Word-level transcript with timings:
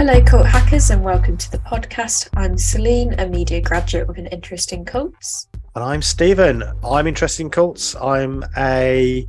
Hello, 0.00 0.18
cult 0.24 0.46
hackers, 0.46 0.88
and 0.88 1.04
welcome 1.04 1.36
to 1.36 1.50
the 1.50 1.58
podcast. 1.58 2.30
I'm 2.34 2.56
Celine, 2.56 3.14
a 3.20 3.28
media 3.28 3.60
graduate 3.60 4.08
with 4.08 4.16
an 4.16 4.28
interest 4.28 4.72
in 4.72 4.86
cults. 4.86 5.46
And 5.74 5.84
I'm 5.84 6.00
Stephen. 6.00 6.64
I'm 6.82 7.06
interested 7.06 7.42
in 7.42 7.50
cults. 7.50 7.94
I'm 7.96 8.42
a 8.56 9.28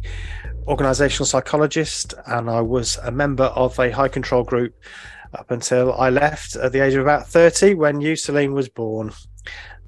organizational 0.67 1.25
psychologist, 1.25 2.13
and 2.25 2.49
I 2.49 2.61
was 2.61 2.95
a 3.03 3.11
member 3.11 3.43
of 3.43 3.77
a 3.79 3.91
high 3.91 4.07
control 4.07 4.45
group 4.45 4.73
up 5.33 5.51
until 5.51 5.93
I 5.95 6.09
left 6.09 6.55
at 6.55 6.71
the 6.71 6.79
age 6.79 6.93
of 6.93 7.01
about 7.01 7.27
30 7.27 7.73
when 7.73 7.99
you, 7.99 8.15
Celine, 8.15 8.53
was 8.53 8.69
born. 8.69 9.11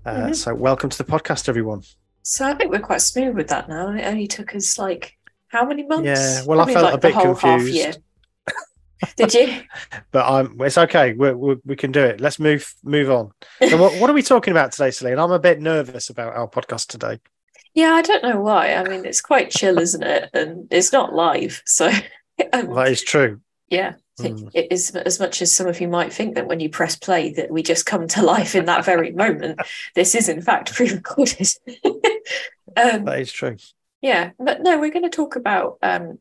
Uh, 0.05 0.11
mm-hmm. 0.11 0.33
So, 0.33 0.53
welcome 0.53 0.89
to 0.89 0.97
the 0.97 1.05
podcast, 1.05 1.47
everyone. 1.47 1.83
So, 2.23 2.45
I 2.45 2.55
think 2.55 2.73
we're 2.73 2.81
quite 2.81 3.01
smooth 3.01 3.37
with 3.37 3.47
that 3.47 3.69
now. 3.69 3.93
It 3.93 4.03
only 4.03 4.27
took 4.27 4.53
us 4.53 4.77
like 4.77 5.17
how 5.47 5.65
many 5.65 5.83
months? 5.83 6.07
Yeah, 6.07 6.43
well, 6.45 6.57
Probably 6.57 6.75
I 6.75 6.77
felt 6.77 6.85
like 6.85 6.93
a 6.95 6.97
bit 6.97 7.21
confused. 7.21 7.99
Did 9.15 9.33
you? 9.33 9.61
but 10.11 10.25
I'm. 10.25 10.59
It's 10.61 10.77
okay. 10.77 11.13
we 11.13 11.33
we 11.33 11.55
we 11.65 11.75
can 11.75 11.91
do 11.91 12.03
it. 12.03 12.21
Let's 12.21 12.39
move 12.39 12.73
move 12.83 13.09
on. 13.09 13.31
So 13.67 13.77
what, 13.77 13.99
what 13.99 14.09
are 14.09 14.13
we 14.13 14.23
talking 14.23 14.51
about 14.51 14.71
today, 14.71 14.91
Celine? 14.91 15.19
I'm 15.19 15.31
a 15.31 15.39
bit 15.39 15.61
nervous 15.61 16.09
about 16.09 16.35
our 16.35 16.47
podcast 16.47 16.87
today. 16.87 17.19
Yeah, 17.73 17.93
I 17.93 18.01
don't 18.01 18.23
know 18.23 18.39
why. 18.39 18.73
I 18.73 18.83
mean, 18.83 19.05
it's 19.05 19.21
quite 19.21 19.49
chill, 19.49 19.79
isn't 19.79 20.03
it? 20.03 20.29
And 20.33 20.67
it's 20.71 20.93
not 20.93 21.13
live, 21.13 21.61
so 21.65 21.87
um, 22.53 22.73
that 22.73 22.87
is 22.89 23.03
true. 23.03 23.41
Yeah, 23.69 23.93
mm. 24.19 24.51
it 24.53 24.71
is 24.71 24.91
as 24.91 25.19
much 25.19 25.41
as 25.41 25.53
some 25.53 25.67
of 25.67 25.81
you 25.81 25.87
might 25.87 26.13
think 26.13 26.35
that 26.35 26.47
when 26.47 26.59
you 26.59 26.69
press 26.69 26.95
play 26.95 27.33
that 27.33 27.49
we 27.49 27.63
just 27.63 27.87
come 27.87 28.07
to 28.09 28.21
life 28.21 28.53
in 28.55 28.65
that 28.65 28.85
very 28.85 29.11
moment. 29.11 29.59
This 29.95 30.15
is 30.15 30.29
in 30.29 30.41
fact 30.41 30.73
pre-recorded. 30.73 31.47
um, 32.77 33.05
that 33.05 33.19
is 33.19 33.31
true. 33.31 33.57
Yeah, 34.01 34.31
but 34.37 34.61
no, 34.61 34.79
we're 34.79 34.91
going 34.91 35.03
to 35.03 35.09
talk 35.09 35.35
about 35.35 35.77
um, 35.81 36.19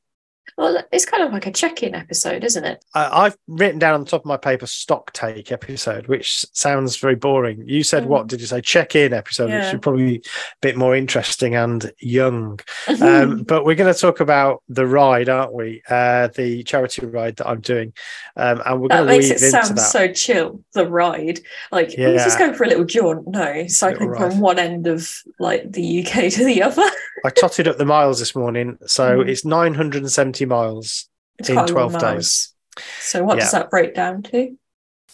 well, 0.58 0.82
it's 0.92 1.06
kind 1.06 1.22
of 1.22 1.32
like 1.32 1.46
a 1.46 1.50
check-in 1.50 1.94
episode, 1.94 2.44
isn't 2.44 2.64
it? 2.64 2.84
I, 2.94 3.24
have 3.24 3.38
written 3.48 3.78
down 3.78 3.94
on 3.94 4.04
the 4.04 4.10
top 4.10 4.22
of 4.22 4.26
my 4.26 4.36
paper 4.36 4.66
stock 4.66 5.12
take 5.12 5.50
episode, 5.50 6.08
which 6.08 6.44
sounds 6.52 6.96
very 6.96 7.14
boring. 7.14 7.64
You 7.66 7.82
said 7.82 8.04
mm. 8.04 8.08
what 8.08 8.26
did 8.26 8.40
you 8.40 8.46
say? 8.46 8.60
Check-in 8.60 9.14
episode, 9.14 9.48
yeah. 9.48 9.64
which 9.64 9.74
is 9.74 9.80
probably 9.80 10.04
be 10.04 10.16
a 10.18 10.20
bit 10.60 10.76
more 10.76 10.94
interesting 10.94 11.54
and 11.54 11.90
young. 12.00 12.60
um, 13.00 13.44
but 13.44 13.64
we're 13.64 13.76
going 13.76 13.92
to 13.92 13.98
talk 13.98 14.20
about 14.20 14.62
the 14.68 14.86
ride, 14.86 15.28
aren't 15.28 15.54
we? 15.54 15.82
Uh, 15.88 16.28
the 16.28 16.62
charity 16.64 17.06
ride 17.06 17.36
that 17.36 17.48
I'm 17.48 17.60
doing, 17.60 17.94
um, 18.36 18.62
and 18.66 18.80
we're 18.80 18.88
going 18.88 19.06
to 19.06 19.06
makes 19.06 19.30
it 19.30 19.38
sound 19.38 19.78
so 19.80 20.12
chill. 20.12 20.62
The 20.74 20.86
ride, 20.86 21.40
like 21.70 21.96
yeah. 21.96 22.12
just 22.14 22.38
going 22.38 22.54
for 22.54 22.64
a 22.64 22.68
little 22.68 22.84
jaunt. 22.84 23.26
No, 23.26 23.66
cycling 23.68 24.14
from 24.14 24.40
one 24.40 24.58
end 24.58 24.86
of 24.86 25.10
like 25.38 25.72
the 25.72 26.04
UK 26.04 26.30
to 26.32 26.44
the 26.44 26.62
other. 26.62 26.88
I 27.24 27.30
totted 27.30 27.68
up 27.68 27.78
the 27.78 27.84
miles 27.84 28.18
this 28.18 28.34
morning, 28.34 28.78
so 28.86 29.18
mm. 29.18 29.28
it's 29.28 29.44
970 29.44 30.31
miles 30.40 31.08
in 31.48 31.66
12 31.66 31.98
days. 31.98 32.54
So 33.00 33.22
what 33.24 33.36
yeah. 33.36 33.44
does 33.44 33.52
that 33.52 33.70
break 33.70 33.94
down 33.94 34.22
to? 34.24 34.56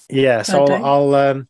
Yeah, 0.09 0.43
so 0.43 0.65
I'll, 0.65 0.85
I'll, 0.85 1.15
um, 1.15 1.49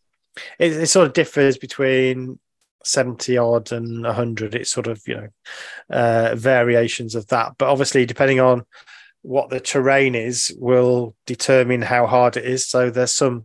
it, 0.59 0.73
it, 0.73 0.87
sort 0.87 1.07
of 1.07 1.13
differs 1.13 1.59
between 1.59 2.39
70 2.85 3.37
odd 3.37 3.73
and 3.73 4.05
100. 4.05 4.55
It's 4.55 4.71
sort 4.71 4.87
of, 4.87 5.01
you 5.07 5.17
know, 5.17 5.29
uh, 5.91 6.35
variations 6.35 7.15
of 7.15 7.27
that. 7.29 7.53
But 7.59 7.69
obviously, 7.69 8.07
depending 8.07 8.41
on 8.41 8.65
what 9.23 9.51
the 9.51 9.61
terrain 9.61 10.15
is, 10.15 10.55
will 10.59 11.15
determine 11.27 11.83
how 11.83 12.07
hard 12.07 12.37
it 12.37 12.45
is. 12.45 12.67
So 12.67 12.91
there's 12.91 13.15
some 13.15 13.45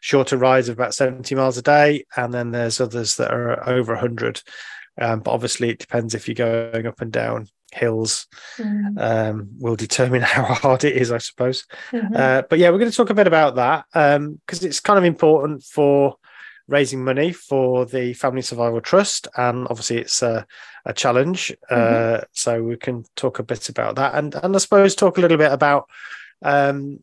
shorter 0.00 0.36
rides 0.36 0.68
of 0.68 0.78
about 0.78 0.94
70 0.94 1.34
miles 1.34 1.58
a 1.58 1.62
day, 1.62 2.04
and 2.16 2.32
then 2.32 2.50
there's 2.50 2.80
others 2.80 3.16
that 3.16 3.32
are 3.32 3.68
over 3.68 3.94
100. 3.94 4.42
Um, 4.98 5.20
but 5.20 5.32
obviously, 5.32 5.70
it 5.70 5.78
depends 5.78 6.14
if 6.14 6.28
you're 6.28 6.34
going 6.34 6.86
up 6.86 7.00
and 7.00 7.12
down 7.12 7.48
hills, 7.76 8.26
mm. 8.56 8.98
um, 8.98 9.48
will 9.58 9.76
determine 9.76 10.22
how 10.36 10.42
hard 10.42 10.84
it 10.84 10.96
is, 10.96 11.12
I 11.12 11.18
suppose. 11.18 11.64
Mm-hmm. 11.92 12.14
Uh, 12.16 12.42
but 12.48 12.58
yeah, 12.58 12.70
we're 12.70 12.78
going 12.78 12.90
to 12.90 12.96
talk 12.96 13.10
a 13.10 13.14
bit 13.14 13.26
about 13.26 13.56
that 13.56 13.84
because 13.92 14.62
um, 14.62 14.68
it's 14.68 14.80
kind 14.80 14.98
of 14.98 15.04
important 15.04 15.62
for 15.62 16.16
raising 16.68 17.04
money 17.04 17.32
for 17.32 17.86
the 17.86 18.12
Family 18.14 18.42
Survival 18.42 18.80
Trust, 18.80 19.28
and 19.36 19.66
obviously, 19.68 19.98
it's 19.98 20.22
a, 20.22 20.46
a 20.84 20.92
challenge. 20.92 21.52
Mm-hmm. 21.70 22.22
Uh, 22.22 22.24
so 22.32 22.62
we 22.62 22.76
can 22.76 23.04
talk 23.14 23.38
a 23.38 23.44
bit 23.44 23.68
about 23.68 23.96
that, 23.96 24.14
and 24.14 24.34
and 24.34 24.54
I 24.54 24.58
suppose 24.58 24.94
talk 24.94 25.18
a 25.18 25.20
little 25.20 25.38
bit 25.38 25.52
about 25.52 25.88
um, 26.42 27.00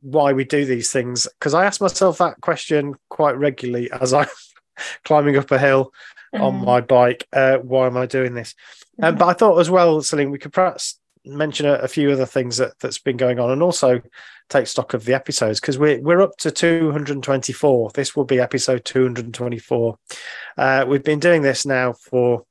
why 0.00 0.32
we 0.32 0.44
do 0.44 0.64
these 0.64 0.90
things 0.90 1.26
because 1.38 1.54
I 1.54 1.64
ask 1.64 1.80
myself 1.80 2.18
that 2.18 2.40
question 2.40 2.94
quite 3.08 3.36
regularly 3.36 3.90
as 3.90 4.12
I'm 4.12 4.28
climbing 5.04 5.36
up 5.36 5.50
a 5.50 5.58
hill. 5.58 5.92
On 6.40 6.64
my 6.64 6.80
bike. 6.80 7.26
Uh, 7.32 7.58
why 7.58 7.86
am 7.86 7.96
I 7.96 8.06
doing 8.06 8.34
this? 8.34 8.54
Um, 9.02 9.16
but 9.16 9.26
I 9.26 9.32
thought 9.32 9.58
as 9.58 9.70
well, 9.70 10.02
Celine, 10.02 10.30
we 10.30 10.38
could 10.38 10.52
perhaps 10.52 10.98
mention 11.24 11.66
a, 11.66 11.74
a, 11.74 11.88
few 11.88 12.10
other 12.12 12.24
things 12.24 12.56
that, 12.56 12.78
that's 12.78 12.98
been 12.98 13.16
going 13.16 13.40
on 13.40 13.50
and 13.50 13.62
also 13.62 14.00
take 14.48 14.66
stock 14.66 14.94
of 14.94 15.04
the 15.04 15.14
episodes 15.14 15.60
because 15.60 15.76
we're, 15.76 16.00
we're 16.00 16.22
up 16.22 16.36
to 16.38 16.50
224. 16.50 17.90
This 17.90 18.14
will 18.14 18.24
be 18.24 18.40
episode 18.40 18.84
224. 18.84 19.98
Uh, 20.56 20.84
we've 20.86 21.02
been 21.02 21.18
doing 21.18 21.42
this 21.42 21.66
now 21.66 21.92
for 21.92 22.44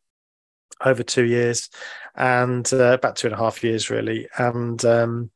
over 0.84 1.04
two 1.04 1.24
years 1.24 1.70
and 2.16 2.72
uh, 2.74 2.94
about 2.94 3.16
two 3.16 3.28
and 3.28 3.34
a 3.34 3.40
half 3.40 3.64
years 3.64 3.90
really 3.90 4.28
and 4.38 4.84
um, 4.84 5.32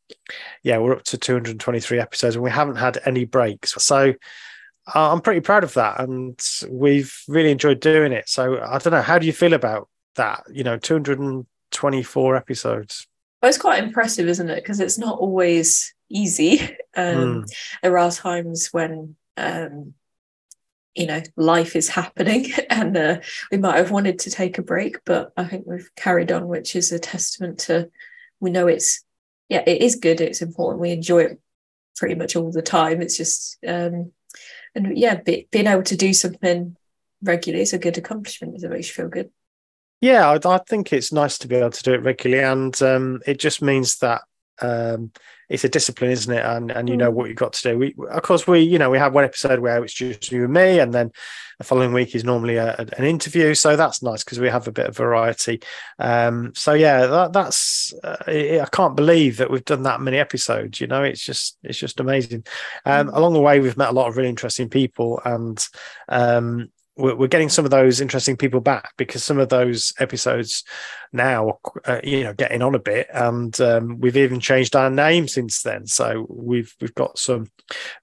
yeah 0.64 0.78
we're 0.78 0.94
up 0.94 1.04
to 1.04 1.18
223 1.18 2.00
episodes 2.00 2.36
and 2.36 2.44
we 2.44 2.52
haven't 2.52 2.76
had 2.76 3.00
any 3.06 3.24
breaks 3.24 3.74
so 3.82 4.14
I'm 4.94 5.22
pretty 5.22 5.42
proud 5.42 5.64
of 5.64 5.74
that, 5.76 6.00
and 6.00 6.40
we've 6.70 7.16
really 7.28 7.52
enjoyed 7.52 7.80
doing 7.80 8.12
it. 8.12 8.30
So 8.30 8.62
I 8.62 8.78
don't 8.78 8.94
know, 8.94 9.02
how 9.02 9.20
do 9.20 9.26
you 9.26 9.34
feel 9.34 9.54
about 9.54 9.90
that? 10.16 10.44
You 10.52 10.64
know, 10.64 10.78
224 10.78 12.36
episodes. 12.36 13.08
Well, 13.42 13.50
it's 13.50 13.58
quite 13.58 13.84
impressive, 13.84 14.28
isn't 14.28 14.50
it? 14.50 14.56
Because 14.56 14.80
it's 14.80 14.98
not 14.98 15.20
always 15.20 15.94
easy. 16.10 16.78
Um, 16.98 17.44
mm. 17.44 17.52
There 17.84 17.98
are 18.00 18.12
times 18.12 18.70
when, 18.74 19.16
um, 19.38 19.94
you 20.96 21.06
know, 21.06 21.22
life 21.38 21.76
is 21.76 21.88
happening, 21.88 22.48
and 22.70 22.98
uh, 22.98 23.20
we 23.52 23.60
might 23.60 23.78
have 23.78 23.92
wanted 23.92 24.20
to 24.20 24.32
take 24.32 24.58
a 24.58 24.64
break, 24.64 24.98
but 25.06 25.32
I 25.38 25.46
think 25.46 25.66
we've 25.66 25.90
carried 25.96 26.32
on, 26.32 26.48
which 26.48 26.76
is 26.76 26.92
a 26.92 27.00
testament 27.00 27.60
to 27.60 27.90
we 28.40 28.50
know 28.50 28.68
it's 28.68 29.06
yeah, 29.50 29.64
it 29.66 29.82
is 29.82 29.96
good. 29.96 30.22
It's 30.22 30.42
important. 30.42 30.82
We 30.82 30.92
enjoy 30.92 31.20
it 31.24 31.40
pretty 31.98 32.16
much 32.16 32.36
all 32.36 32.52
the 32.52 32.62
time. 32.62 33.02
It's 33.02 33.18
just 33.18 33.58
um, 33.68 34.12
and 34.76 34.98
yeah, 34.98 35.16
be, 35.16 35.48
being 35.52 35.68
able 35.68 35.84
to 35.84 35.98
do 35.98 36.14
something 36.14 36.76
regularly 37.22 37.64
is 37.64 37.74
a 37.74 37.80
good 37.80 37.98
accomplishment. 37.98 38.62
It 38.62 38.70
makes 38.70 38.88
you 38.88 38.94
feel 38.94 39.10
good. 39.10 39.30
Yeah, 40.02 40.30
I, 40.30 40.56
I, 40.56 40.60
think 40.60 40.94
it's 40.94 41.12
nice 41.12 41.38
to 41.40 41.48
be 41.48 41.56
able 41.56 41.72
to 41.72 41.84
do 41.84 41.94
it 41.94 42.04
regularly, 42.04 42.44
and 42.44 42.82
um, 42.82 43.22
it 43.28 43.40
just 43.40 43.62
means 43.62 43.98
that 43.98 44.22
um, 44.62 45.12
it's 45.50 45.64
a 45.64 45.70
discipline, 45.70 46.12
isn't 46.12 46.34
it? 46.34 46.46
And 46.46 46.72
and 46.72 46.88
you 46.88 46.96
know 46.96 47.12
mm. 47.12 47.16
what 47.16 47.28
you've 47.28 47.38
got 47.38 47.54
to 47.54 47.70
do. 47.72 47.78
We 47.78 47.96
of 48.12 48.22
course 48.22 48.48
we 48.48 48.60
you 48.62 48.78
know 48.78 48.90
we 48.90 49.00
have 49.00 49.14
one 49.14 49.24
episode 49.24 49.60
where 49.60 49.84
it's 49.84 49.94
just 49.94 50.32
you 50.32 50.46
and 50.46 50.54
me, 50.54 50.80
and 50.80 50.94
then 50.94 51.12
the 51.58 51.64
following 51.64 51.92
week 51.92 52.16
is 52.16 52.24
normally 52.24 52.56
a, 52.56 52.76
a, 52.78 52.86
an 52.98 53.06
interview. 53.06 53.54
So 53.54 53.76
that's 53.76 54.02
nice 54.02 54.24
because 54.24 54.40
we 54.40 54.50
have 54.50 54.68
a 54.68 54.72
bit 54.72 54.88
of 54.88 54.96
variety. 54.96 55.62
Um, 55.98 56.54
so 56.56 56.74
yeah, 56.74 57.08
that, 57.08 57.34
that's 57.34 57.94
uh, 58.04 58.18
I 58.28 58.68
can't 58.72 58.96
believe 58.96 59.38
that 59.38 59.52
we've 59.52 59.66
done 59.66 59.84
that 59.84 60.02
many 60.02 60.18
episodes. 60.18 60.80
You 60.80 60.88
know, 60.88 61.04
it's 61.04 61.24
just 61.24 61.58
it's 61.64 61.80
just 61.80 62.00
amazing. 62.00 62.46
Um, 62.86 63.08
mm. 63.08 63.16
Along 63.16 63.34
the 63.34 63.42
way, 63.42 63.60
we've 63.60 63.78
met 63.78 63.90
a 63.90 63.94
lot 63.94 64.08
of 64.08 64.18
really 64.18 64.30
interesting 64.30 64.70
people, 64.70 65.20
and 65.26 65.68
um, 66.08 66.70
we're, 67.00 67.28
getting 67.28 67.50
some 67.50 67.66
of 67.66 67.72
those 67.72 68.02
interesting 68.02 68.36
people 68.36 68.60
back 68.60 68.94
because 68.98 69.24
some 69.24 69.40
of 69.40 69.50
those 69.50 69.94
episodes 70.00 70.64
now, 71.14 71.60
uh, 71.86 72.02
you 72.04 72.24
know, 72.24 72.34
getting 72.34 72.62
on 72.62 72.76
a 72.76 72.80
bit, 72.80 73.08
and 73.14 73.60
um, 73.62 74.00
we've 74.00 74.18
even 74.18 74.40
changed 74.40 74.76
our 74.76 74.90
name 74.90 75.28
since 75.28 75.64
then. 75.64 75.88
So 75.88 76.26
we've 76.30 76.76
we've 76.82 76.96
got 76.96 77.18
some 77.18 77.48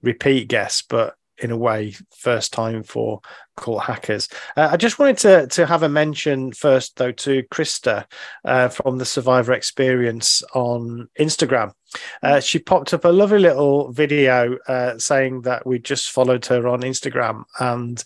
repeat 0.01 0.47
guests, 0.47 0.83
but 0.87 1.15
in 1.39 1.51
a 1.51 1.57
way, 1.57 1.95
first 2.15 2.51
time 2.51 2.83
for 2.83 3.21
cult 3.55 3.83
hackers. 3.83 4.27
Uh, 4.55 4.69
I 4.71 4.77
just 4.77 4.97
wanted 4.99 5.17
to 5.19 5.47
to 5.47 5.65
have 5.65 5.83
a 5.83 5.89
mention 5.89 6.51
first, 6.51 6.97
though, 6.97 7.11
to 7.11 7.43
Krista 7.43 8.05
uh, 8.43 8.69
from 8.69 8.97
the 8.97 9.05
Survivor 9.05 9.53
Experience 9.53 10.41
on 10.53 11.09
Instagram. 11.19 11.73
Uh, 12.21 12.39
she 12.39 12.59
popped 12.59 12.93
up 12.93 13.05
a 13.05 13.09
lovely 13.09 13.39
little 13.39 13.91
video 13.91 14.57
uh, 14.67 14.97
saying 14.97 15.41
that 15.43 15.65
we 15.65 15.79
just 15.79 16.11
followed 16.11 16.45
her 16.47 16.67
on 16.67 16.81
Instagram 16.81 17.43
and 17.59 18.03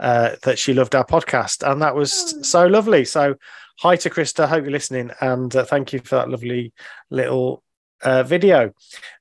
uh, 0.00 0.36
that 0.42 0.58
she 0.58 0.74
loved 0.74 0.94
our 0.94 1.04
podcast, 1.04 1.70
and 1.70 1.82
that 1.82 1.94
was 1.94 2.34
oh. 2.36 2.42
so 2.42 2.66
lovely. 2.66 3.04
So, 3.04 3.36
hi 3.78 3.96
to 3.96 4.10
Krista. 4.10 4.48
Hope 4.48 4.64
you're 4.64 4.72
listening, 4.72 5.10
and 5.20 5.54
uh, 5.54 5.64
thank 5.64 5.92
you 5.92 6.00
for 6.00 6.16
that 6.16 6.30
lovely 6.30 6.72
little 7.10 7.62
uh, 8.02 8.22
video. 8.22 8.72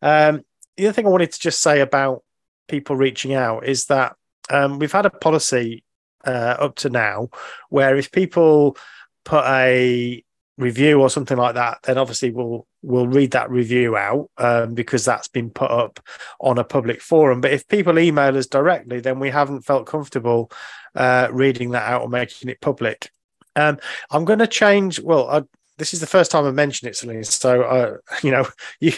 Um, 0.01 0.43
the 0.77 0.87
other 0.87 0.93
thing 0.93 1.05
I 1.05 1.09
wanted 1.09 1.33
to 1.33 1.39
just 1.39 1.61
say 1.61 1.81
about 1.81 2.23
people 2.67 2.95
reaching 2.95 3.33
out 3.33 3.67
is 3.67 3.85
that 3.85 4.15
um, 4.49 4.79
we've 4.79 4.91
had 4.91 5.05
a 5.05 5.09
policy 5.09 5.83
uh, 6.25 6.55
up 6.59 6.75
to 6.75 6.89
now 6.89 7.29
where 7.69 7.97
if 7.97 8.11
people 8.11 8.77
put 9.25 9.43
a 9.45 10.23
review 10.59 11.01
or 11.01 11.09
something 11.09 11.37
like 11.37 11.55
that, 11.55 11.79
then 11.83 11.97
obviously 11.97 12.29
we'll 12.29 12.67
we'll 12.81 13.07
read 13.07 13.31
that 13.31 13.49
review 13.49 13.95
out 13.97 14.29
um, 14.37 14.73
because 14.73 15.05
that's 15.05 15.29
been 15.29 15.49
put 15.49 15.71
up 15.71 15.99
on 16.39 16.59
a 16.59 16.63
public 16.63 17.01
forum. 17.01 17.41
But 17.41 17.53
if 17.53 17.67
people 17.67 17.97
email 17.97 18.37
us 18.37 18.45
directly, 18.45 18.99
then 18.99 19.19
we 19.19 19.29
haven't 19.29 19.61
felt 19.61 19.87
comfortable 19.87 20.51
uh, 20.95 21.29
reading 21.31 21.71
that 21.71 21.89
out 21.89 22.01
or 22.01 22.09
making 22.09 22.49
it 22.49 22.61
public. 22.61 23.09
Um, 23.55 23.79
I'm 24.11 24.25
going 24.25 24.39
to 24.39 24.47
change. 24.47 24.99
Well, 24.99 25.29
I, 25.29 25.43
this 25.77 25.93
is 25.93 26.01
the 26.01 26.07
first 26.07 26.29
time 26.29 26.45
I 26.45 26.51
mentioned 26.51 26.89
it, 26.89 26.95
Celine. 26.97 27.23
So, 27.23 27.63
uh, 27.63 27.97
you 28.23 28.31
know, 28.31 28.45
you 28.79 28.93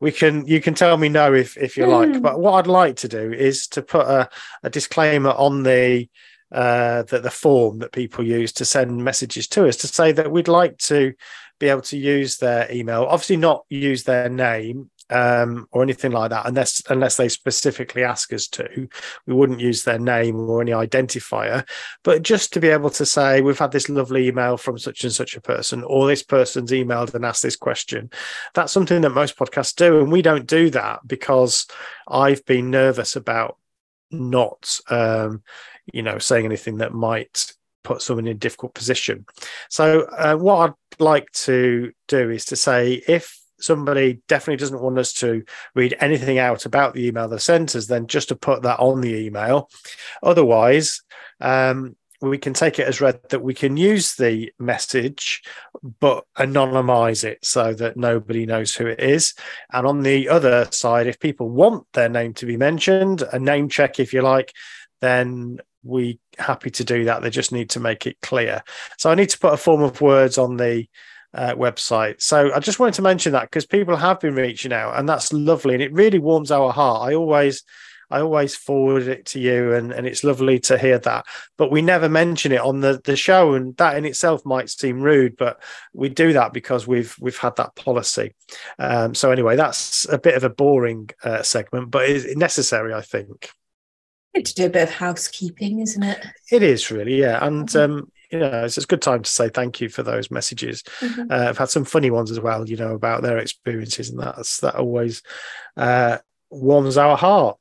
we 0.00 0.10
can 0.10 0.46
you 0.46 0.60
can 0.60 0.74
tell 0.74 0.96
me 0.96 1.08
no 1.08 1.34
if 1.34 1.56
if 1.56 1.76
you 1.76 1.84
mm. 1.84 1.92
like. 1.92 2.16
Hmm. 2.16 2.20
But 2.20 2.40
what 2.40 2.54
I'd 2.54 2.66
like 2.66 2.96
to 2.96 3.08
do 3.08 3.32
is 3.32 3.68
to 3.68 3.82
put 3.82 4.06
a, 4.06 4.28
a 4.62 4.70
disclaimer 4.70 5.30
on 5.30 5.62
the 5.62 6.08
uh, 6.52 7.02
the, 7.04 7.20
the 7.20 7.30
form 7.30 7.78
that 7.78 7.92
people 7.92 8.24
use 8.24 8.52
to 8.52 8.64
send 8.64 9.02
messages 9.02 9.48
to 9.48 9.66
us 9.66 9.76
to 9.76 9.86
say 9.86 10.12
that 10.12 10.30
we'd 10.30 10.48
like 10.48 10.76
to 10.78 11.14
be 11.58 11.68
able 11.68 11.82
to 11.82 11.96
use 11.96 12.38
their 12.38 12.70
email. 12.72 13.04
Obviously, 13.04 13.36
not 13.36 13.64
use 13.68 14.02
their 14.02 14.28
name 14.28 14.90
um, 15.10 15.68
or 15.72 15.82
anything 15.82 16.12
like 16.12 16.30
that, 16.30 16.46
unless 16.46 16.82
unless 16.88 17.16
they 17.16 17.28
specifically 17.28 18.02
ask 18.02 18.32
us 18.32 18.48
to. 18.48 18.88
We 19.26 19.34
wouldn't 19.34 19.60
use 19.60 19.84
their 19.84 19.98
name 19.98 20.36
or 20.36 20.60
any 20.60 20.72
identifier, 20.72 21.68
but 22.02 22.22
just 22.22 22.52
to 22.54 22.60
be 22.60 22.68
able 22.68 22.90
to 22.90 23.06
say 23.06 23.40
we've 23.40 23.58
had 23.58 23.72
this 23.72 23.88
lovely 23.88 24.28
email 24.28 24.56
from 24.56 24.78
such 24.78 25.04
and 25.04 25.12
such 25.12 25.36
a 25.36 25.40
person, 25.40 25.84
or 25.84 26.06
this 26.06 26.22
person's 26.22 26.70
emailed 26.70 27.14
and 27.14 27.24
asked 27.24 27.42
this 27.42 27.56
question. 27.56 28.10
That's 28.54 28.72
something 28.72 29.00
that 29.02 29.10
most 29.10 29.36
podcasts 29.38 29.74
do, 29.74 30.00
and 30.00 30.10
we 30.10 30.22
don't 30.22 30.46
do 30.46 30.70
that 30.70 31.06
because 31.06 31.66
I've 32.08 32.44
been 32.44 32.70
nervous 32.70 33.16
about 33.16 33.58
not, 34.12 34.78
um, 34.90 35.42
you 35.92 36.02
know, 36.02 36.18
saying 36.18 36.44
anything 36.44 36.78
that 36.78 36.92
might 36.92 37.52
put 37.84 38.02
someone 38.02 38.26
in 38.26 38.36
a 38.36 38.38
difficult 38.38 38.74
position. 38.74 39.26
So, 39.68 40.02
uh, 40.02 40.36
what 40.36 40.70
I'd 40.70 41.00
like 41.00 41.30
to 41.32 41.92
do 42.08 42.30
is 42.30 42.44
to 42.46 42.56
say 42.56 43.02
if 43.08 43.38
somebody 43.60 44.20
definitely 44.28 44.56
doesn't 44.56 44.80
want 44.80 44.98
us 44.98 45.12
to 45.14 45.44
read 45.74 45.96
anything 46.00 46.38
out 46.38 46.66
about 46.66 46.94
the 46.94 47.06
email 47.06 47.28
they 47.28 47.38
sent 47.38 47.74
us, 47.76 47.86
then 47.86 48.06
just 48.06 48.28
to 48.28 48.36
put 48.36 48.62
that 48.62 48.80
on 48.80 49.00
the 49.00 49.14
email. 49.14 49.70
Otherwise, 50.22 51.02
um, 51.40 51.96
we 52.20 52.38
can 52.38 52.54
take 52.54 52.78
it 52.78 52.86
as 52.86 53.00
read 53.00 53.20
that 53.30 53.42
we 53.42 53.52
can 53.52 53.76
use 53.76 54.14
the 54.14 54.52
message 54.58 55.42
but 55.98 56.24
anonymize 56.38 57.24
it 57.24 57.44
so 57.44 57.74
that 57.74 57.96
nobody 57.96 58.46
knows 58.46 58.74
who 58.74 58.86
it 58.86 59.00
is 59.00 59.34
and 59.72 59.86
on 59.86 60.02
the 60.02 60.28
other 60.28 60.68
side 60.70 61.08
if 61.08 61.18
people 61.18 61.50
want 61.50 61.84
their 61.94 62.08
name 62.08 62.32
to 62.32 62.46
be 62.46 62.56
mentioned 62.56 63.22
a 63.32 63.38
name 63.38 63.68
check 63.68 63.98
if 63.98 64.12
you 64.12 64.22
like 64.22 64.52
then 65.00 65.58
we 65.82 66.18
happy 66.38 66.70
to 66.70 66.84
do 66.84 67.04
that. 67.04 67.22
They 67.22 67.30
just 67.30 67.52
need 67.52 67.70
to 67.70 67.80
make 67.80 68.06
it 68.06 68.20
clear. 68.22 68.62
So 68.98 69.10
I 69.10 69.14
need 69.14 69.30
to 69.30 69.38
put 69.38 69.54
a 69.54 69.58
form 69.58 69.82
of 69.82 70.00
words 70.00 70.38
on 70.38 70.56
the 70.56 70.86
uh, 71.34 71.54
website. 71.54 72.20
So 72.20 72.52
I 72.54 72.60
just 72.60 72.78
wanted 72.78 72.94
to 72.94 73.02
mention 73.02 73.32
that 73.32 73.44
because 73.44 73.66
people 73.66 73.96
have 73.96 74.20
been 74.20 74.34
reaching 74.34 74.72
out, 74.72 74.98
and 74.98 75.08
that's 75.08 75.32
lovely, 75.32 75.74
and 75.74 75.82
it 75.82 75.92
really 75.92 76.18
warms 76.18 76.50
our 76.50 76.72
heart. 76.72 77.08
I 77.08 77.14
always. 77.14 77.64
I 78.10 78.20
always 78.20 78.54
forward 78.54 79.04
it 79.04 79.24
to 79.28 79.40
you, 79.40 79.72
and, 79.72 79.90
and 79.90 80.06
it's 80.06 80.22
lovely 80.22 80.58
to 80.60 80.76
hear 80.76 80.98
that. 80.98 81.24
But 81.56 81.70
we 81.70 81.80
never 81.80 82.10
mention 82.10 82.52
it 82.52 82.60
on 82.60 82.80
the, 82.80 83.00
the 83.02 83.16
show, 83.16 83.54
and 83.54 83.74
that 83.78 83.96
in 83.96 84.04
itself 84.04 84.44
might 84.44 84.68
seem 84.68 85.00
rude, 85.00 85.34
but 85.38 85.62
we 85.94 86.10
do 86.10 86.34
that 86.34 86.52
because 86.52 86.86
we've 86.86 87.16
we've 87.18 87.38
had 87.38 87.56
that 87.56 87.74
policy. 87.74 88.34
Um, 88.78 89.14
so 89.14 89.30
anyway, 89.30 89.56
that's 89.56 90.06
a 90.10 90.18
bit 90.18 90.34
of 90.34 90.44
a 90.44 90.50
boring 90.50 91.08
uh, 91.24 91.42
segment, 91.42 91.90
but 91.90 92.06
it's 92.06 92.36
necessary, 92.36 92.92
I 92.92 93.00
think 93.00 93.48
to 94.34 94.54
do 94.54 94.66
a 94.66 94.70
bit 94.70 94.84
of 94.84 94.90
housekeeping, 94.94 95.80
isn't 95.80 96.02
it? 96.02 96.26
It 96.50 96.62
is 96.62 96.90
really, 96.90 97.20
yeah. 97.20 97.44
And 97.44 97.68
mm-hmm. 97.68 97.92
um, 97.92 98.12
you 98.30 98.38
know, 98.38 98.64
it's 98.64 98.78
a 98.78 98.82
good 98.82 99.02
time 99.02 99.22
to 99.22 99.30
say 99.30 99.50
thank 99.50 99.80
you 99.80 99.88
for 99.90 100.02
those 100.02 100.30
messages. 100.30 100.82
Mm-hmm. 101.00 101.30
Uh, 101.30 101.48
I've 101.50 101.58
had 101.58 101.68
some 101.68 101.84
funny 101.84 102.10
ones 102.10 102.30
as 102.30 102.40
well, 102.40 102.68
you 102.68 102.76
know, 102.76 102.94
about 102.94 103.22
their 103.22 103.38
experiences, 103.38 104.08
and 104.08 104.20
that's 104.20 104.60
that 104.60 104.76
always 104.76 105.22
uh, 105.76 106.18
warms 106.50 106.96
our 106.96 107.16
heart. 107.16 107.58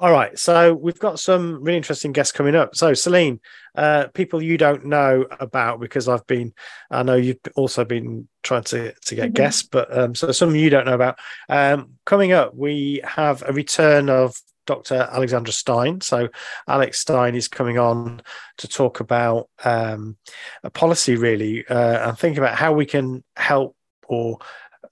All 0.00 0.10
right, 0.10 0.36
so 0.38 0.72
we've 0.72 0.98
got 0.98 1.20
some 1.20 1.62
really 1.62 1.76
interesting 1.76 2.12
guests 2.12 2.32
coming 2.32 2.56
up. 2.56 2.74
So, 2.74 2.94
Celine, 2.94 3.38
uh, 3.74 4.06
people 4.14 4.42
you 4.42 4.56
don't 4.56 4.86
know 4.86 5.26
about 5.38 5.78
because 5.78 6.08
I've 6.08 6.26
been, 6.26 6.54
I 6.90 7.02
know 7.02 7.16
you've 7.16 7.38
also 7.54 7.84
been 7.84 8.26
trying 8.42 8.64
to 8.64 8.94
to 8.94 9.14
get 9.14 9.26
mm-hmm. 9.26 9.34
guests, 9.34 9.62
but 9.62 9.96
um, 9.96 10.14
so 10.14 10.32
some 10.32 10.56
you 10.56 10.70
don't 10.70 10.86
know 10.86 10.94
about. 10.94 11.18
Um, 11.50 11.98
coming 12.06 12.32
up, 12.32 12.54
we 12.54 13.02
have 13.04 13.44
a 13.46 13.52
return 13.52 14.08
of 14.08 14.34
Dr. 14.66 15.08
Alexandra 15.12 15.52
Stein. 15.52 16.00
So, 16.00 16.28
Alex 16.68 17.00
Stein 17.00 17.34
is 17.34 17.48
coming 17.48 17.78
on 17.78 18.22
to 18.58 18.68
talk 18.68 19.00
about 19.00 19.48
um, 19.64 20.16
a 20.62 20.70
policy, 20.70 21.16
really, 21.16 21.66
uh, 21.66 22.08
and 22.08 22.18
think 22.18 22.38
about 22.38 22.56
how 22.56 22.72
we 22.72 22.86
can 22.86 23.24
help 23.36 23.76
or 24.08 24.38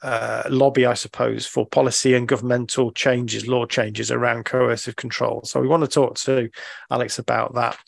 uh, 0.03 0.44
lobby, 0.49 0.87
I 0.87 0.94
suppose, 0.94 1.47
for 1.47 1.67
policy 1.67 2.15
and 2.15 2.29
governmental 2.29 2.93
changes, 2.93 3.49
law 3.49 3.67
changes 3.67 4.11
around 4.11 4.44
coercive 4.44 4.97
control. 4.97 5.43
So, 5.44 5.61
we 5.61 5.69
want 5.69 5.82
to 5.82 5.88
talk 5.88 6.17
to 6.17 6.50
Alex 6.91 7.19
about 7.19 7.55
that. 7.55 7.79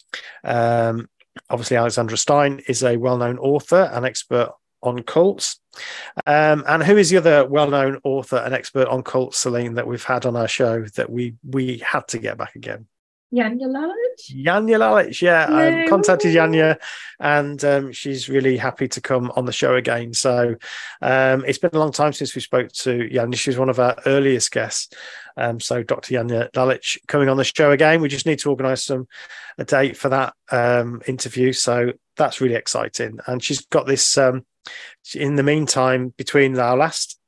Um, 0.44 1.08
obviously, 1.48 1.76
Alexandra 1.76 2.18
Stein 2.18 2.60
is 2.68 2.82
a 2.82 2.96
well 2.96 3.16
known 3.16 3.38
author 3.38 3.90
and 3.92 4.04
expert 4.04 4.52
on 4.82 5.02
cults. 5.02 5.60
Um, 6.26 6.64
and 6.66 6.82
who 6.82 6.96
is 6.96 7.10
the 7.10 7.18
other 7.18 7.46
well-known 7.46 8.00
author 8.04 8.36
and 8.36 8.54
expert 8.54 8.88
on 8.88 9.02
cults, 9.02 9.38
Celine, 9.38 9.74
that 9.74 9.86
we've 9.86 10.04
had 10.04 10.26
on 10.26 10.36
our 10.36 10.48
show 10.48 10.84
that 10.96 11.10
we 11.10 11.34
we 11.48 11.78
had 11.78 12.08
to 12.08 12.18
get 12.18 12.38
back 12.38 12.56
again? 12.56 12.86
Janja 13.32 13.66
Lalich. 13.66 14.44
Janja 14.44 14.76
Lalich, 14.76 15.22
yeah. 15.22 15.46
I 15.48 15.82
um, 15.82 15.88
contacted 15.88 16.34
Janja 16.34 16.78
and 17.20 17.64
um, 17.64 17.92
she's 17.92 18.28
really 18.28 18.56
happy 18.56 18.88
to 18.88 19.00
come 19.00 19.30
on 19.36 19.44
the 19.44 19.52
show 19.52 19.76
again. 19.76 20.12
So 20.12 20.56
um, 21.00 21.44
it's 21.46 21.58
been 21.58 21.70
a 21.72 21.78
long 21.78 21.92
time 21.92 22.12
since 22.12 22.34
we 22.34 22.40
spoke 22.40 22.72
to 22.72 23.08
Janja. 23.08 23.36
She 23.36 23.50
was 23.50 23.58
one 23.58 23.68
of 23.68 23.78
our 23.78 23.96
earliest 24.04 24.50
guests. 24.50 24.92
Um, 25.36 25.60
so 25.60 25.82
Dr. 25.82 26.14
Janja 26.14 26.50
Lalich 26.52 26.98
coming 27.06 27.28
on 27.28 27.36
the 27.36 27.44
show 27.44 27.70
again. 27.70 28.00
We 28.00 28.08
just 28.08 28.26
need 28.26 28.40
to 28.40 28.50
organise 28.50 28.84
some 28.84 29.06
a 29.58 29.64
date 29.64 29.96
for 29.96 30.08
that 30.08 30.34
um, 30.50 31.00
interview. 31.06 31.52
So 31.52 31.92
that's 32.16 32.40
really 32.40 32.56
exciting. 32.56 33.20
And 33.26 33.42
she's 33.42 33.64
got 33.66 33.86
this 33.86 34.18
um, 34.18 34.44
in 35.14 35.36
the 35.36 35.42
meantime, 35.42 36.14
between 36.16 36.58
our 36.58 36.76
last 36.76 37.18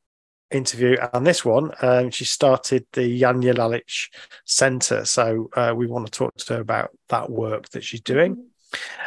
interview 0.51 0.97
and 1.13 1.27
this 1.27 1.45
one, 1.45 1.73
um, 1.81 2.11
she 2.11 2.25
started 2.25 2.87
the 2.93 3.21
Janja 3.21 3.55
Lalich 3.55 4.09
Centre. 4.45 5.05
So 5.05 5.51
uh, 5.55 5.73
we 5.75 5.87
want 5.87 6.07
to 6.07 6.13
talk 6.13 6.35
to 6.37 6.55
her 6.55 6.61
about 6.61 6.91
that 7.09 7.31
work 7.31 7.71
that 7.71 7.85
she's 7.85 8.03
doing. 8.03 8.47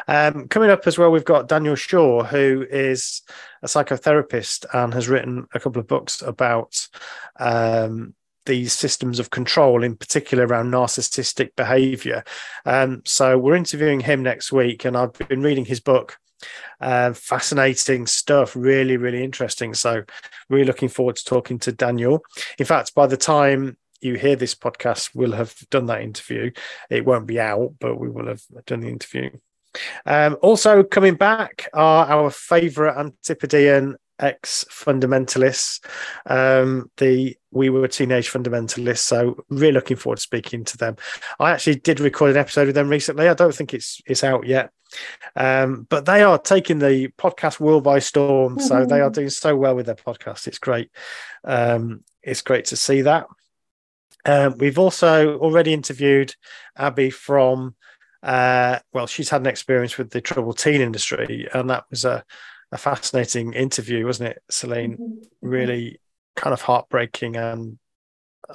Um, 0.07 0.47
coming 0.47 0.69
up 0.69 0.85
as 0.85 0.97
well, 0.97 1.11
we've 1.11 1.25
got 1.25 1.47
Daniel 1.47 1.75
Shaw, 1.75 2.23
who 2.23 2.65
is 2.69 3.21
a 3.63 3.67
psychotherapist 3.67 4.65
and 4.73 4.93
has 4.93 5.09
written 5.09 5.47
a 5.53 5.59
couple 5.59 5.79
of 5.79 5.87
books 5.87 6.21
about 6.21 6.87
um, 7.39 8.13
these 8.45 8.73
systems 8.73 9.19
of 9.19 9.31
control, 9.31 9.83
in 9.83 9.95
particular 9.95 10.45
around 10.45 10.71
narcissistic 10.71 11.55
behavior. 11.55 12.23
Um, 12.65 13.01
so 13.05 13.37
we're 13.37 13.55
interviewing 13.55 14.01
him 14.01 14.21
next 14.21 14.51
week, 14.51 14.85
and 14.85 14.95
I've 14.95 15.13
been 15.13 15.41
reading 15.41 15.65
his 15.65 15.79
book 15.79 16.17
uh, 16.79 17.13
fascinating 17.13 18.07
stuff, 18.07 18.55
really, 18.55 18.97
really 18.97 19.23
interesting. 19.23 19.73
So, 19.73 20.03
really 20.49 20.65
looking 20.65 20.89
forward 20.89 21.15
to 21.17 21.25
talking 21.25 21.59
to 21.59 21.71
Daniel. 21.71 22.21
In 22.59 22.65
fact, 22.65 22.93
by 22.95 23.07
the 23.07 23.17
time 23.17 23.77
you 24.01 24.15
hear 24.15 24.35
this 24.35 24.55
podcast, 24.55 25.11
we'll 25.13 25.31
have 25.31 25.55
done 25.69 25.87
that 25.87 26.01
interview. 26.01 26.51
It 26.89 27.05
won't 27.05 27.27
be 27.27 27.39
out, 27.39 27.75
but 27.79 27.99
we 27.99 28.09
will 28.09 28.27
have 28.27 28.41
done 28.65 28.81
the 28.81 28.89
interview. 28.89 29.31
Um, 30.05 30.37
also, 30.41 30.83
coming 30.83 31.15
back 31.15 31.69
are 31.73 32.05
our 32.05 32.29
favourite 32.29 32.97
Antipodean 32.97 33.95
ex 34.19 34.65
fundamentalists. 34.69 35.83
Um, 36.25 36.89
the 36.97 37.37
we 37.51 37.69
were 37.69 37.87
teenage 37.87 38.31
fundamentalists, 38.31 38.99
so 38.99 39.43
really 39.49 39.73
looking 39.73 39.97
forward 39.97 40.17
to 40.17 40.21
speaking 40.21 40.63
to 40.65 40.77
them. 40.77 40.95
I 41.39 41.51
actually 41.51 41.75
did 41.75 41.99
record 41.99 42.31
an 42.31 42.37
episode 42.37 42.67
with 42.67 42.75
them 42.75 42.89
recently. 42.89 43.27
I 43.27 43.33
don't 43.33 43.55
think 43.55 43.73
it's 43.73 44.01
it's 44.05 44.23
out 44.23 44.45
yet, 44.45 44.71
um, 45.35 45.87
but 45.89 46.05
they 46.05 46.23
are 46.23 46.37
taking 46.37 46.79
the 46.79 47.09
podcast 47.17 47.59
world 47.59 47.83
by 47.83 47.99
storm. 47.99 48.57
Mm-hmm. 48.57 48.67
So 48.67 48.85
they 48.85 49.01
are 49.01 49.09
doing 49.09 49.29
so 49.29 49.55
well 49.55 49.75
with 49.75 49.85
their 49.85 49.95
podcast. 49.95 50.47
It's 50.47 50.59
great. 50.59 50.89
Um, 51.43 52.03
it's 52.23 52.41
great 52.41 52.65
to 52.65 52.75
see 52.75 53.01
that. 53.01 53.27
Um, 54.25 54.57
we've 54.57 54.79
also 54.79 55.37
already 55.37 55.73
interviewed 55.73 56.33
Abby 56.77 57.09
from. 57.09 57.75
Uh, 58.23 58.79
well, 58.91 59.05
she's 59.05 59.29
had 59.29 59.41
an 59.41 59.47
experience 59.47 59.99
with 59.99 60.09
the 60.09 60.19
troubled 60.19 60.57
teen 60.57 60.81
industry, 60.81 61.47
and 61.53 61.69
that 61.69 61.85
was 61.91 62.05
a 62.05 62.23
a 62.71 62.77
fascinating 62.77 63.53
interview, 63.53 64.05
wasn't 64.05 64.29
it, 64.29 64.43
Celine? 64.49 64.93
Mm-hmm. 64.93 65.03
mm-hmm. 65.03 65.47
Really 65.47 65.99
kind 66.35 66.53
of 66.53 66.61
heartbreaking 66.61 67.37
and 67.37 67.77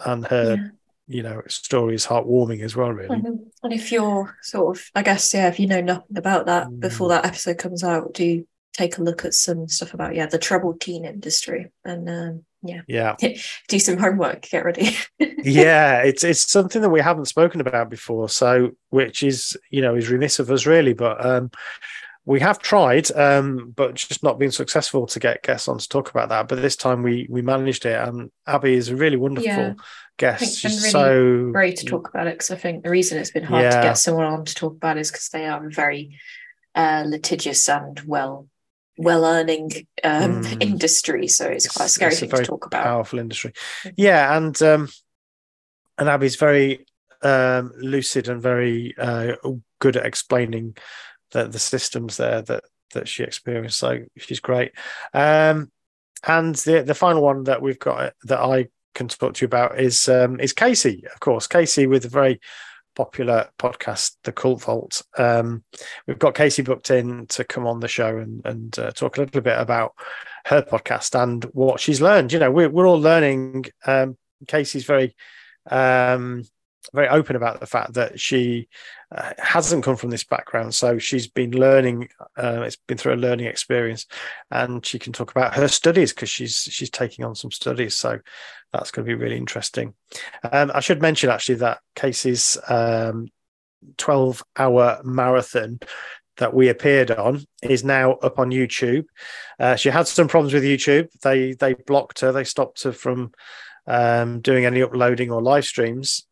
and 0.04 0.26
her 0.26 0.56
yeah. 0.56 0.68
you 1.08 1.22
know 1.22 1.42
story 1.48 1.94
is 1.94 2.06
heartwarming 2.06 2.62
as 2.62 2.76
well 2.76 2.92
really 2.92 3.22
and 3.62 3.72
if 3.72 3.90
you're 3.90 4.36
sort 4.42 4.76
of 4.76 4.84
i 4.94 5.02
guess 5.02 5.34
yeah 5.34 5.48
if 5.48 5.58
you 5.58 5.66
know 5.66 5.80
nothing 5.80 6.16
about 6.16 6.46
that 6.46 6.68
mm. 6.68 6.80
before 6.80 7.08
that 7.08 7.24
episode 7.24 7.58
comes 7.58 7.82
out 7.82 8.12
do 8.14 8.46
take 8.72 8.98
a 8.98 9.02
look 9.02 9.24
at 9.24 9.34
some 9.34 9.66
stuff 9.66 9.94
about 9.94 10.14
yeah 10.14 10.26
the 10.26 10.38
troubled 10.38 10.80
teen 10.80 11.04
industry 11.04 11.70
and 11.84 12.08
um, 12.08 12.44
yeah 12.62 12.82
yeah 12.86 13.16
do 13.68 13.78
some 13.78 13.96
homework 13.96 14.42
get 14.42 14.64
ready 14.64 14.96
yeah 15.42 16.02
it's 16.02 16.22
it's 16.22 16.50
something 16.50 16.82
that 16.82 16.90
we 16.90 17.00
haven't 17.00 17.24
spoken 17.24 17.60
about 17.60 17.90
before 17.90 18.28
so 18.28 18.70
which 18.90 19.22
is 19.22 19.56
you 19.70 19.82
know 19.82 19.96
is 19.96 20.10
remiss 20.10 20.38
of 20.38 20.50
us 20.50 20.66
really 20.66 20.92
but 20.92 21.24
um 21.24 21.50
we 22.24 22.40
have 22.40 22.58
tried, 22.58 23.10
um, 23.12 23.72
but 23.74 23.94
just 23.94 24.22
not 24.22 24.38
been 24.38 24.52
successful 24.52 25.06
to 25.06 25.18
get 25.18 25.42
guests 25.42 25.68
on 25.68 25.78
to 25.78 25.88
talk 25.88 26.10
about 26.10 26.28
that. 26.28 26.48
But 26.48 26.62
this 26.62 26.76
time 26.76 27.02
we 27.02 27.26
we 27.30 27.42
managed 27.42 27.86
it, 27.86 27.98
and 27.98 28.30
Abby 28.46 28.74
is 28.74 28.88
a 28.88 28.96
really 28.96 29.16
wonderful 29.16 29.48
yeah. 29.48 29.74
guest. 30.18 30.58
She's 30.58 30.78
really 30.78 30.90
so 30.90 31.50
great 31.52 31.76
to 31.78 31.86
talk 31.86 32.08
about 32.08 32.26
it 32.26 32.34
because 32.34 32.50
I 32.50 32.56
think 32.56 32.84
the 32.84 32.90
reason 32.90 33.18
it's 33.18 33.30
been 33.30 33.44
hard 33.44 33.64
yeah. 33.64 33.70
to 33.70 33.82
get 33.82 33.98
someone 33.98 34.26
on 34.26 34.44
to 34.44 34.54
talk 34.54 34.76
about 34.76 34.98
it 34.98 35.00
is 35.00 35.10
because 35.10 35.28
they 35.30 35.46
are 35.46 35.66
a 35.66 35.70
very 35.70 36.18
uh, 36.74 37.04
litigious 37.06 37.68
and 37.68 38.00
well 38.00 38.46
well 39.00 39.24
earning 39.24 39.72
um, 40.04 40.42
mm. 40.42 40.62
industry. 40.62 41.26
So 41.26 41.46
it's, 41.46 41.64
it's 41.64 41.74
quite 41.74 41.86
a 41.86 41.88
scary 41.88 42.14
thing 42.14 42.32
a 42.32 42.36
to 42.36 42.44
talk 42.44 42.66
about. 42.66 42.84
Powerful 42.84 43.18
industry. 43.18 43.52
Mm-hmm. 43.52 43.88
Yeah. 43.96 44.36
And, 44.36 44.62
um, 44.62 44.88
and 45.96 46.08
Abby's 46.08 46.36
very 46.36 46.84
um, 47.22 47.72
lucid 47.78 48.28
and 48.28 48.42
very 48.42 48.94
uh, 48.98 49.36
good 49.78 49.96
at 49.96 50.04
explaining 50.04 50.76
the, 51.32 51.44
the 51.44 51.58
systems 51.58 52.16
there 52.16 52.42
that, 52.42 52.64
that 52.94 53.08
she 53.08 53.22
experienced. 53.22 53.78
So 53.78 54.00
she's 54.16 54.40
great. 54.40 54.72
Um, 55.14 55.70
and 56.26 56.54
the 56.54 56.82
the 56.82 56.94
final 56.94 57.22
one 57.22 57.44
that 57.44 57.62
we've 57.62 57.78
got 57.78 58.12
that 58.24 58.40
I 58.40 58.68
can 58.94 59.08
talk 59.08 59.34
to 59.34 59.42
you 59.42 59.46
about 59.46 59.80
is 59.80 60.08
um, 60.08 60.38
is 60.40 60.52
Casey, 60.52 61.04
of 61.12 61.20
course. 61.20 61.46
Casey 61.46 61.86
with 61.86 62.04
a 62.04 62.08
very 62.08 62.40
popular 62.94 63.48
podcast, 63.58 64.16
The 64.24 64.32
Cult 64.32 64.62
Vault. 64.62 65.02
Um, 65.16 65.64
we've 66.06 66.18
got 66.18 66.34
Casey 66.34 66.62
booked 66.62 66.90
in 66.90 67.26
to 67.28 67.44
come 67.44 67.66
on 67.66 67.80
the 67.80 67.88
show 67.88 68.18
and 68.18 68.44
and 68.44 68.78
uh, 68.78 68.90
talk 68.90 69.16
a 69.16 69.20
little 69.20 69.40
bit 69.40 69.58
about 69.58 69.94
her 70.46 70.62
podcast 70.62 71.20
and 71.20 71.44
what 71.52 71.80
she's 71.80 72.00
learned. 72.00 72.32
You 72.32 72.38
know, 72.38 72.50
we're 72.50 72.68
we're 72.68 72.88
all 72.88 73.00
learning. 73.00 73.66
Um, 73.86 74.16
Casey's 74.46 74.84
very 74.84 75.14
um, 75.70 76.44
very 76.92 77.08
open 77.08 77.36
about 77.36 77.60
the 77.60 77.66
fact 77.66 77.94
that 77.94 78.18
she 78.18 78.68
uh, 79.14 79.32
hasn't 79.38 79.84
come 79.84 79.96
from 79.96 80.10
this 80.10 80.24
background, 80.24 80.74
so 80.74 80.98
she's 80.98 81.26
been 81.26 81.52
learning. 81.52 82.08
Uh, 82.36 82.62
it's 82.62 82.76
been 82.76 82.98
through 82.98 83.14
a 83.14 83.16
learning 83.16 83.46
experience, 83.46 84.06
and 84.50 84.84
she 84.84 84.98
can 84.98 85.12
talk 85.12 85.30
about 85.30 85.54
her 85.54 85.68
studies 85.68 86.12
because 86.12 86.30
she's 86.30 86.56
she's 86.70 86.90
taking 86.90 87.24
on 87.24 87.34
some 87.34 87.50
studies. 87.50 87.96
So 87.96 88.20
that's 88.72 88.90
going 88.90 89.06
to 89.06 89.10
be 89.10 89.20
really 89.22 89.36
interesting. 89.36 89.94
Um, 90.50 90.70
I 90.74 90.80
should 90.80 91.02
mention 91.02 91.30
actually 91.30 91.56
that 91.56 91.80
Casey's 91.94 92.56
um, 92.68 93.28
twelve-hour 93.96 95.02
marathon 95.04 95.80
that 96.36 96.54
we 96.54 96.68
appeared 96.68 97.10
on 97.10 97.44
is 97.62 97.84
now 97.84 98.12
up 98.12 98.38
on 98.38 98.50
YouTube. 98.50 99.04
Uh, 99.58 99.76
she 99.76 99.90
had 99.90 100.08
some 100.08 100.28
problems 100.28 100.54
with 100.54 100.62
YouTube. 100.64 101.08
They 101.22 101.52
they 101.52 101.74
blocked 101.74 102.20
her. 102.20 102.32
They 102.32 102.44
stopped 102.44 102.82
her 102.84 102.92
from 102.92 103.32
um, 103.86 104.40
doing 104.40 104.64
any 104.64 104.82
uploading 104.82 105.30
or 105.30 105.42
live 105.42 105.64
streams. 105.64 106.26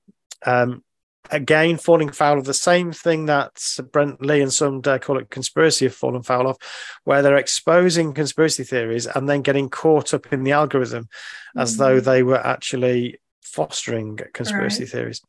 Um, 0.44 0.82
again, 1.30 1.76
falling 1.76 2.10
foul 2.10 2.38
of 2.38 2.44
the 2.44 2.54
same 2.54 2.92
thing 2.92 3.26
that 3.26 3.60
Brent 3.92 4.22
Lee 4.22 4.40
and 4.40 4.52
some 4.52 4.82
call 4.82 5.18
it 5.18 5.30
conspiracy 5.30 5.86
have 5.86 5.94
fallen 5.94 6.22
foul 6.22 6.48
of, 6.48 6.56
where 7.04 7.22
they're 7.22 7.36
exposing 7.36 8.14
conspiracy 8.14 8.64
theories 8.64 9.06
and 9.06 9.28
then 9.28 9.42
getting 9.42 9.68
caught 9.68 10.14
up 10.14 10.32
in 10.32 10.44
the 10.44 10.52
algorithm 10.52 11.04
mm-hmm. 11.04 11.60
as 11.60 11.76
though 11.76 12.00
mm. 12.00 12.04
they 12.04 12.22
were 12.22 12.44
actually 12.44 13.20
fostering 13.42 14.18
conspiracy 14.32 14.84
right. 14.84 14.90
theories. 14.90 15.22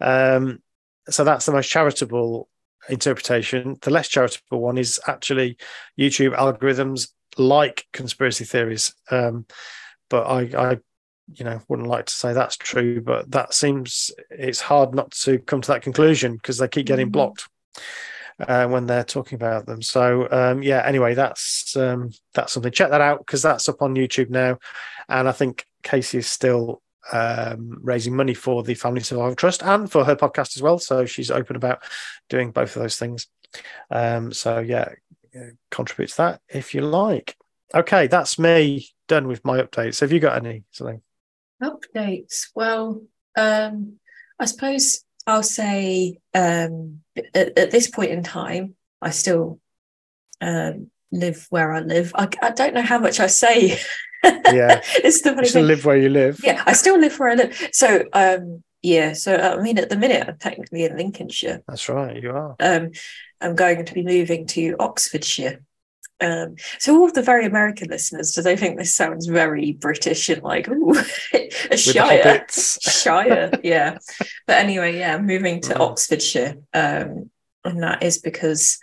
Um, 0.00 0.62
so 1.08 1.24
that's 1.24 1.46
the 1.46 1.52
most 1.52 1.68
charitable 1.68 2.48
interpretation. 2.88 3.78
The 3.80 3.90
less 3.90 4.08
charitable 4.08 4.60
one 4.60 4.78
is 4.78 5.00
actually 5.06 5.56
YouTube 5.98 6.36
algorithms 6.36 7.08
like 7.36 7.86
conspiracy 7.92 8.44
theories. 8.44 8.94
Um, 9.10 9.46
but 10.08 10.26
I, 10.26 10.70
I 10.70 10.78
you 11.34 11.44
know 11.44 11.60
wouldn't 11.68 11.88
like 11.88 12.06
to 12.06 12.12
say 12.12 12.32
that's 12.32 12.56
true 12.56 13.00
but 13.00 13.30
that 13.30 13.54
seems 13.54 14.10
it's 14.30 14.60
hard 14.60 14.94
not 14.94 15.10
to 15.10 15.38
come 15.40 15.60
to 15.60 15.72
that 15.72 15.82
conclusion 15.82 16.34
because 16.34 16.58
they 16.58 16.68
keep 16.68 16.86
getting 16.86 17.06
mm-hmm. 17.06 17.12
blocked 17.12 17.48
uh, 18.48 18.66
when 18.66 18.86
they're 18.86 19.04
talking 19.04 19.36
about 19.36 19.66
them. 19.66 19.82
So 19.82 20.28
um, 20.30 20.62
yeah 20.62 20.82
anyway 20.84 21.14
that's 21.14 21.76
um, 21.76 22.10
that's 22.34 22.52
something. 22.52 22.72
Check 22.72 22.90
that 22.90 23.00
out 23.00 23.18
because 23.18 23.42
that's 23.42 23.68
up 23.68 23.82
on 23.82 23.94
youtube 23.94 24.30
now 24.30 24.58
and 25.08 25.28
i 25.28 25.32
think 25.32 25.66
casey 25.82 26.18
is 26.18 26.26
still 26.26 26.82
um, 27.12 27.78
raising 27.82 28.14
money 28.14 28.34
for 28.34 28.62
the 28.62 28.74
family 28.74 29.00
survival 29.00 29.34
trust 29.34 29.62
and 29.62 29.90
for 29.90 30.04
her 30.04 30.14
podcast 30.14 30.56
as 30.56 30.62
well 30.62 30.78
so 30.78 31.06
she's 31.06 31.30
open 31.30 31.56
about 31.56 31.82
doing 32.28 32.50
both 32.50 32.76
of 32.76 32.82
those 32.82 32.98
things. 32.98 33.26
Um, 33.90 34.32
so 34.32 34.58
yeah 34.58 34.90
contribute 35.70 36.10
to 36.10 36.16
that 36.16 36.40
if 36.48 36.74
you 36.74 36.82
like. 36.82 37.36
Okay 37.74 38.06
that's 38.06 38.38
me. 38.38 38.88
Done 39.08 39.26
with 39.26 39.44
my 39.44 39.60
updates 39.60 40.00
have 40.00 40.12
you 40.12 40.20
got 40.20 40.36
any 40.36 40.64
something 40.70 41.02
Updates. 41.62 42.48
Well, 42.54 43.02
um, 43.36 43.98
I 44.38 44.46
suppose 44.46 45.04
I'll 45.26 45.42
say 45.42 46.18
um, 46.34 47.00
at, 47.34 47.58
at, 47.58 47.70
this 47.70 47.88
point 47.88 48.10
in 48.10 48.22
time, 48.22 48.74
I 49.00 49.10
still 49.10 49.60
um, 50.40 50.90
live 51.12 51.46
where 51.50 51.72
I 51.72 51.80
live. 51.80 52.12
I, 52.14 52.28
I, 52.42 52.50
don't 52.50 52.74
know 52.74 52.82
how 52.82 52.98
much 52.98 53.20
I 53.20 53.26
say. 53.26 53.78
Yeah, 54.24 54.80
it's 54.96 55.22
the 55.22 55.30
funny 55.30 55.42
you 55.42 55.48
still 55.48 55.62
thing. 55.62 55.68
live 55.68 55.84
where 55.84 55.96
you 55.96 56.08
live. 56.08 56.40
Yeah, 56.42 56.62
I 56.66 56.72
still 56.72 56.98
live 56.98 57.18
where 57.18 57.30
I 57.30 57.34
live. 57.34 57.68
So, 57.72 58.04
um, 58.12 58.62
yeah. 58.82 59.12
So, 59.12 59.36
I 59.36 59.60
mean, 59.62 59.78
at 59.78 59.90
the 59.90 59.96
minute, 59.96 60.26
I'm 60.26 60.38
technically 60.38 60.84
in 60.84 60.96
Lincolnshire. 60.96 61.62
That's 61.68 61.88
right. 61.88 62.22
You 62.22 62.30
are. 62.30 62.56
Um, 62.60 62.90
I'm 63.40 63.54
going 63.54 63.84
to 63.84 63.94
be 63.94 64.02
moving 64.02 64.46
to 64.48 64.76
Oxfordshire. 64.78 65.62
Um, 66.20 66.56
so 66.78 66.96
all 66.96 67.06
of 67.06 67.14
the 67.14 67.22
very 67.22 67.46
American 67.46 67.88
listeners, 67.88 68.32
do 68.32 68.42
they 68.42 68.56
think 68.56 68.78
this 68.78 68.94
sounds 68.94 69.26
very 69.26 69.72
British 69.72 70.28
and 70.28 70.42
like 70.42 70.68
ooh, 70.68 70.94
a 71.70 71.76
shire, 71.76 72.46
shire, 72.50 73.50
yeah. 73.62 73.98
But 74.46 74.58
anyway, 74.58 74.98
yeah, 74.98 75.18
moving 75.18 75.60
to 75.62 75.74
mm. 75.74 75.80
Oxfordshire, 75.80 76.56
um, 76.74 77.30
and 77.64 77.82
that 77.82 78.02
is 78.02 78.18
because 78.18 78.78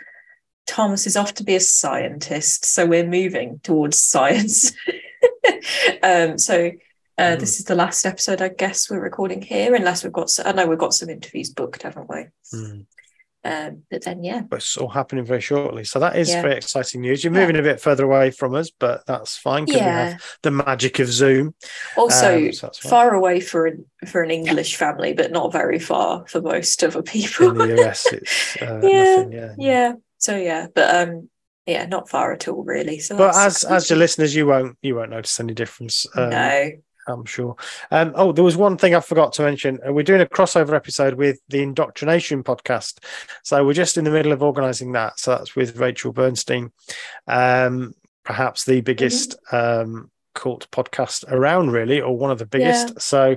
Thomas 0.65 1.05
is 1.05 1.15
off 1.15 1.35
to 1.35 1.43
be 1.43 1.55
a 1.55 1.59
scientist, 1.59 2.65
so 2.65 2.85
we're 2.85 3.07
moving 3.07 3.59
towards 3.63 4.01
science. 4.01 4.71
um, 6.03 6.37
so 6.37 6.71
uh, 7.17 7.21
mm. 7.21 7.39
this 7.39 7.59
is 7.59 7.65
the 7.65 7.75
last 7.75 8.05
episode, 8.05 8.41
I 8.41 8.49
guess 8.49 8.89
we're 8.89 8.99
recording 8.99 9.41
here, 9.41 9.75
unless 9.75 10.03
we've 10.03 10.13
got. 10.13 10.35
I 10.43 10.53
know 10.53 10.65
we've 10.65 10.77
got 10.77 10.93
some 10.93 11.09
interviews 11.09 11.51
booked, 11.51 11.83
haven't 11.83 12.09
we? 12.09 12.25
Mm. 12.53 12.85
Um, 13.47 13.83
but 13.89 14.03
then, 14.03 14.25
yeah, 14.25 14.41
but 14.41 14.57
it's 14.57 14.75
all 14.75 14.89
happening 14.89 15.23
very 15.23 15.39
shortly. 15.39 15.85
So 15.85 15.99
that 15.99 16.17
is 16.17 16.29
yeah. 16.29 16.41
very 16.41 16.55
exciting 16.55 16.99
news. 16.99 17.23
You're 17.23 17.31
moving 17.31 17.55
yeah. 17.55 17.61
a 17.61 17.63
bit 17.63 17.79
further 17.79 18.03
away 18.03 18.29
from 18.31 18.53
us, 18.55 18.69
but 18.71 19.05
that's 19.05 19.37
fine 19.37 19.63
because 19.63 19.79
yeah. 19.79 19.85
we 20.05 20.11
have 20.11 20.21
the 20.43 20.51
magic 20.51 20.99
of 20.99 21.07
Zoom. 21.07 21.55
Also, 21.95 22.47
um, 22.47 22.51
so 22.51 22.69
far 22.89 23.13
away 23.13 23.39
for 23.39 23.65
an, 23.65 23.85
for 24.05 24.21
an 24.21 24.31
English 24.31 24.75
family, 24.75 25.13
but 25.13 25.31
not 25.31 25.53
very 25.53 25.79
far 25.79 26.27
for 26.27 26.41
most 26.41 26.83
other 26.83 27.01
people. 27.01 27.51
In 27.51 27.57
the 27.69 27.87
US, 27.87 28.05
it's 28.11 28.57
uh, 28.61 28.81
yeah, 28.83 29.15
nothing, 29.15 29.31
yeah, 29.31 29.53
yeah. 29.57 29.93
So 30.17 30.35
yeah, 30.35 30.67
but 30.75 31.07
um, 31.07 31.29
yeah, 31.65 31.85
not 31.85 32.09
far 32.09 32.33
at 32.33 32.49
all, 32.49 32.65
really. 32.65 32.99
So, 32.99 33.15
but 33.17 33.33
as 33.33 33.63
as 33.63 33.89
your 33.89 33.97
listeners, 33.97 34.35
you 34.35 34.45
won't 34.45 34.77
you 34.81 34.95
won't 34.95 35.11
notice 35.11 35.39
any 35.39 35.53
difference. 35.53 36.05
Um, 36.17 36.31
no, 36.31 36.71
I'm 37.07 37.25
sure. 37.25 37.55
Um, 37.91 38.13
oh, 38.15 38.31
there 38.31 38.43
was 38.43 38.57
one 38.57 38.77
thing 38.77 38.93
I 38.93 38.99
forgot 38.99 39.33
to 39.33 39.43
mention. 39.43 39.79
Uh, 39.87 39.93
we're 39.93 40.03
doing 40.03 40.21
a 40.21 40.25
crossover 40.25 40.73
episode 40.73 41.15
with 41.15 41.39
the 41.47 41.61
Indoctrination 41.61 42.43
podcast. 42.43 42.99
So 43.43 43.65
we're 43.65 43.73
just 43.73 43.97
in 43.97 44.03
the 44.03 44.11
middle 44.11 44.31
of 44.31 44.43
organizing 44.43 44.91
that. 44.93 45.19
So 45.19 45.31
that's 45.31 45.55
with 45.55 45.77
Rachel 45.77 46.11
Bernstein, 46.11 46.71
um, 47.27 47.93
perhaps 48.23 48.65
the 48.65 48.81
biggest 48.81 49.35
mm-hmm. 49.51 49.89
um, 49.95 50.11
cult 50.35 50.69
podcast 50.71 51.23
around, 51.31 51.71
really, 51.71 52.01
or 52.01 52.17
one 52.17 52.31
of 52.31 52.39
the 52.39 52.45
biggest. 52.45 52.89
Yeah. 52.89 52.99
So 52.99 53.35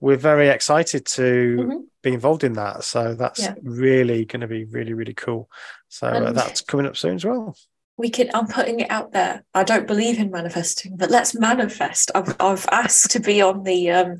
we're 0.00 0.16
very 0.16 0.48
excited 0.48 1.06
to 1.06 1.56
mm-hmm. 1.58 1.76
be 2.02 2.12
involved 2.12 2.44
in 2.44 2.54
that. 2.54 2.84
So 2.84 3.14
that's 3.14 3.40
yeah. 3.40 3.54
really 3.62 4.24
going 4.24 4.40
to 4.40 4.48
be 4.48 4.64
really, 4.64 4.94
really 4.94 5.14
cool. 5.14 5.48
So 5.88 6.08
uh, 6.08 6.32
that's 6.32 6.60
coming 6.60 6.86
up 6.86 6.96
soon 6.96 7.16
as 7.16 7.24
well 7.24 7.56
we 7.96 8.10
can 8.10 8.30
i'm 8.34 8.46
putting 8.46 8.80
it 8.80 8.90
out 8.90 9.12
there 9.12 9.44
i 9.54 9.62
don't 9.62 9.86
believe 9.86 10.18
in 10.18 10.30
manifesting 10.30 10.96
but 10.96 11.10
let's 11.10 11.34
manifest 11.34 12.10
i've, 12.14 12.34
I've 12.40 12.66
asked 12.70 13.10
to 13.12 13.20
be 13.20 13.40
on 13.40 13.64
the 13.64 13.90
um 13.90 14.18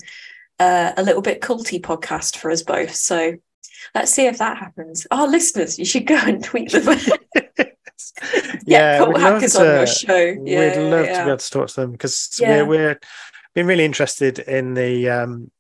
uh, 0.61 0.93
a 0.97 1.03
little 1.03 1.23
bit 1.23 1.41
culty 1.41 1.81
podcast 1.81 2.37
for 2.37 2.51
us 2.51 2.63
both 2.63 2.95
so 2.95 3.35
let's 3.97 4.13
see 4.13 4.27
if 4.27 4.39
that 4.39 4.59
happens 4.59 5.07
our 5.11 5.27
listeners 5.27 5.79
you 5.79 5.85
should 5.85 6.07
go 6.07 6.17
and 6.17 6.45
tweet 6.45 6.71
them 6.71 6.85
yeah, 8.67 8.99
cult 8.99 9.19
hackers 9.19 9.55
to, 9.55 9.61
on 9.61 9.67
your 9.67 9.87
show 9.87 10.37
yeah, 10.45 10.79
we'd 10.79 10.91
love 10.91 11.07
yeah. 11.07 11.19
to 11.19 11.25
be 11.25 11.31
able 11.31 11.37
to 11.39 11.51
talk 11.51 11.69
to 11.69 11.81
them 11.81 11.93
because 11.93 12.39
yeah. 12.41 12.63
we're, 12.63 12.67
we're 12.67 13.01
been 13.55 13.67
really 13.67 13.85
interested 13.85 14.39
in 14.39 14.75
the 14.75 15.09
um. 15.11 15.51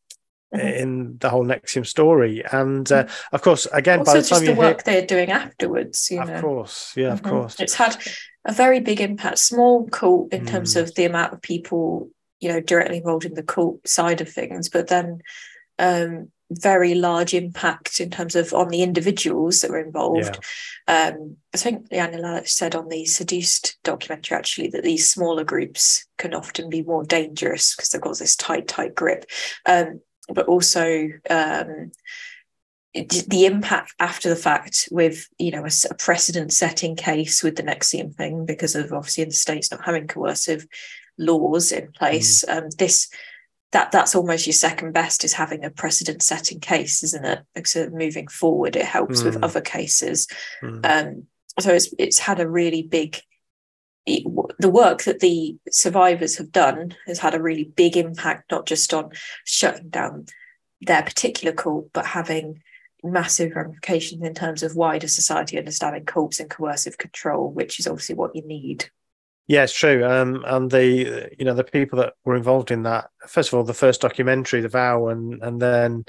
In 0.52 1.16
the 1.18 1.30
whole 1.30 1.46
NXIVM 1.46 1.86
story. 1.86 2.44
And 2.52 2.90
uh, 2.92 3.04
mm-hmm. 3.04 3.34
of 3.34 3.42
course, 3.42 3.66
again, 3.72 4.00
also 4.00 4.12
by 4.12 4.20
the 4.20 4.28
time 4.28 4.44
the 4.44 4.54
work 4.54 4.84
they're 4.84 5.06
doing 5.06 5.30
afterwards, 5.30 6.10
you 6.10 6.20
of 6.20 6.28
know. 6.28 6.34
Of 6.34 6.42
course, 6.42 6.92
yeah, 6.94 7.04
mm-hmm. 7.04 7.12
of 7.14 7.22
course, 7.22 7.60
it's 7.60 7.74
had 7.74 7.96
a 8.44 8.52
very 8.52 8.80
big 8.80 9.00
impact. 9.00 9.38
Small 9.38 9.88
cult 9.88 10.32
in 10.32 10.44
mm. 10.44 10.48
terms 10.48 10.76
of 10.76 10.94
the 10.94 11.06
amount 11.06 11.32
of 11.32 11.40
people 11.40 12.10
you 12.40 12.50
know 12.50 12.60
directly 12.60 12.98
involved 12.98 13.24
in 13.24 13.34
the 13.34 13.42
cult 13.42 13.86
side 13.88 14.20
of 14.20 14.28
things, 14.28 14.68
but 14.68 14.88
then. 14.88 15.20
Um, 15.78 16.30
very 16.60 16.94
large 16.94 17.32
impact 17.32 17.98
in 17.98 18.10
terms 18.10 18.36
of 18.36 18.52
on 18.52 18.68
the 18.68 18.82
individuals 18.82 19.60
that 19.60 19.70
were 19.70 19.80
involved. 19.80 20.38
Yeah. 20.86 21.12
Um, 21.14 21.36
I 21.54 21.56
think 21.56 21.88
Janja 21.88 22.20
Lalich 22.20 22.48
said 22.48 22.74
on 22.74 22.88
the 22.88 23.06
Seduced 23.06 23.78
documentary 23.84 24.36
actually 24.36 24.68
that 24.68 24.82
these 24.82 25.10
smaller 25.10 25.44
groups 25.44 26.06
can 26.18 26.34
often 26.34 26.68
be 26.68 26.82
more 26.82 27.04
dangerous 27.04 27.74
because 27.74 27.88
they've 27.88 28.02
got 28.02 28.18
this 28.18 28.36
tight, 28.36 28.68
tight 28.68 28.94
grip. 28.94 29.24
Um, 29.64 30.00
but 30.28 30.46
also 30.46 31.08
um, 31.30 31.92
the 32.94 33.46
impact 33.46 33.94
after 33.98 34.28
the 34.28 34.36
fact 34.36 34.88
with 34.90 35.28
you 35.38 35.50
know 35.50 35.64
a, 35.64 35.70
a 35.90 35.94
precedent 35.94 36.52
setting 36.52 36.94
case 36.94 37.42
with 37.42 37.56
the 37.56 37.62
NXIVM 37.62 38.14
thing 38.14 38.44
because 38.46 38.74
of 38.74 38.92
obviously 38.92 39.22
in 39.22 39.30
the 39.30 39.34
states 39.34 39.70
not 39.70 39.84
having 39.84 40.06
coercive 40.06 40.66
laws 41.18 41.72
in 41.72 41.90
place. 41.92 42.44
Mm. 42.44 42.56
Um, 42.56 42.68
this 42.78 43.08
that 43.72 43.90
that's 43.90 44.14
almost 44.14 44.46
your 44.46 44.52
second 44.52 44.92
best 44.92 45.24
is 45.24 45.32
having 45.32 45.64
a 45.64 45.70
precedent 45.70 46.22
setting 46.22 46.60
case, 46.60 47.02
isn't 47.02 47.24
it? 47.24 47.40
Because 47.54 47.90
moving 47.90 48.28
forward, 48.28 48.76
it 48.76 48.84
helps 48.84 49.22
mm. 49.22 49.24
with 49.24 49.42
other 49.42 49.62
cases. 49.62 50.28
Mm. 50.62 50.84
Um, 50.84 51.26
so 51.58 51.72
it's 51.72 51.92
it's 51.98 52.18
had 52.18 52.40
a 52.40 52.48
really 52.48 52.82
big 52.82 53.18
the 54.06 54.70
work 54.70 55.04
that 55.04 55.20
the 55.20 55.56
survivors 55.70 56.36
have 56.36 56.50
done 56.50 56.94
has 57.06 57.18
had 57.18 57.34
a 57.34 57.42
really 57.42 57.64
big 57.64 57.96
impact, 57.96 58.50
not 58.50 58.66
just 58.66 58.92
on 58.92 59.10
shutting 59.44 59.90
down 59.90 60.26
their 60.80 61.02
particular 61.02 61.54
cult, 61.54 61.90
but 61.92 62.06
having 62.06 62.62
massive 63.04 63.54
ramifications 63.54 64.22
in 64.22 64.34
terms 64.34 64.62
of 64.62 64.76
wider 64.76 65.08
society 65.08 65.58
understanding 65.58 66.04
cults 66.04 66.40
and 66.40 66.50
coercive 66.50 66.98
control, 66.98 67.50
which 67.50 67.78
is 67.78 67.86
obviously 67.86 68.14
what 68.14 68.34
you 68.34 68.42
need. 68.46 68.90
Yeah, 69.46 69.64
it's 69.64 69.76
true. 69.76 70.04
Um, 70.04 70.44
and 70.46 70.70
the 70.70 71.28
you 71.38 71.44
know 71.44 71.54
the 71.54 71.64
people 71.64 71.98
that 71.98 72.14
were 72.24 72.36
involved 72.36 72.70
in 72.70 72.84
that. 72.84 73.10
First 73.26 73.52
of 73.52 73.54
all, 73.58 73.64
the 73.64 73.74
first 73.74 74.00
documentary, 74.00 74.60
The 74.60 74.68
Vow, 74.68 75.08
and 75.08 75.42
and 75.42 75.60
then 75.60 76.04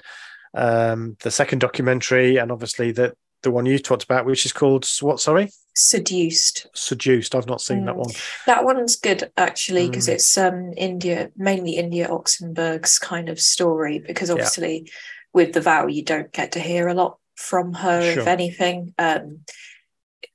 um, 0.54 1.18
the 1.22 1.32
second 1.32 1.60
documentary, 1.60 2.38
and 2.38 2.52
obviously 2.52 2.92
the 2.92 3.16
the 3.44 3.52
one 3.52 3.66
you 3.66 3.78
talked 3.78 4.04
about, 4.04 4.26
which 4.26 4.46
is 4.46 4.54
called 4.54 4.88
what? 5.02 5.20
Sorry, 5.20 5.50
Seduced. 5.76 6.68
Seduced. 6.76 7.34
I've 7.34 7.48
not 7.48 7.62
seen 7.62 7.82
mm. 7.82 7.86
that 7.86 7.96
one. 7.96 8.12
That 8.46 8.64
one's 8.64 8.96
good 8.96 9.32
actually 9.38 9.90
because 9.90 10.08
mm. 10.08 10.14
it's 10.14 10.38
um 10.38 10.72
India, 10.78 11.32
mainly 11.36 11.78
India 11.78 12.08
Oxenberg's 12.10 13.00
kind 13.00 13.28
of 13.28 13.40
story. 13.40 13.98
Because 14.00 14.30
obviously, 14.30 14.84
yeah. 14.86 14.92
with 15.34 15.54
the 15.54 15.62
vow, 15.62 15.88
you 15.88 16.04
don't 16.04 16.32
get 16.32 16.52
to 16.52 16.60
hear 16.60 16.88
a 16.88 16.94
lot 16.94 17.18
from 17.36 17.74
her, 17.74 18.14
sure. 18.14 18.22
if 18.22 18.28
anything, 18.28 18.94
um, 19.00 19.40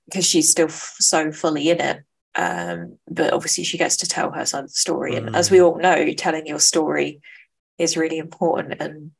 because 0.06 0.26
she's 0.26 0.50
still 0.50 0.66
f- 0.66 0.96
so 0.98 1.30
fully 1.30 1.70
in 1.70 1.80
it. 1.80 2.02
Um, 2.34 2.98
but 3.08 3.32
obviously, 3.32 3.62
she 3.62 3.78
gets 3.78 3.98
to 3.98 4.08
tell 4.08 4.32
her 4.32 4.44
side 4.44 4.64
of 4.64 4.70
the 4.70 4.74
story, 4.74 5.12
mm. 5.12 5.18
and 5.18 5.36
as 5.36 5.52
we 5.52 5.58
mm. 5.58 5.66
all 5.66 5.78
know, 5.78 6.12
telling 6.14 6.48
your 6.48 6.58
story 6.58 7.20
is 7.78 7.96
really 7.96 8.18
important 8.18 8.80
and 8.80 9.12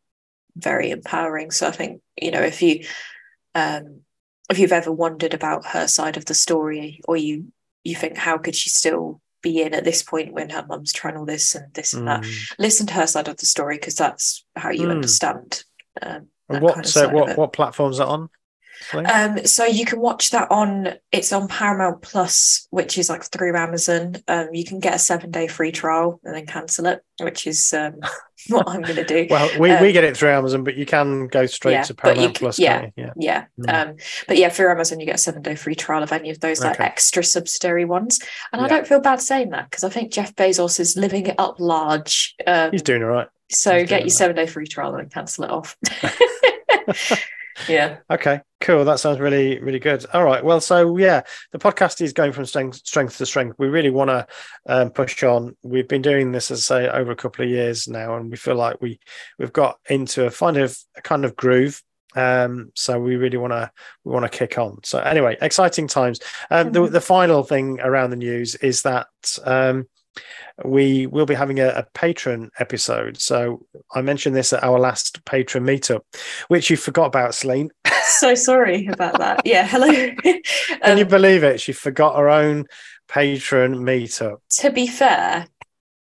very 0.56 0.90
empowering. 0.90 1.52
So 1.52 1.68
I 1.68 1.70
think 1.70 2.02
you 2.20 2.32
know 2.32 2.42
if 2.42 2.60
you 2.60 2.84
um, 3.58 4.00
if 4.50 4.58
you've 4.58 4.72
ever 4.72 4.92
wondered 4.92 5.34
about 5.34 5.66
her 5.66 5.86
side 5.86 6.16
of 6.16 6.24
the 6.24 6.34
story, 6.34 7.00
or 7.06 7.16
you 7.16 7.52
you 7.84 7.94
think 7.94 8.16
how 8.16 8.38
could 8.38 8.54
she 8.54 8.70
still 8.70 9.20
be 9.42 9.62
in 9.62 9.74
at 9.74 9.84
this 9.84 10.02
point 10.02 10.32
when 10.32 10.50
her 10.50 10.64
mum's 10.68 10.92
trying 10.92 11.16
all 11.16 11.24
this 11.24 11.54
and 11.54 11.72
this 11.74 11.92
and 11.92 12.06
mm. 12.06 12.22
that, 12.22 12.56
listen 12.58 12.86
to 12.86 12.94
her 12.94 13.06
side 13.06 13.28
of 13.28 13.36
the 13.36 13.46
story 13.46 13.76
because 13.76 13.94
that's 13.94 14.44
how 14.56 14.70
you 14.70 14.86
mm. 14.86 14.90
understand. 14.90 15.64
Um, 16.02 16.28
what 16.46 16.74
kind 16.74 16.86
of 16.86 16.90
so 16.90 17.08
what 17.08 17.36
what 17.36 17.52
platforms 17.52 18.00
are 18.00 18.08
on? 18.08 18.30
Um, 18.94 19.44
so 19.44 19.64
you 19.64 19.84
can 19.84 20.00
watch 20.00 20.30
that 20.30 20.50
on 20.50 20.94
it's 21.12 21.32
on 21.32 21.48
Paramount 21.48 22.02
Plus, 22.02 22.66
which 22.70 22.98
is 22.98 23.08
like 23.08 23.24
through 23.24 23.56
Amazon. 23.56 24.16
Um, 24.28 24.48
you 24.52 24.64
can 24.64 24.80
get 24.80 24.94
a 24.94 24.98
seven 24.98 25.30
day 25.30 25.46
free 25.46 25.72
trial 25.72 26.20
and 26.24 26.34
then 26.34 26.46
cancel 26.46 26.86
it, 26.86 27.02
which 27.20 27.46
is 27.46 27.72
um, 27.72 27.96
what 28.48 28.68
I'm 28.68 28.82
going 28.82 28.96
to 28.96 29.04
do. 29.04 29.26
well, 29.30 29.50
we, 29.58 29.70
um, 29.70 29.82
we 29.82 29.92
get 29.92 30.04
it 30.04 30.16
through 30.16 30.30
Amazon, 30.30 30.64
but 30.64 30.76
you 30.76 30.86
can 30.86 31.28
go 31.28 31.46
straight 31.46 31.72
yeah, 31.72 31.82
to 31.82 31.94
Paramount 31.94 32.34
can, 32.34 32.40
Plus. 32.40 32.58
Yeah, 32.58 32.88
yeah, 32.96 33.12
yeah. 33.16 33.44
Mm. 33.60 33.90
Um, 33.90 33.96
but 34.26 34.36
yeah, 34.36 34.48
through 34.48 34.70
Amazon, 34.70 35.00
you 35.00 35.06
get 35.06 35.16
a 35.16 35.18
seven 35.18 35.42
day 35.42 35.54
free 35.54 35.74
trial 35.74 36.02
of 36.02 36.12
any 36.12 36.30
of 36.30 36.40
those 36.40 36.60
like 36.60 36.76
okay. 36.76 36.84
extra 36.84 37.22
subsidiary 37.22 37.84
ones. 37.84 38.20
And 38.52 38.60
yeah. 38.60 38.66
I 38.66 38.68
don't 38.68 38.86
feel 38.86 39.00
bad 39.00 39.20
saying 39.20 39.50
that 39.50 39.70
because 39.70 39.84
I 39.84 39.90
think 39.90 40.12
Jeff 40.12 40.34
Bezos 40.34 40.80
is 40.80 40.96
living 40.96 41.26
it 41.26 41.36
up 41.38 41.60
large. 41.60 42.34
Um, 42.46 42.70
He's 42.72 42.82
doing 42.82 43.02
all 43.02 43.10
right. 43.10 43.28
So 43.50 43.78
He's 43.78 43.88
get 43.88 44.02
your 44.02 44.10
seven 44.10 44.36
day 44.36 44.46
free 44.46 44.66
trial 44.66 44.94
and 44.94 45.10
cancel 45.10 45.44
it 45.44 45.50
off. 45.50 45.76
yeah. 47.68 47.98
Okay. 48.10 48.40
Cool. 48.60 48.84
That 48.84 49.00
sounds 49.00 49.20
really, 49.20 49.60
really 49.60 49.78
good. 49.78 50.04
All 50.12 50.24
right. 50.24 50.44
Well, 50.44 50.60
so 50.60 50.96
yeah, 50.96 51.22
the 51.52 51.58
podcast 51.58 52.00
is 52.00 52.12
going 52.12 52.32
from 52.32 52.44
strength, 52.44 52.76
strength 52.84 53.18
to 53.18 53.26
strength. 53.26 53.56
We 53.58 53.68
really 53.68 53.90
want 53.90 54.10
to 54.10 54.26
um, 54.66 54.90
push 54.90 55.22
on. 55.22 55.56
We've 55.62 55.88
been 55.88 56.02
doing 56.02 56.32
this, 56.32 56.50
as 56.50 56.70
I 56.70 56.82
say, 56.82 56.88
over 56.88 57.12
a 57.12 57.16
couple 57.16 57.44
of 57.44 57.50
years 57.50 57.88
now, 57.88 58.16
and 58.16 58.30
we 58.30 58.36
feel 58.36 58.56
like 58.56 58.80
we 58.80 58.98
we've 59.38 59.52
got 59.52 59.78
into 59.88 60.26
a 60.26 60.30
kind 60.30 60.56
of 60.56 60.76
a 60.96 61.02
kind 61.02 61.24
of 61.24 61.36
groove. 61.36 61.82
Um, 62.16 62.72
so 62.74 62.98
we 62.98 63.16
really 63.16 63.36
want 63.36 63.52
to 63.52 63.70
we 64.04 64.12
want 64.12 64.30
to 64.30 64.38
kick 64.38 64.58
on. 64.58 64.80
So 64.82 64.98
anyway, 64.98 65.36
exciting 65.40 65.86
times. 65.86 66.20
Um, 66.50 66.72
mm-hmm. 66.72 66.84
the, 66.84 66.90
the 66.90 67.00
final 67.00 67.44
thing 67.44 67.80
around 67.80 68.10
the 68.10 68.16
news 68.16 68.54
is 68.56 68.82
that 68.82 69.06
um, 69.44 69.86
we 70.64 71.06
will 71.06 71.26
be 71.26 71.34
having 71.34 71.60
a, 71.60 71.68
a, 71.68 71.86
patron 71.94 72.50
episode. 72.58 73.20
So 73.20 73.64
I 73.94 74.02
mentioned 74.02 74.34
this 74.34 74.52
at 74.52 74.64
our 74.64 74.78
last 74.78 75.24
patron 75.24 75.64
meetup, 75.64 76.00
which 76.48 76.70
you 76.70 76.76
forgot 76.76 77.06
about, 77.06 77.34
Celine. 77.34 77.70
so 78.02 78.34
sorry 78.34 78.86
about 78.86 79.18
that. 79.18 79.42
Yeah, 79.44 79.66
hello. 79.66 79.88
Can 80.22 80.42
um, 80.82 80.98
you 80.98 81.04
believe 81.04 81.44
it? 81.44 81.60
She 81.60 81.72
forgot 81.72 82.16
her 82.16 82.28
own 82.28 82.66
patron 83.08 83.76
meetup. 83.76 84.38
To 84.60 84.70
be 84.70 84.86
fair, 84.86 85.46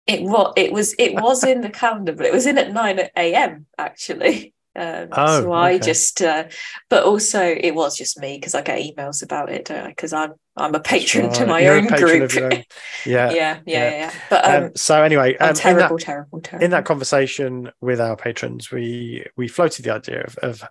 it 0.07 0.22
was 0.22 0.52
it 0.57 0.72
was 0.72 0.94
it 0.98 1.14
was 1.20 1.44
in 1.44 1.61
the 1.61 1.70
calendar, 1.70 2.12
but 2.12 2.26
it 2.26 2.33
was 2.33 2.46
in 2.46 2.59
at 2.59 2.72
nine 2.72 3.00
a.m. 3.16 3.66
actually. 3.78 4.55
Um, 4.76 5.09
oh, 5.12 5.42
so 5.42 5.52
I 5.52 5.74
okay. 5.74 5.85
just, 5.85 6.20
uh, 6.20 6.48
but 6.88 7.05
also 7.05 7.40
it 7.40 7.76
was 7.76 7.96
just 7.96 8.18
me 8.18 8.37
because 8.37 8.57
I 8.57 8.62
get 8.62 8.81
emails 8.81 9.22
about 9.22 9.48
it, 9.48 9.66
don't 9.66 9.87
I? 9.87 9.88
Because 9.90 10.12
I'm 10.12 10.33
I'm 10.56 10.74
a 10.74 10.80
patron 10.80 11.32
to 11.32 11.46
my 11.46 11.60
You're 11.60 11.76
own 11.76 11.86
group. 11.86 12.36
Own. 12.36 12.64
Yeah. 13.06 13.30
yeah, 13.30 13.34
yeah, 13.34 13.60
yeah, 13.66 13.90
yeah. 13.90 14.12
But 14.30 14.44
um, 14.46 14.64
um, 14.64 14.70
so 14.76 15.02
anyway, 15.02 15.36
um, 15.36 15.54
terrible, 15.54 15.98
that, 15.98 16.04
terrible, 16.04 16.40
terrible. 16.40 16.64
In 16.64 16.70
that 16.70 16.86
conversation 16.86 17.70
with 17.82 18.00
our 18.00 18.16
patrons, 18.16 18.70
we 18.70 19.26
we 19.36 19.46
floated 19.46 19.84
the 19.84 19.92
idea 19.92 20.24
of, 20.24 20.38
of 20.38 20.64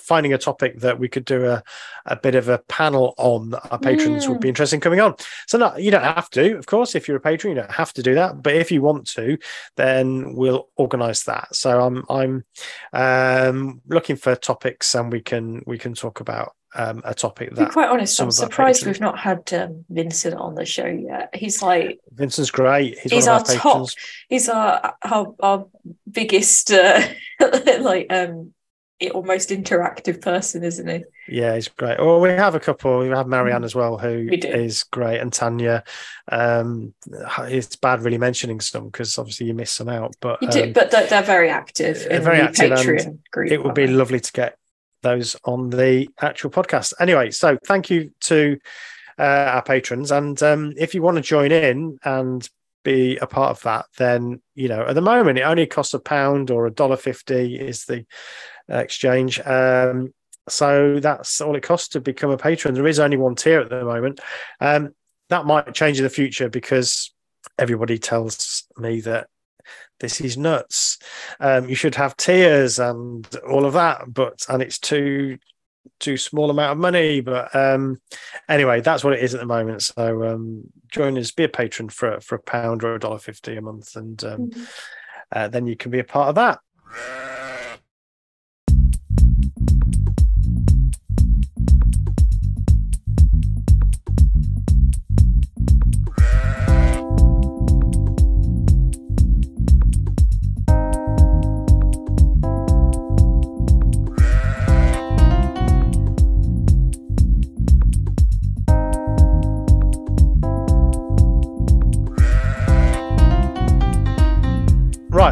finding 0.00 0.32
a 0.32 0.38
topic 0.38 0.80
that 0.80 0.98
we 0.98 1.08
could 1.08 1.24
do 1.24 1.46
a, 1.46 1.62
a 2.06 2.16
bit 2.16 2.34
of 2.34 2.48
a 2.48 2.58
panel 2.68 3.14
on 3.18 3.50
that 3.50 3.70
our 3.70 3.78
patrons 3.78 4.26
mm. 4.26 4.30
would 4.30 4.40
be 4.40 4.48
interested 4.48 4.76
in 4.76 4.80
coming 4.80 5.00
on. 5.00 5.14
So 5.46 5.58
no, 5.58 5.76
you 5.76 5.90
don't 5.90 6.02
have 6.02 6.30
to, 6.30 6.56
of 6.56 6.66
course, 6.66 6.94
if 6.94 7.06
you're 7.06 7.18
a 7.18 7.20
patron, 7.20 7.54
you 7.54 7.60
don't 7.60 7.70
have 7.70 7.92
to 7.94 8.02
do 8.02 8.14
that. 8.14 8.42
But 8.42 8.56
if 8.56 8.72
you 8.72 8.82
want 8.82 9.06
to, 9.10 9.38
then 9.76 10.34
we'll 10.34 10.68
organise 10.76 11.24
that. 11.24 11.54
So 11.54 11.80
I'm 11.80 12.04
I'm 12.08 12.44
um, 12.92 13.82
looking 13.86 14.16
for 14.16 14.34
topics 14.34 14.94
and 14.94 15.12
we 15.12 15.20
can 15.20 15.62
we 15.66 15.78
can 15.78 15.94
talk 15.94 16.20
about 16.20 16.54
um, 16.74 17.02
a 17.04 17.14
topic 17.14 17.50
that. 17.50 17.56
To 17.56 17.66
be 17.66 17.72
quite 17.72 17.88
honest, 17.88 18.20
I'm 18.20 18.30
surprised 18.30 18.86
we've 18.86 19.00
not 19.00 19.18
had 19.18 19.52
um, 19.52 19.84
Vincent 19.88 20.34
on 20.34 20.54
the 20.54 20.64
show 20.64 20.86
yet. 20.86 21.30
He's 21.34 21.62
like 21.62 22.00
Vincent's 22.12 22.50
great. 22.50 22.98
He's, 22.98 23.12
he's 23.12 23.28
our, 23.28 23.40
our 23.40 23.44
top. 23.44 23.88
He's 24.28 24.48
our 24.48 24.94
our, 25.02 25.34
our 25.40 25.66
biggest 26.10 26.70
uh, 26.70 27.06
like 27.80 28.06
um 28.10 28.52
almost 29.08 29.48
interactive 29.48 30.20
person, 30.20 30.62
isn't 30.62 30.86
he? 30.86 31.04
Yeah, 31.28 31.54
he's 31.54 31.68
great. 31.68 31.98
Well, 31.98 32.20
we 32.20 32.28
have 32.30 32.54
a 32.54 32.60
couple. 32.60 32.98
We 32.98 33.08
have 33.08 33.26
Marianne 33.26 33.62
mm. 33.62 33.64
as 33.64 33.74
well, 33.74 33.96
who 33.96 34.28
is 34.30 34.82
great, 34.82 35.20
and 35.20 35.32
Tanya. 35.32 35.84
Um, 36.30 36.92
it's 37.44 37.76
bad 37.76 38.02
really 38.02 38.18
mentioning 38.18 38.60
some 38.60 38.86
because 38.86 39.16
obviously 39.16 39.46
you 39.46 39.54
miss 39.54 39.70
some 39.70 39.88
out, 39.88 40.14
but 40.20 40.42
you 40.42 40.48
do. 40.48 40.64
Um, 40.64 40.72
but 40.72 40.90
they're, 40.90 41.06
they're, 41.06 41.22
very 41.22 41.48
active. 41.48 42.06
In 42.10 42.22
very 42.22 42.40
active, 42.40 42.70
Patreon 42.72 43.18
group. 43.30 43.50
It 43.50 43.64
would 43.64 43.74
be 43.74 43.86
lovely 43.86 44.20
to 44.20 44.32
get 44.32 44.58
those 45.02 45.36
on 45.44 45.70
the 45.70 46.08
actual 46.20 46.50
podcast. 46.50 46.92
Anyway, 47.00 47.30
so 47.30 47.58
thank 47.66 47.90
you 47.90 48.12
to 48.20 48.58
uh, 49.18 49.22
our 49.54 49.62
patrons, 49.62 50.10
and 50.10 50.42
um, 50.42 50.72
if 50.76 50.94
you 50.94 51.02
want 51.02 51.16
to 51.16 51.22
join 51.22 51.52
in 51.52 51.98
and 52.04 52.48
be 52.82 53.18
a 53.18 53.26
part 53.26 53.50
of 53.50 53.62
that, 53.62 53.86
then 53.98 54.40
you 54.54 54.68
know 54.68 54.84
at 54.86 54.94
the 54.94 55.02
moment 55.02 55.38
it 55.38 55.42
only 55.42 55.66
costs 55.66 55.94
a 55.94 55.98
pound 55.98 56.50
or 56.50 56.66
a 56.66 56.70
dollar 56.70 56.96
fifty 56.96 57.56
is 57.58 57.84
the 57.84 58.04
exchange. 58.68 59.40
Um, 59.40 60.14
so 60.48 60.98
that's 61.00 61.40
all 61.40 61.54
it 61.54 61.62
costs 61.62 61.88
to 61.88 62.00
become 62.00 62.30
a 62.30 62.36
patron. 62.36 62.74
There 62.74 62.86
is 62.86 62.98
only 62.98 63.16
one 63.16 63.34
tier 63.34 63.60
at 63.60 63.70
the 63.70 63.84
moment. 63.84 64.20
Um, 64.60 64.94
that 65.28 65.46
might 65.46 65.74
change 65.74 65.98
in 65.98 66.04
the 66.04 66.10
future 66.10 66.48
because 66.48 67.12
everybody 67.58 67.98
tells 67.98 68.64
me 68.76 69.00
that 69.02 69.28
this 69.98 70.20
is 70.20 70.36
nuts. 70.36 70.98
Um, 71.38 71.68
you 71.68 71.74
should 71.74 71.94
have 71.94 72.16
tiers 72.16 72.78
and 72.78 73.28
all 73.48 73.66
of 73.66 73.74
that, 73.74 74.12
but 74.12 74.44
and 74.48 74.62
it's 74.62 74.78
too 74.78 75.38
too 75.98 76.16
small 76.16 76.50
amount 76.50 76.72
of 76.72 76.78
money. 76.78 77.20
But 77.20 77.54
um, 77.54 78.00
anyway, 78.48 78.80
that's 78.80 79.04
what 79.04 79.12
it 79.12 79.22
is 79.22 79.34
at 79.34 79.40
the 79.40 79.46
moment. 79.46 79.82
So 79.82 80.24
um, 80.24 80.64
join 80.88 81.16
us, 81.18 81.30
be 81.30 81.44
a 81.44 81.48
patron 81.48 81.88
for 81.88 82.20
for 82.20 82.36
a 82.36 82.42
pound 82.42 82.82
or 82.82 82.94
a 82.94 83.00
dollar 83.00 83.18
fifty 83.18 83.56
a 83.56 83.62
month, 83.62 83.96
and 83.96 84.22
um, 84.24 84.48
mm-hmm. 84.48 84.62
uh, 85.32 85.48
then 85.48 85.66
you 85.66 85.76
can 85.76 85.90
be 85.90 86.00
a 86.00 86.04
part 86.04 86.28
of 86.28 86.34
that. 86.36 87.39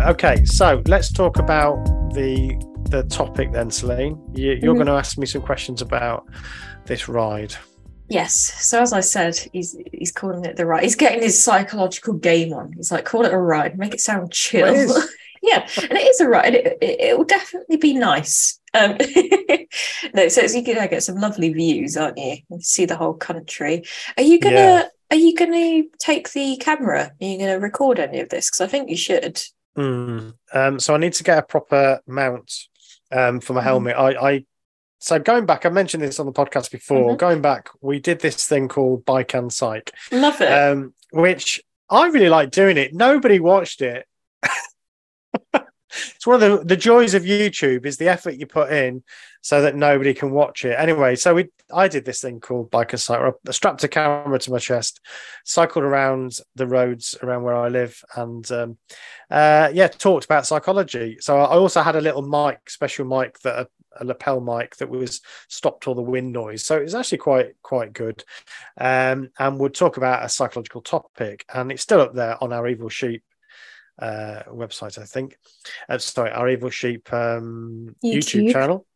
Okay. 0.09 0.43
So 0.47 0.83
let's 0.87 1.13
talk 1.13 1.39
about 1.39 1.85
the 2.15 2.57
the 2.89 3.03
topic 3.05 3.53
then, 3.53 3.71
Celine. 3.71 4.19
You, 4.33 4.53
are 4.53 4.57
mm-hmm. 4.57 4.67
going 4.75 4.87
to 4.87 4.93
ask 4.93 5.19
me 5.19 5.27
some 5.27 5.43
questions 5.43 5.83
about 5.83 6.27
this 6.87 7.09
ride. 7.09 7.55
Yes. 8.09 8.35
So 8.67 8.81
as 8.81 8.95
I 8.95 9.01
said, 9.01 9.37
he's 9.53 9.77
he's 9.93 10.11
calling 10.11 10.47
it 10.47 10.57
the 10.57 10.65
ride. 10.65 10.83
He's 10.83 10.97
getting 10.97 11.23
his 11.23 11.45
psychological 11.45 12.15
game 12.15 12.55
on. 12.55 12.73
He's 12.73 12.91
like, 12.91 13.05
call 13.05 13.27
it 13.27 13.35
a 13.35 13.39
ride, 13.39 13.79
make 13.79 13.93
it 13.93 14.01
sound 14.01 14.33
chill. 14.33 14.73
Well, 14.73 14.97
it 14.97 15.11
yeah, 15.43 15.69
and 15.83 15.99
it 15.99 16.09
is 16.09 16.21
a 16.21 16.29
ride. 16.29 16.55
It, 16.55 16.79
it, 16.81 17.01
it 17.01 17.19
will 17.19 17.27
definitely 17.27 17.77
be 17.77 17.93
nice. 17.93 18.59
Um, 18.73 18.97
no, 20.15 20.29
so 20.29 20.41
you're 20.41 20.63
gonna 20.63 20.89
get 20.89 21.03
some 21.03 21.17
lovely 21.17 21.53
views, 21.53 21.99
aren't 21.99 22.17
you? 22.17 22.39
you 22.49 22.61
see 22.63 22.87
the 22.87 22.97
whole 22.97 23.13
country. 23.13 23.85
Are 24.17 24.23
you 24.23 24.41
gonna? 24.41 24.57
Yeah. 24.57 24.89
are 25.11 25.17
you 25.17 25.37
going 25.37 25.53
to 25.53 25.91
take 25.99 26.33
the 26.33 26.57
camera? 26.57 27.13
Are 27.21 27.25
you 27.25 27.37
going 27.37 27.51
to 27.51 27.61
record 27.61 27.99
any 27.99 28.21
of 28.21 28.31
this? 28.31 28.49
Because 28.49 28.63
I 28.63 28.67
think 28.69 28.89
you 28.89 28.97
should. 28.97 29.43
Mm. 29.79 30.35
Um, 30.53 30.81
so 30.81 30.95
I 30.95 30.99
need 30.99 31.13
to 31.15 31.25
get 31.25 31.39
a 31.39 31.43
proper 31.43 32.01
mount 32.07 32.53
um, 33.13 33.41
for 33.41 33.53
my 33.53 33.61
Mm-hmm. 33.61 33.67
helmet. 33.69 33.97
I, 33.97 34.29
I 34.31 34.45
so 35.01 35.19
going 35.21 35.47
back, 35.47 35.65
I 35.65 35.69
mentioned 35.69 36.03
this 36.03 36.19
on 36.19 36.27
the 36.27 36.33
podcast 36.33 36.73
before. 36.73 37.15
Mhm. 37.15 37.19
Going 37.19 37.41
back, 37.41 37.69
we 37.81 38.01
did 38.01 38.19
this 38.21 38.45
thing 38.47 38.67
called 38.67 39.05
Bike 39.05 39.33
and 39.35 39.53
Psych, 39.53 39.93
Love 40.11 40.41
it. 40.41 40.53
um, 40.53 40.93
which 41.13 41.61
I 41.89 42.09
really 42.09 42.29
like 42.29 42.51
doing 42.51 42.77
it. 42.77 42.93
Nobody 42.93 43.39
watched 43.39 43.81
it. 43.81 44.07
it's 45.55 46.27
one 46.27 46.43
of 46.43 46.59
the, 46.61 46.65
the 46.65 46.77
joys 46.77 47.15
of 47.15 47.23
YouTube 47.23 47.87
is 47.87 47.97
the 47.97 48.09
effort 48.09 48.35
you 48.37 48.47
put 48.47 48.73
in 48.73 49.03
so 49.41 49.63
that 49.63 49.77
nobody 49.77 50.15
can 50.15 50.31
watch 50.33 50.65
it. 50.65 50.79
Anyway, 50.79 51.15
so 51.17 51.35
we 51.35 51.49
I 51.73 51.89
did 51.89 52.05
this 52.05 52.21
thing 52.21 52.41
called 52.41 52.71
Bike 52.71 52.93
and 52.93 53.01
Psych. 53.01 53.35
I 53.47 53.51
strapped 53.51 53.85
a 53.85 53.89
camera 53.89 54.39
to 54.39 54.51
my 54.51 54.59
chest, 54.59 55.01
cycled 55.45 55.85
around 55.85 56.39
the 56.55 56.67
roads 56.67 57.17
around 57.23 57.43
where 57.43 57.57
I 57.57 57.69
live, 57.69 58.03
and 58.17 58.51
um, 58.51 58.79
uh, 59.31 59.71
yeah, 59.73 59.89
talked 59.89 60.25
about 60.25 60.47
psychology. 60.47 61.19
So 61.21 61.39
I 61.39 61.57
also 61.57 61.83
had 61.83 61.97
a 61.97 62.01
little 62.01 62.23
mic, 62.23 62.71
special 62.71 63.05
mic 63.05 63.39
that 63.41 63.59
a, 63.59 63.69
a 64.01 64.05
lapel 64.05 64.41
mic 64.41 64.77
that 64.77 64.89
was 64.89 65.21
stopped 65.49 65.87
all 65.87 65.95
the 65.95 66.03
wind 66.03 66.33
noise. 66.33 66.65
So 66.65 66.77
it 66.79 66.85
was 66.85 66.95
actually 66.95 67.19
quite 67.19 67.55
quite 67.63 67.93
good, 67.93 68.25
um, 68.79 69.31
and 69.39 69.61
would 69.61 69.75
talk 69.75 69.97
about 69.97 70.25
a 70.25 70.29
psychological 70.29 70.81
topic, 70.81 71.45
and 71.53 71.71
it's 71.71 71.83
still 71.83 72.01
up 72.01 72.15
there 72.15 72.43
on 72.43 72.53
our 72.53 72.67
Evil 72.69 72.89
Sheep 72.89 73.23
uh, 73.99 74.43
website, 74.49 74.99
I 74.99 75.05
think. 75.05 75.37
Uh, 75.89 75.99
sorry, 75.99 76.31
our 76.31 76.49
Evil 76.49 76.71
Sheep 76.71 77.13
um, 77.13 77.95
YouTube. 78.05 78.45
YouTube. 78.45 78.53
channel. 78.53 78.87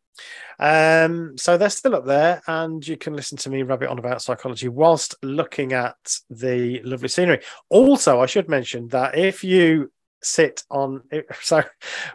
Um, 0.59 1.37
so 1.37 1.57
they're 1.57 1.69
still 1.69 1.95
up 1.95 2.05
there, 2.05 2.41
and 2.47 2.85
you 2.87 2.97
can 2.97 3.13
listen 3.13 3.37
to 3.39 3.49
me 3.49 3.63
rabbit 3.63 3.89
on 3.89 3.99
about 3.99 4.21
psychology 4.21 4.67
whilst 4.67 5.15
looking 5.23 5.73
at 5.73 5.95
the 6.29 6.81
lovely 6.83 7.09
scenery. 7.09 7.41
Also, 7.69 8.21
I 8.21 8.25
should 8.25 8.49
mention 8.49 8.87
that 8.89 9.17
if 9.17 9.43
you 9.43 9.91
sit 10.21 10.63
on, 10.69 11.01
so 11.41 11.63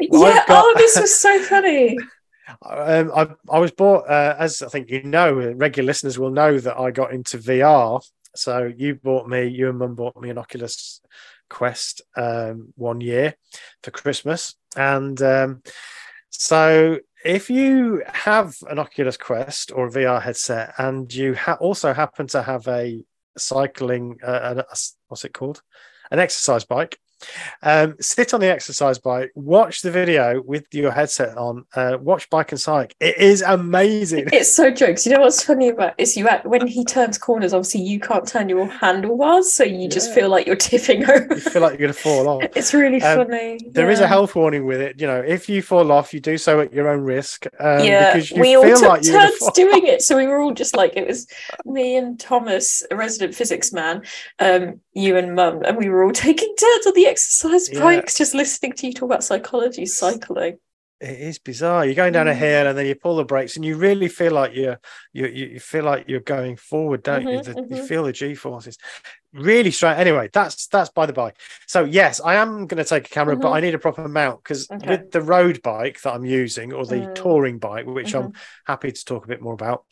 yeah. 0.00 0.08
Got- 0.46 0.46
oh, 0.48 0.74
this 0.76 0.96
was 1.00 1.18
so 1.18 1.42
funny. 1.42 1.96
um, 2.62 3.12
I, 3.14 3.28
I 3.50 3.58
was 3.58 3.72
bought, 3.72 4.08
uh, 4.08 4.37
as 4.38 4.62
I 4.62 4.68
think 4.68 4.90
you 4.90 5.02
know, 5.02 5.32
regular 5.32 5.87
listeners 5.87 6.18
will 6.18 6.30
know 6.30 6.58
that 6.58 6.78
I 6.78 6.90
got 6.90 7.12
into 7.12 7.38
VR. 7.38 8.00
So 8.34 8.72
you 8.76 8.94
bought 8.94 9.28
me, 9.28 9.46
you 9.48 9.68
and 9.68 9.78
Mum 9.78 9.94
bought 9.94 10.16
me 10.20 10.30
an 10.30 10.38
Oculus 10.38 11.00
Quest 11.50 12.02
um, 12.16 12.72
one 12.76 13.00
year 13.00 13.34
for 13.82 13.90
Christmas, 13.90 14.54
and 14.76 15.20
um, 15.22 15.62
so 16.30 16.98
if 17.24 17.50
you 17.50 18.02
have 18.07 18.54
an 18.68 18.78
Oculus 18.78 19.16
Quest 19.16 19.72
or 19.72 19.87
a 19.87 19.90
VR 19.90 20.20
headset, 20.20 20.74
and 20.78 21.12
you 21.12 21.35
ha- 21.35 21.59
also 21.61 21.92
happen 21.92 22.26
to 22.28 22.42
have 22.42 22.66
a 22.68 23.02
cycling, 23.37 24.18
uh, 24.22 24.54
a- 24.57 24.72
a- 24.72 24.76
what's 25.09 25.24
it 25.24 25.35
called, 25.35 25.62
an 26.11 26.18
exercise 26.18 26.64
bike, 26.64 26.98
um, 27.62 27.94
sit 28.00 28.35
on 28.35 28.40
the 28.40 28.48
exercise 28.50 28.98
bike, 28.98 29.31
watch 29.35 29.83
the 29.83 29.90
video 29.90 30.40
with 30.42 30.66
your 30.72 30.90
headset 30.92 31.37
on, 31.37 31.64
uh, 31.74 31.96
watch 32.00 32.28
Bike 32.31 32.52
and 32.52 32.61
Psych. 32.61 32.94
It 33.00 33.16
is 33.18 33.42
amazing. 33.42 34.28
It's 34.33 34.52
so 34.52 34.70
jokes. 34.70 35.07
You 35.07 35.12
know 35.14 35.20
what's 35.20 35.42
funny 35.42 35.68
about 35.68 35.94
is 35.98 36.16
you 36.16 36.28
act, 36.28 36.46
when 36.46 36.66
he 36.66 36.85
turns 36.85 37.18
corners, 37.18 37.52
obviously 37.52 37.81
you 37.83 37.98
can't 38.00 38.26
turn 38.26 38.48
your 38.48 38.66
handlebars, 38.68 39.52
so 39.52 39.64
you 39.64 39.88
just 39.88 40.09
Yeah. 40.11 40.14
feel 40.16 40.28
like 40.28 40.46
you're 40.46 40.57
tipping 40.57 41.02
over. 41.11 41.35
you 41.35 41.40
feel 41.40 41.62
like 41.62 41.72
you're 41.72 41.88
going 41.88 41.92
to 41.92 41.98
fall 41.98 42.28
off. 42.28 42.44
It's 42.57 42.72
really 42.74 43.02
Um, 43.02 43.26
funny. 43.26 43.59
There 43.72 43.90
is 43.90 44.00
a 44.00 44.07
health 44.07 44.35
warning 44.37 44.64
with 44.66 44.81
it. 44.81 45.00
You 45.00 45.07
know, 45.07 45.20
if 45.20 45.48
you 45.48 45.62
fall 45.62 45.90
off, 45.92 46.12
you 46.14 46.20
do 46.20 46.38
so 46.38 46.61
at 46.61 46.72
your 46.72 46.88
own 46.88 47.00
risk. 47.02 47.46
Um, 47.59 47.85
yeah, 47.85 48.12
because 48.12 48.31
you 48.31 48.40
we 48.40 48.57
all 48.57 48.64
took 48.64 48.83
like 48.83 49.02
turns 49.02 49.38
doing 49.54 49.87
it, 49.87 50.02
so 50.02 50.16
we 50.16 50.26
were 50.26 50.40
all 50.40 50.52
just 50.54 50.76
like 50.76 50.92
it 50.96 51.07
was 51.07 51.26
me 51.64 51.96
and 51.96 52.18
Thomas, 52.20 52.83
a 52.90 52.96
resident 52.96 53.35
physics 53.35 53.72
man, 53.72 54.02
um, 54.38 54.81
you 54.94 55.16
and 55.16 55.35
Mum, 55.35 55.62
and 55.64 55.76
we 55.76 55.88
were 55.88 56.04
all 56.04 56.12
taking 56.12 56.54
turns 56.57 56.87
on 56.87 56.94
the 56.94 57.07
exercise 57.09 57.68
Yeah. 57.68 57.81
bikes, 57.81 58.18
just 58.18 58.35
listening 58.35 58.73
to 58.75 58.87
you 58.87 58.92
talk 58.94 59.07
about 59.07 59.25
psychology, 59.25 59.87
cycling. 59.87 60.59
It 61.01 61.21
is 61.21 61.38
bizarre. 61.38 61.85
You're 61.85 61.94
going 61.94 62.12
down 62.12 62.27
a 62.27 62.35
Mm. 62.35 62.35
hill 62.35 62.66
and 62.66 62.77
then 62.77 62.87
you 62.87 62.97
pull 62.97 63.14
the 63.16 63.25
brakes, 63.25 63.55
and 63.55 63.64
you 63.64 63.77
really 63.77 64.09
feel 64.09 64.33
like 64.33 64.53
you're 64.57 64.81
you 65.12 65.29
you, 65.29 65.47
you 65.47 65.61
feel 65.61 65.85
like 65.85 66.07
you're 66.09 66.18
going 66.18 66.57
forward, 66.57 67.05
don't 67.05 67.31
you? 67.31 67.40
Mhm, 67.40 67.44
The- 67.44 67.61
You 67.68 67.77
mhm. 67.77 67.79
feel 67.79 68.03
the 68.03 68.12
G 68.12 68.35
forces. 68.35 68.79
Really 69.33 69.71
strange. 69.73 69.99
Anyway, 70.01 70.31
that's 70.33 70.68
that's 70.68 70.90
by 70.90 71.07
the 71.07 71.12
by. 71.12 71.35
So 71.66 71.85
yes, 71.85 72.21
I 72.21 72.37
am 72.37 72.66
going 72.66 72.83
to 72.83 72.88
take 72.88 73.07
a 73.07 73.11
camera, 73.11 73.37
but 73.37 73.51
Mhm. 73.51 73.53
I 73.53 73.61
need 73.61 73.75
a 73.75 73.79
proper 73.79 74.09
mount 74.09 74.42
because 74.42 74.71
Okay. 74.71 74.87
with 74.87 75.11
the 75.12 75.23
road 75.23 75.62
bike 75.62 76.01
that 76.03 76.14
I'm 76.14 76.25
using 76.25 76.73
or 76.73 76.87
the 76.87 77.09
Mm. 77.09 77.14
touring 77.14 77.59
bike, 77.59 77.87
which 77.87 78.14
I'm 78.14 78.31
Mhm. 78.31 78.38
happy 78.66 78.92
to 78.92 79.05
talk 79.05 79.25
a 79.25 79.29
bit 79.29 79.42
more 79.42 79.55
about, 79.55 79.85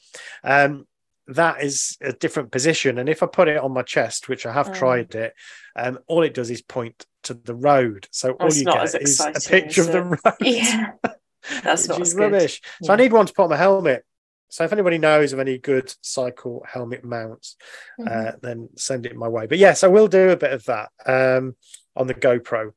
um, 0.45 0.87
that 1.29 1.63
is 1.63 1.97
a 2.01 2.13
different 2.13 2.53
position. 2.53 2.99
And 2.99 3.09
if 3.09 3.23
I 3.23 3.27
put 3.27 3.49
it 3.49 3.59
on 3.59 3.73
my 3.73 3.83
chest, 3.83 4.29
which 4.29 4.47
I 4.47 4.53
have 4.53 4.71
Mm. 4.71 4.75
tried 4.75 5.15
it, 5.15 5.35
um, 5.75 5.99
all 6.07 6.23
it 6.23 6.35
does 6.35 6.51
is 6.51 6.63
point 6.63 7.05
to 7.25 7.35
the 7.35 7.55
road. 7.55 8.07
So 8.13 8.33
all 8.33 8.55
you 8.55 8.65
get 8.65 8.95
is 9.03 9.21
a 9.21 9.41
picture 9.41 9.83
of 9.83 9.93
the 9.93 10.03
road. 10.03 10.19
Yeah, 10.41 10.93
that's 11.65 11.89
not 11.89 12.01
is 12.01 12.15
rubbish. 12.15 12.61
So 12.83 12.93
I 12.93 12.97
need 12.97 13.13
one 13.13 13.27
to 13.27 13.33
put 13.33 13.45
on 13.45 13.51
my 13.51 13.57
helmet. 13.57 14.05
So 14.49 14.65
if 14.65 14.73
anybody 14.73 14.99
knows 14.99 15.33
of 15.33 15.41
any 15.41 15.59
good 15.59 15.93
cycle 16.03 16.65
helmet 16.73 17.05
mounts, 17.05 17.57
Mhm. 17.99 18.07
uh, 18.29 18.33
then 18.41 18.69
send 18.77 19.05
it 19.07 19.17
my 19.17 19.29
way. 19.29 19.47
But 19.47 19.59
yes, 19.59 19.83
I 19.83 19.89
will 19.89 20.07
do 20.09 20.31
a 20.31 20.37
bit 20.37 20.53
of 20.53 20.65
that 20.67 20.91
um, 21.05 21.57
on 21.97 22.07
the 22.07 22.15
GoPro 22.15 22.73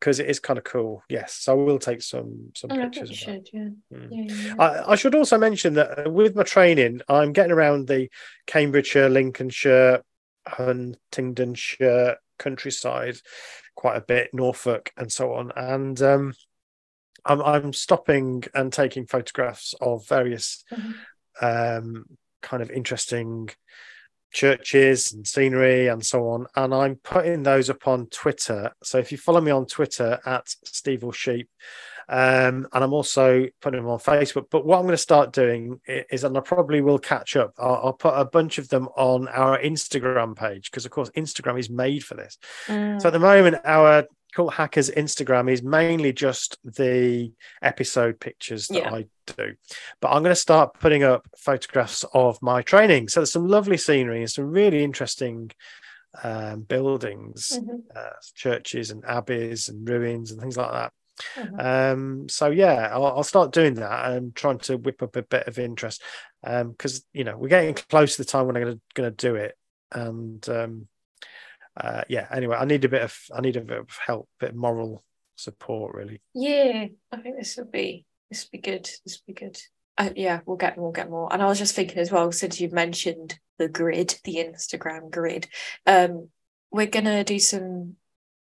because 0.00 0.20
it 0.20 0.28
is 0.28 0.40
kind 0.40 0.58
of 0.58 0.64
cool. 0.64 1.02
Yes, 1.08 1.34
so 1.34 1.52
I 1.52 1.54
will 1.54 1.78
take 1.78 2.02
some 2.02 2.52
some 2.54 2.70
Oh, 2.72 2.76
pictures 2.80 3.10
of 3.10 3.16
should, 3.16 3.48
yeah. 3.52 3.68
Mm. 3.92 4.08
Yeah, 4.10 4.34
yeah. 4.34 4.54
I, 4.58 4.92
I 4.92 4.94
should 4.96 5.14
also 5.14 5.38
mention 5.38 5.74
that 5.74 6.06
uh, 6.06 6.10
with 6.10 6.34
my 6.36 6.42
training, 6.42 7.00
I'm 7.08 7.32
getting 7.32 7.52
around 7.52 7.88
the 7.88 8.08
Cambridgeshire, 8.46 9.08
Lincolnshire, 9.08 10.02
Huntingdonshire 10.46 12.16
countryside 12.38 13.16
quite 13.74 13.96
a 13.96 14.00
bit, 14.02 14.32
Norfolk, 14.32 14.92
and 14.96 15.10
so 15.10 15.34
on. 15.34 15.52
And 15.56 16.00
um, 16.02 16.34
I'm, 17.24 17.42
I'm 17.42 17.72
stopping 17.72 18.44
and 18.54 18.72
taking 18.72 19.06
photographs 19.06 19.74
of 19.80 20.06
various 20.08 20.64
Mhm. 20.72 20.94
um, 21.40 22.04
kind 22.42 22.62
of 22.62 22.70
interesting 22.70 23.50
churches 24.32 25.12
and 25.12 25.26
scenery 25.26 25.88
and 25.88 26.04
so 26.04 26.28
on. 26.28 26.46
And 26.56 26.74
I'm 26.74 26.96
putting 26.96 27.42
those 27.42 27.70
up 27.70 27.86
on 27.88 28.06
Twitter. 28.06 28.72
So 28.82 28.98
if 28.98 29.12
you 29.12 29.18
follow 29.18 29.40
me 29.40 29.50
on 29.50 29.66
Twitter 29.66 30.18
at 30.24 30.48
Steve 30.64 31.04
or 31.04 31.12
Sheep, 31.12 31.48
um, 32.08 32.68
and 32.72 32.84
I'm 32.84 32.92
also 32.92 33.46
putting 33.60 33.80
them 33.80 33.90
on 33.90 33.98
Facebook. 33.98 34.46
But 34.50 34.64
what 34.64 34.76
I'm 34.76 34.84
going 34.84 34.92
to 34.92 34.98
start 34.98 35.32
doing 35.32 35.80
is, 35.86 36.22
and 36.22 36.36
I 36.36 36.40
probably 36.40 36.80
will 36.80 36.98
catch 36.98 37.34
up, 37.36 37.54
I'll, 37.58 37.80
I'll 37.84 37.92
put 37.92 38.14
a 38.14 38.24
bunch 38.24 38.58
of 38.58 38.68
them 38.68 38.88
on 38.96 39.28
our 39.28 39.58
Instagram 39.58 40.36
page 40.36 40.70
because, 40.70 40.84
of 40.84 40.92
course, 40.92 41.10
Instagram 41.16 41.58
is 41.58 41.68
made 41.68 42.04
for 42.04 42.14
this. 42.14 42.38
Mm. 42.66 43.00
So 43.00 43.08
at 43.08 43.12
the 43.12 43.18
moment, 43.18 43.56
our 43.64 44.04
Cult 44.34 44.54
Hackers 44.54 44.90
Instagram 44.90 45.50
is 45.50 45.62
mainly 45.62 46.12
just 46.12 46.58
the 46.64 47.32
episode 47.62 48.20
pictures 48.20 48.68
that 48.68 48.76
Yeah. 48.78 48.92
I 48.94 49.06
do. 49.36 49.54
But 50.00 50.08
I'm 50.08 50.22
going 50.22 50.34
to 50.34 50.40
start 50.40 50.78
putting 50.78 51.02
up 51.04 51.26
photographs 51.38 52.04
of 52.12 52.40
my 52.42 52.62
training. 52.62 53.08
So 53.08 53.20
there's 53.20 53.32
some 53.32 53.48
lovely 53.48 53.76
scenery 53.78 54.20
and 54.20 54.30
some 54.30 54.46
really 54.50 54.84
interesting 54.84 55.50
um, 56.22 56.62
buildings, 56.62 57.58
Mhm, 57.60 57.82
uh, 57.94 58.10
churches 58.34 58.90
and 58.90 59.04
abbeys 59.04 59.68
and 59.68 59.86
ruins 59.88 60.30
and 60.32 60.40
things 60.40 60.56
like 60.56 60.70
that. 60.72 60.92
mhm. 61.36 61.92
Um, 61.92 62.28
so 62.28 62.50
yeah, 62.50 62.90
I'll, 62.92 63.04
I'll 63.06 63.22
start 63.22 63.52
doing 63.52 63.74
that 63.74 64.12
and 64.12 64.34
trying 64.34 64.58
to 64.60 64.76
whip 64.78 65.02
up 65.02 65.16
a 65.16 65.22
bit 65.22 65.46
of 65.46 65.58
interest 65.58 66.02
because 66.42 67.04
you 67.12 67.24
know 67.24 67.36
we're 67.36 67.48
getting 67.48 67.74
close 67.74 68.16
to 68.16 68.22
the 68.22 68.28
time 68.28 68.46
when 68.46 68.56
I'm 68.56 68.62
going 68.62 68.74
to 68.76 68.80
going 68.94 69.10
to 69.10 69.16
do 69.16 69.34
it, 69.34 69.56
and 69.92 70.46
um, 70.48 70.88
uh, 71.76 72.02
yeah. 72.08 72.26
Anyway, 72.30 72.56
I 72.56 72.64
need 72.64 72.84
a 72.84 72.88
bit 72.88 73.02
of 73.02 73.16
I 73.34 73.40
need 73.40 73.56
a 73.56 73.60
bit 73.60 73.78
of 73.78 73.88
help, 74.06 74.28
bit 74.40 74.50
of 74.50 74.56
moral 74.56 75.04
support, 75.36 75.94
really. 75.94 76.20
Yeah, 76.34 76.86
I 77.12 77.16
think 77.18 77.36
this 77.36 77.56
would 77.56 77.70
be 77.72 78.06
this 78.30 78.44
would 78.44 78.50
be 78.62 78.70
good. 78.70 78.84
This 79.04 79.20
would 79.26 79.34
be 79.34 79.40
good. 79.46 79.58
Uh, 79.98 80.10
yeah, 80.16 80.40
we'll 80.46 80.56
get 80.56 80.76
we'll 80.78 80.92
get 80.92 81.10
more. 81.10 81.32
And 81.32 81.42
I 81.42 81.46
was 81.46 81.58
just 81.58 81.74
thinking 81.74 81.98
as 81.98 82.10
well, 82.12 82.30
since 82.32 82.60
you've 82.60 82.72
mentioned 82.72 83.38
the 83.58 83.68
grid, 83.68 84.18
the 84.24 84.36
Instagram 84.36 85.10
grid, 85.10 85.48
um, 85.86 86.28
we're 86.70 86.86
gonna 86.86 87.24
do 87.24 87.38
some 87.38 87.96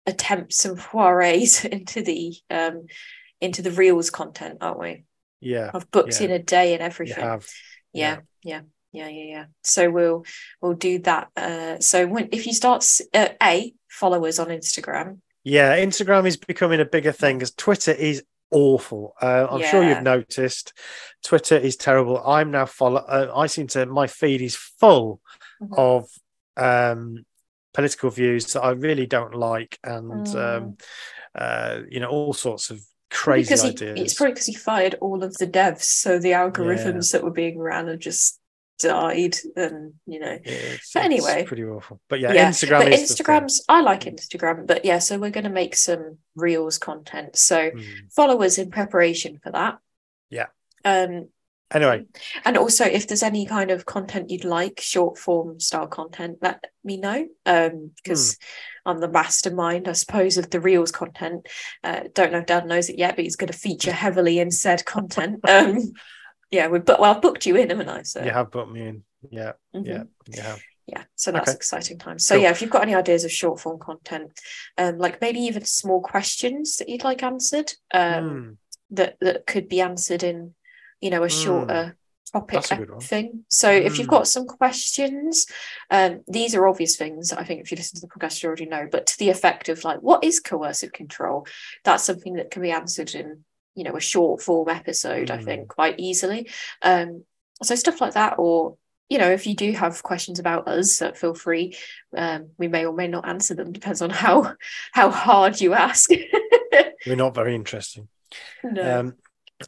attempts, 0.05 0.57
some 0.57 0.75
forays 0.77 1.63
into 1.65 2.01
the 2.01 2.35
um 2.49 2.85
into 3.41 3.61
the 3.61 3.71
reels 3.71 4.09
content, 4.09 4.57
aren't 4.61 4.79
we? 4.79 5.03
Yeah, 5.39 5.69
I've 5.73 5.91
booked 5.91 6.19
Yeah. 6.19 6.25
in 6.27 6.31
a 6.31 6.39
day 6.39 6.73
and 6.73 6.81
everything. 6.81 7.23
have. 7.23 7.47
yeah 7.93 8.19
yeah 8.43 8.61
yeah 8.97 9.07
yeah 9.07 9.23
yeah 9.35 9.45
so 9.63 9.81
we'll 9.89 10.19
we'll 10.61 10.73
do 10.89 10.93
that 10.99 11.27
uh 11.37 11.75
so 11.79 11.97
when 12.07 12.27
if 12.31 12.45
you 12.47 12.53
start 12.53 12.81
uh, 13.13 13.29
a 13.41 13.73
followers 14.01 14.37
on 14.39 14.47
instagram 14.59 15.07
Yeah, 15.43 15.77
Instagram 15.87 16.23
is 16.27 16.35
becoming 16.53 16.81
a 16.81 16.85
bigger 16.95 17.13
thing 17.21 17.37
because 17.37 17.53
Twitter 17.65 17.93
is 18.09 18.17
awful. 18.51 19.03
Uh, 19.21 19.47
I'm 19.51 19.63
sure 19.71 19.81
you've 19.87 20.03
noticed. 20.15 20.73
Twitter 21.29 21.55
is 21.69 21.75
terrible. 21.77 22.17
I'm 22.37 22.49
now 22.51 22.65
follow. 22.65 23.01
Uh, 23.17 23.31
I 23.43 23.47
seem 23.47 23.67
to 23.75 23.85
my 23.85 24.07
feed 24.19 24.41
is 24.49 24.55
full 24.81 25.07
Mhm. 25.61 25.77
of 25.89 25.99
um, 26.57 27.25
political 27.73 28.09
views 28.09 28.43
that 28.53 28.61
I 28.69 28.71
really 28.87 29.05
don't 29.15 29.35
like, 29.51 29.73
and 29.95 30.27
Mm. 30.27 30.35
um, 30.45 30.77
uh, 31.43 31.75
you 31.93 31.99
know 32.01 32.09
all 32.09 32.33
sorts 32.33 32.69
of 32.71 32.77
crazy 33.09 33.49
'cause 33.49 33.63
he- 33.63 33.69
ideas. 33.69 33.99
it's 34.01 34.13
probably 34.15 34.33
because 34.33 34.47
he 34.51 34.55
fired 34.69 34.95
all 35.05 35.23
of 35.23 35.31
the 35.41 35.47
devs 35.47 35.83
so 36.03 36.09
the 36.19 36.31
algorithms 36.43 37.11
that 37.13 37.23
were 37.23 37.31
being 37.43 37.57
ran 37.69 37.87
are 37.87 37.95
just 38.09 38.39
died 38.79 39.35
and 39.55 39.93
you 40.05 40.19
know 40.19 40.37
It's, 40.43 40.93
But 40.93 41.03
anyway. 41.03 41.39
it's 41.41 41.47
pretty 41.47 41.65
awful. 41.65 41.99
But 42.09 42.19
yeah, 42.19 42.33
Yeah, 42.33 42.49
Instagram 42.49 42.79
but 42.79 42.93
is 42.93 43.09
instagram's 43.11 43.63
i 43.67 43.81
like 43.81 44.01
instagram 44.01 44.67
but 44.67 44.85
yeah 44.85 44.99
so 44.99 45.17
we're 45.17 45.31
going 45.31 45.43
to 45.43 45.49
make 45.49 45.75
some 45.75 46.17
reels 46.35 46.77
content 46.77 47.35
so 47.35 47.71
Mm. 47.71 48.11
follow 48.11 48.41
us 48.43 48.57
in 48.57 48.69
preparation 48.71 49.39
for 49.43 49.51
that 49.51 49.79
Yeah. 50.29 50.47
um 50.85 51.29
Anyway, 51.69 52.05
and 52.45 52.55
also 52.55 52.85
if 52.85 53.07
there's 53.09 53.23
any 53.23 53.45
kind 53.45 53.71
of 53.71 53.85
content 53.85 54.29
you'd 54.29 54.45
like 54.45 54.79
short 54.79 55.17
form 55.17 55.59
style 55.59 55.85
content 55.87 56.37
let 56.41 56.63
me 56.81 56.95
know 56.95 57.27
um 57.45 57.91
because 58.01 58.37
Hmm. 58.85 58.91
i'm 58.91 58.99
the 59.01 59.09
mastermind 59.09 59.89
i 59.89 59.91
suppose 59.91 60.37
of 60.37 60.49
the 60.49 60.61
reels 60.61 60.93
content 60.93 61.45
uh, 61.83 62.03
don't 62.13 62.31
know 62.31 62.37
if 62.37 62.45
dad 62.45 62.65
knows 62.67 62.87
it 62.87 62.97
yet 62.97 63.17
but 63.17 63.25
he's 63.25 63.35
going 63.35 63.51
to 63.51 63.57
feature 63.57 63.91
heavily 64.05 64.39
in 64.39 64.49
said 64.49 64.85
content 64.85 65.41
um 65.49 65.91
yeah 66.51 66.67
we 66.67 66.79
but 66.79 66.99
well 66.99 67.13
i've 67.15 67.21
booked 67.21 67.45
you 67.45 67.55
in 67.55 67.69
haven't 67.69 67.89
i 67.89 68.01
so 68.03 68.23
you 68.23 68.31
have 68.31 68.51
put 68.51 68.71
me 68.71 68.87
in. 68.87 69.03
Yeah, 69.29 69.53
mhm. 69.75 70.07
yeah, 70.27 70.43
have. 70.43 70.59
yeah 70.85 71.03
so 71.15 71.31
that's 71.31 71.49
Okay. 71.49 71.55
exciting 71.55 71.97
times 71.97 72.25
so 72.25 72.35
Cool. 72.35 72.43
yeah 72.43 72.51
if 72.51 72.61
you've 72.61 72.69
got 72.69 72.83
any 72.83 72.95
ideas 72.95 73.23
of 73.25 73.31
short 73.31 73.59
form 73.59 73.79
content 73.79 74.31
um 74.77 74.97
like 74.97 75.19
maybe 75.21 75.39
even 75.39 75.65
small 75.65 76.01
questions 76.01 76.77
that 76.77 76.87
you'd 76.89 77.03
like 77.03 77.23
answered 77.23 77.73
um 77.93 78.29
Mm. 78.29 78.57
that 78.91 79.17
that 79.21 79.45
could 79.47 79.67
be 79.67 79.81
answered 79.81 80.23
in 80.23 80.53
you 81.01 81.09
know 81.09 81.23
a 81.23 81.29
shorter 81.29 81.97
topic 82.31 82.71
a 82.71 82.99
thing 83.01 83.43
so 83.49 83.71
if 83.71 83.97
you've 83.97 84.07
Mm. 84.07 84.11
got 84.11 84.27
some 84.27 84.45
questions 84.45 85.45
um 85.89 86.21
these 86.27 86.53
are 86.55 86.67
obvious 86.67 86.95
things 86.95 87.33
i 87.33 87.43
think 87.43 87.61
if 87.61 87.71
you 87.71 87.77
listen 87.77 87.99
to 87.99 88.05
the 88.05 88.13
podcast 88.13 88.43
you 88.43 88.47
already 88.47 88.65
know 88.65 88.87
but 88.91 89.07
to 89.07 89.17
the 89.17 89.29
effect 89.29 89.69
of 89.69 89.83
like 89.83 89.99
what 89.99 90.23
is 90.23 90.39
coercive 90.39 90.91
control 90.91 91.47
that's 91.83 92.03
something 92.03 92.33
that 92.35 92.51
can 92.51 92.61
be 92.61 92.71
answered 92.71 93.15
in 93.15 93.43
you 93.77 93.83
know 93.85 93.95
a 93.95 94.01
short 94.01 94.41
form 94.41 94.67
episode 94.69 95.31
i 95.31 95.37
Mm. 95.37 95.45
think 95.45 95.67
quite 95.69 95.95
easily 95.99 96.49
um 96.81 97.23
so 97.63 97.75
stuff 97.75 98.01
like 98.01 98.13
that 98.15 98.35
or 98.37 98.75
you 99.09 99.17
know 99.17 99.31
if 99.31 99.47
you 99.47 99.55
do 99.55 99.71
have 99.71 100.03
questions 100.03 100.39
about 100.39 100.67
us 100.67 101.01
uh, 101.01 101.13
feel 101.13 101.33
free 101.33 101.77
um 102.17 102.49
we 102.57 102.67
may 102.67 102.85
or 102.85 102.93
may 102.93 103.07
not 103.07 103.27
answer 103.27 103.55
them 103.55 103.71
depends 103.71 104.01
on 104.01 104.09
how 104.09 104.53
how 104.91 105.09
hard 105.09 105.61
you 105.61 105.73
ask 105.73 106.09
We're 107.05 107.15
not 107.15 107.35
very 107.35 107.55
interesting. 107.55 108.09
no 108.63 108.99
Um, 108.99 109.15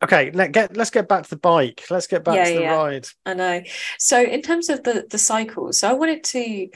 okay, 0.04 0.32
let 0.32 0.52
get 0.52 0.76
let's 0.76 0.89
get 0.89 1.08
back 1.08 1.24
to 1.24 1.30
the 1.30 1.38
bike. 1.38 1.86
Let's 1.89 2.08
get 2.08 2.24
back 2.24 2.36
Yeah, 2.36 2.45
to 2.45 2.54
the 2.54 2.62
yeah. 2.62 2.76
ride. 2.76 3.08
I 3.26 3.34
know. 3.34 3.62
So 3.98 4.22
in 4.22 4.41
terms 4.41 4.69
of 4.69 4.84
the 4.84 5.06
the 5.10 5.17
cycles, 5.17 5.80
so 5.80 5.89
I 5.89 5.93
wanted 5.93 6.24
to 6.26 6.67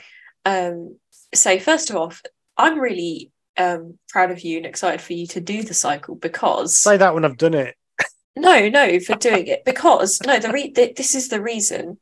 um 0.46 0.96
say 1.34 1.58
first 1.58 1.90
of 1.90 1.96
all, 1.96 2.12
I'm 2.56 2.78
really 2.80 3.30
um 3.56 3.98
proud 4.08 4.30
of 4.30 4.40
you 4.40 4.56
and 4.58 4.66
excited 4.66 5.00
for 5.00 5.12
you 5.12 5.26
to 5.28 5.40
do 5.40 5.62
the 5.62 5.74
cycle 5.74 6.14
because 6.14 6.76
Say 6.76 6.96
that 6.96 7.14
when 7.14 7.24
I've 7.24 7.36
done 7.38 7.54
it. 7.54 7.76
no, 8.36 8.68
no, 8.68 8.98
for 9.00 9.14
doing 9.16 9.46
it. 9.46 9.64
Because 9.64 10.20
no, 10.26 10.38
the 10.38 10.50
re- 10.50 10.72
th- 10.72 10.96
this 10.96 11.14
is 11.14 11.28
the 11.28 11.40
reason. 11.40 11.98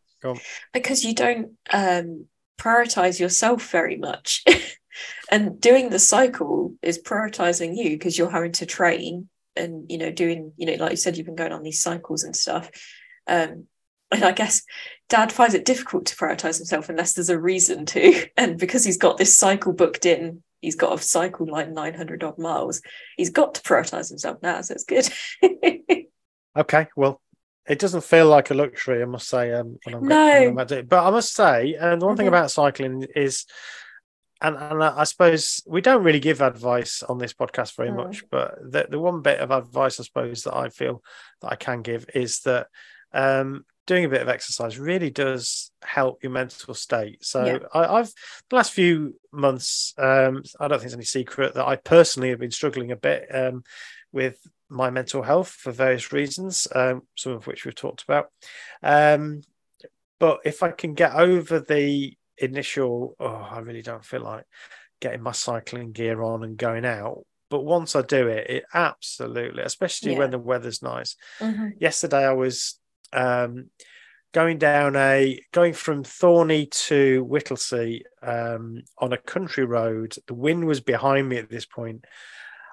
Because 0.72 1.04
you 1.04 1.14
don't 1.14 1.52
um 1.72 2.26
prioritize 2.58 3.18
yourself 3.20 3.70
very 3.70 3.96
much. 3.96 4.44
and 5.30 5.60
doing 5.60 5.90
the 5.90 5.98
cycle 5.98 6.74
is 6.82 7.02
prioritizing 7.02 7.76
you 7.76 7.90
because 7.90 8.16
you're 8.16 8.30
having 8.30 8.52
to 8.52 8.66
train 8.66 9.28
and 9.56 9.90
you 9.90 9.98
know 9.98 10.10
doing 10.10 10.52
you 10.56 10.66
know 10.66 10.74
like 10.82 10.92
you 10.92 10.96
said 10.96 11.16
you've 11.16 11.26
been 11.26 11.34
going 11.36 11.52
on 11.52 11.62
these 11.62 11.82
cycles 11.82 12.24
and 12.24 12.34
stuff. 12.36 12.70
Um 13.26 13.66
and 14.10 14.24
i 14.24 14.32
guess 14.32 14.62
dad 15.08 15.32
finds 15.32 15.54
it 15.54 15.64
difficult 15.64 16.04
to 16.04 16.14
prioritize 16.16 16.58
himself 16.58 16.90
unless 16.90 17.14
there's 17.14 17.30
a 17.30 17.38
reason 17.38 17.84
to. 17.86 18.26
And 18.36 18.58
because 18.58 18.84
he's 18.84 18.96
got 18.98 19.16
this 19.18 19.36
cycle 19.36 19.72
booked 19.72 20.06
in 20.06 20.42
he's 20.62 20.74
got 20.76 20.98
a 20.98 21.02
cycle 21.02 21.46
like 21.46 21.68
900 21.70 22.24
odd 22.24 22.38
miles 22.38 22.80
he's 23.18 23.28
got 23.30 23.54
to 23.54 23.60
prioritize 23.60 24.08
himself 24.08 24.38
now 24.42 24.62
so 24.62 24.72
it's 24.74 24.84
good 24.84 25.08
Okay, 26.56 26.88
well, 26.96 27.20
it 27.66 27.78
doesn't 27.78 28.04
feel 28.04 28.26
like 28.26 28.50
a 28.50 28.54
luxury, 28.54 29.00
I 29.00 29.06
must 29.06 29.26
say. 29.26 29.52
Um, 29.52 29.78
when 29.84 29.94
I'm, 29.94 30.06
No. 30.06 30.52
when 30.52 30.58
I'm 30.58 30.78
it. 30.78 30.86
but 30.88 31.06
I 31.06 31.10
must 31.10 31.32
say, 31.34 31.74
and 31.80 32.02
the 32.02 32.04
one 32.06 32.14
thing 32.16 32.26
Mhm. 32.26 32.34
about 32.34 32.50
cycling 32.50 33.06
is, 33.16 33.46
and 34.42 34.56
and 34.56 34.84
I 34.84 34.98
I 35.00 35.04
suppose 35.04 35.62
we 35.66 35.80
don't 35.80 36.02
really 36.04 36.20
give 36.20 36.42
advice 36.42 37.02
on 37.02 37.16
this 37.16 37.32
podcast 37.32 37.74
very 37.76 37.88
Mm. 37.90 37.96
much, 37.96 38.24
but 38.30 38.58
the 38.70 38.86
the 38.90 38.98
one 38.98 39.22
bit 39.22 39.38
of 39.40 39.50
advice 39.50 39.98
I 39.98 40.02
suppose 40.02 40.42
that 40.42 40.54
I 40.54 40.68
feel 40.68 41.02
that 41.40 41.52
I 41.52 41.56
can 41.56 41.80
give 41.80 42.04
is 42.14 42.40
that 42.40 42.66
um, 43.14 43.64
doing 43.86 44.04
a 44.04 44.08
bit 44.08 44.22
of 44.22 44.28
exercise 44.28 44.78
really 44.78 45.10
does 45.10 45.70
help 45.82 46.22
your 46.22 46.32
mental 46.32 46.74
state. 46.74 47.24
So 47.24 47.44
Yeah. 47.44 47.58
I, 47.74 47.98
I've 47.98 48.12
the 48.48 48.56
last 48.56 48.72
few 48.72 49.18
months, 49.32 49.92
um, 49.98 50.42
I 50.60 50.68
don't 50.68 50.78
think 50.78 50.86
it's 50.86 50.94
any 50.94 51.04
secret 51.04 51.54
that 51.54 51.66
I 51.66 51.76
personally 51.76 52.30
have 52.30 52.38
been 52.38 52.50
struggling 52.50 52.92
a 52.92 52.96
bit 52.96 53.26
um, 53.34 53.64
with 54.12 54.38
my 54.68 54.90
mental 54.90 55.22
health 55.22 55.48
for 55.50 55.72
various 55.72 56.12
reasons, 56.12 56.68
um, 56.74 57.02
some 57.16 57.32
of 57.32 57.46
which 57.46 57.64
we've 57.64 57.74
talked 57.74 58.02
about. 58.04 58.30
Um, 58.82 59.42
but 60.18 60.40
if 60.44 60.62
I 60.62 60.70
can 60.70 60.94
get 60.94 61.14
over 61.14 61.58
the 61.58 62.16
initial, 62.38 63.16
oh, 63.18 63.48
I 63.50 63.58
really 63.58 63.82
don't 63.82 64.04
feel 64.04 64.20
like 64.22 64.44
getting 65.00 65.22
my 65.22 65.32
cycling 65.32 65.90
gear 65.92 66.22
on 66.22 66.44
and 66.44 66.56
going 66.56 66.84
out. 66.84 67.24
But 67.50 67.64
once 67.64 67.96
I 67.96 68.02
do 68.02 68.28
it, 68.28 68.48
it 68.48 68.64
absolutely, 68.72 69.62
especially 69.64 70.12
Yeah. 70.12 70.18
when 70.18 70.30
the 70.30 70.38
weather's 70.38 70.80
nice. 70.82 71.16
Mhm. 71.40 71.72
Yesterday, 71.80 72.24
I 72.24 72.32
was 72.32 72.78
um, 73.12 73.70
going 74.32 74.58
down 74.58 74.96
a 74.96 75.40
going 75.52 75.74
from 75.74 76.02
Thorney 76.04 76.66
to 76.88 77.24
Whittlesey 77.24 78.04
um, 78.22 78.82
on 78.98 79.12
a 79.12 79.18
country 79.18 79.64
road. 79.64 80.16
The 80.26 80.34
wind 80.34 80.66
was 80.66 80.80
behind 80.80 81.28
me 81.28 81.36
at 81.38 81.50
this 81.50 81.66
point. 81.66 82.04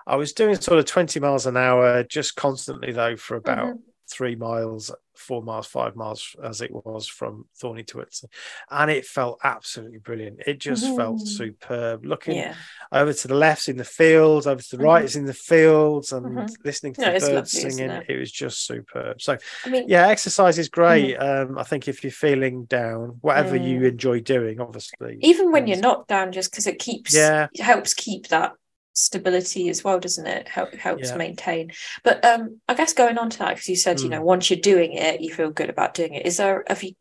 I 0.08 0.16
was 0.16 0.34
doing 0.34 0.56
sort 0.56 0.80
of 0.80 0.86
20 0.86 1.20
miles 1.20 1.46
an 1.46 1.58
hour, 1.58 2.04
just 2.04 2.36
constantly 2.36 2.92
though, 2.92 3.16
for 3.16 3.38
about 3.38 3.76
Mhm. 3.76 3.80
Three 4.10 4.36
miles, 4.36 4.92
four 5.16 5.44
miles, 5.44 5.68
five 5.68 5.96
miles, 5.96 6.36
as 6.44 6.62
it 6.62 6.72
was 6.74 7.08
from 7.08 7.46
Thorney 7.62 7.84
to 7.88 7.98
Whittlesey. 7.98 8.28
And 8.72 8.90
it 8.90 9.06
felt 9.06 9.40
absolutely 9.44 10.00
brilliant. 10.00 10.40
It 10.48 10.60
just 10.60 10.84
felt 10.96 11.18
Mhm. 11.18 11.28
superb. 11.28 12.06
Looking 12.06 12.36
yeah 12.36 12.56
over 12.92 13.14
to 13.14 13.28
the 13.28 13.36
left 13.36 13.70
in 13.70 13.78
the 13.78 13.84
fields, 13.84 14.48
over 14.48 14.62
to 14.62 14.78
the 14.78 14.84
right 14.84 15.04
Mhm. 15.04 15.06
is 15.06 15.16
in 15.16 15.26
the 15.26 15.34
fields, 15.34 16.12
and 16.12 16.26
Mhm. 16.26 16.56
listening 16.66 16.94
to 16.96 17.02
No, 17.02 17.08
the 17.08 17.20
birds 17.20 17.54
lovely, 17.54 17.70
singing. 17.70 17.90
it? 17.92 18.06
It? 18.10 18.18
was 18.20 18.32
just 18.32 18.66
superb. 18.66 19.22
So, 19.22 19.38
i 19.66 19.70
mean 19.70 19.86
yeah, 19.88 20.08
exercise 20.08 20.58
is 20.58 20.70
great. 20.70 21.18
Mm-hmm. 21.18 21.52
Um, 21.54 21.58
I 21.60 21.64
think 21.64 21.88
if 21.88 22.04
you're 22.04 22.12
feeling 22.12 22.66
down, 22.66 23.20
whatever 23.22 23.56
you 23.56 23.84
enjoy 23.86 24.22
doing, 24.22 24.60
obviously. 24.60 25.18
even 25.22 25.52
when 25.52 25.68
you're 25.68 25.78
not 25.78 26.08
down 26.08 26.32
just 26.32 26.52
because 26.52 26.66
it 26.68 26.80
keeps 26.80 27.14
Yeah. 27.16 27.48
it 27.54 27.62
helps 27.62 27.94
keep 27.94 28.28
that 28.30 28.54
stability 29.00 29.70
as 29.70 29.84
well 29.84 30.00
doesn't 30.00 30.28
it 30.28 30.48
Help, 30.48 30.74
helps 30.76 31.10
Yeah. 31.10 31.18
maintain 31.18 31.72
but 32.04 32.24
um 32.26 32.60
i 32.68 32.74
guess 32.74 32.94
going 32.94 33.18
on 33.18 33.30
to 33.30 33.40
that 33.40 33.56
because 33.56 33.70
you 33.70 33.76
said 33.76 34.02
you 34.02 34.10
Mm. 34.10 34.14
know 34.14 34.22
once 34.22 34.50
you're 34.50 34.60
doing 34.60 34.94
it 34.94 35.22
you 35.22 35.34
feel 35.34 35.52
good 35.52 35.70
about 35.70 35.94
doing 35.94 36.14
it 36.14 36.26
is 36.26 36.38
there 36.38 36.64
have 36.68 36.84
you 36.84 36.94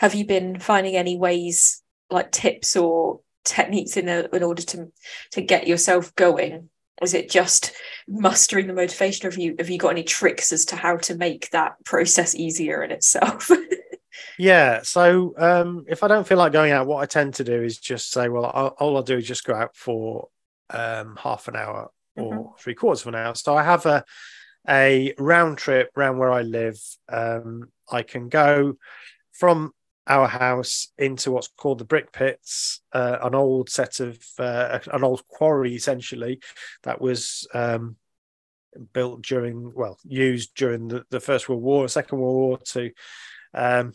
have 0.00 0.14
you 0.14 0.26
been 0.26 0.58
finding 0.58 0.96
any 0.96 1.16
ways 1.16 1.82
like 2.10 2.30
tips 2.30 2.76
or 2.76 3.20
techniques 3.44 3.96
in, 3.96 4.08
a, 4.08 4.28
in 4.32 4.42
order 4.42 4.62
to 4.62 4.92
to 5.32 5.40
get 5.40 5.66
yourself 5.66 6.14
going 6.14 6.68
is 7.02 7.14
it 7.14 7.28
just 7.30 7.72
mustering 8.06 8.66
the 8.68 8.72
motivation 8.72 9.26
or 9.26 9.30
have 9.30 9.38
you 9.38 9.54
have 9.58 9.68
you 9.70 9.78
got 9.78 9.88
any 9.90 10.04
tricks 10.04 10.52
as 10.52 10.64
to 10.66 10.76
how 10.76 10.96
to 10.96 11.16
make 11.16 11.50
that 11.50 11.72
process 11.84 12.34
easier 12.34 12.82
in 12.82 12.90
itself 12.90 13.50
Yeah. 14.36 14.80
So 14.82 15.34
um, 15.36 15.84
if 15.88 16.02
I 16.02 16.08
don't 16.08 16.26
feel 16.26 16.38
like 16.38 16.52
going 16.52 16.72
out, 16.72 16.86
what 16.86 17.02
I 17.02 17.06
tend 17.06 17.34
to 17.34 17.44
do 17.44 17.62
is 17.62 17.78
just 17.78 18.10
say, 18.10 18.28
well, 18.28 18.50
I'll, 18.52 18.68
all 18.78 18.96
I'll 18.96 19.02
do 19.02 19.16
is 19.18 19.26
just 19.26 19.44
go 19.44 19.54
out 19.54 19.76
for 19.76 20.28
um, 20.72 21.16
half 21.22 21.48
an 21.48 21.56
hour 21.56 21.90
or 22.16 22.54
three 22.58 22.74
quarters 22.74 23.02
of 23.02 23.08
an 23.08 23.14
hour. 23.14 23.34
So 23.34 23.56
I 23.56 23.62
have 23.62 23.86
a 23.86 24.04
a 24.68 25.12
round 25.18 25.58
trip 25.58 25.90
around 25.96 26.18
where 26.18 26.30
I 26.30 26.42
live. 26.42 26.80
Um, 27.08 27.70
I 27.90 28.02
can 28.02 28.28
go 28.28 28.76
from 29.32 29.72
our 30.06 30.26
house 30.26 30.88
into 30.98 31.30
what's 31.30 31.48
called 31.48 31.78
the 31.78 31.84
brick 31.84 32.12
pits, 32.12 32.80
uh, 32.92 33.18
an 33.22 33.34
old 33.34 33.70
set 33.70 34.00
of 34.00 34.18
uh, 34.38 34.78
an 34.92 35.04
old 35.04 35.26
quarry 35.28 35.74
essentially 35.74 36.40
that 36.82 37.00
was 37.00 37.46
um, 37.54 37.96
built 38.92 39.22
during 39.22 39.72
well 39.74 39.98
used 40.04 40.54
during 40.54 40.88
the, 40.88 41.04
the 41.10 41.20
First 41.20 41.48
World 41.48 41.62
War, 41.62 41.88
Second 41.88 42.18
World 42.18 42.36
War 42.36 42.58
to 42.58 42.90
um, 43.54 43.92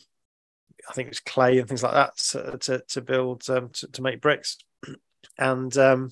I 0.89 0.93
think 0.93 1.09
it's 1.09 1.19
clay 1.19 1.57
and 1.59 1.67
things 1.67 1.83
like 1.83 1.93
that 1.93 2.17
to 2.17 2.57
to, 2.57 2.83
to 2.87 3.01
build 3.01 3.49
um, 3.49 3.69
to, 3.73 3.87
to 3.87 4.01
make 4.01 4.21
bricks, 4.21 4.57
and 5.37 5.75
um, 5.77 6.11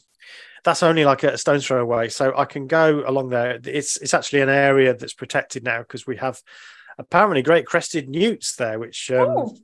that's 0.66 0.84
only 0.84 1.06
like 1.06 1.24
a 1.24 1.38
stone's 1.38 1.66
throw 1.66 1.82
away. 1.82 2.10
So 2.10 2.34
I 2.36 2.44
can 2.46 2.68
go 2.68 3.04
along 3.08 3.30
there. 3.30 3.60
It's 3.64 3.96
it's 3.98 4.14
actually 4.14 4.42
an 4.42 4.50
area 4.50 4.94
that's 4.94 5.14
protected 5.14 5.64
now 5.64 5.80
because 5.80 6.06
we 6.06 6.18
have 6.18 6.42
apparently 6.98 7.42
great 7.42 7.66
crested 7.66 8.10
newts 8.10 8.56
there, 8.58 8.80
which 8.80 9.10
um, 9.12 9.28
Oh. 9.30 9.58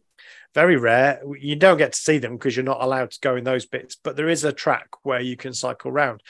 very 0.54 0.78
rare. 0.78 1.22
You 1.40 1.56
don't 1.56 1.78
get 1.78 1.94
to 1.94 2.00
see 2.00 2.20
them 2.20 2.34
because 2.38 2.56
you're 2.56 2.64
not 2.64 2.82
allowed 2.84 3.12
to 3.12 3.20
go 3.22 3.36
in 3.36 3.44
those 3.44 3.66
bits. 3.66 3.98
But 4.02 4.16
there 4.16 4.30
is 4.30 4.44
a 4.46 4.54
track 4.54 4.88
where 5.04 5.22
you 5.22 5.36
can 5.36 5.54
cycle 5.54 5.92
around 5.92 6.22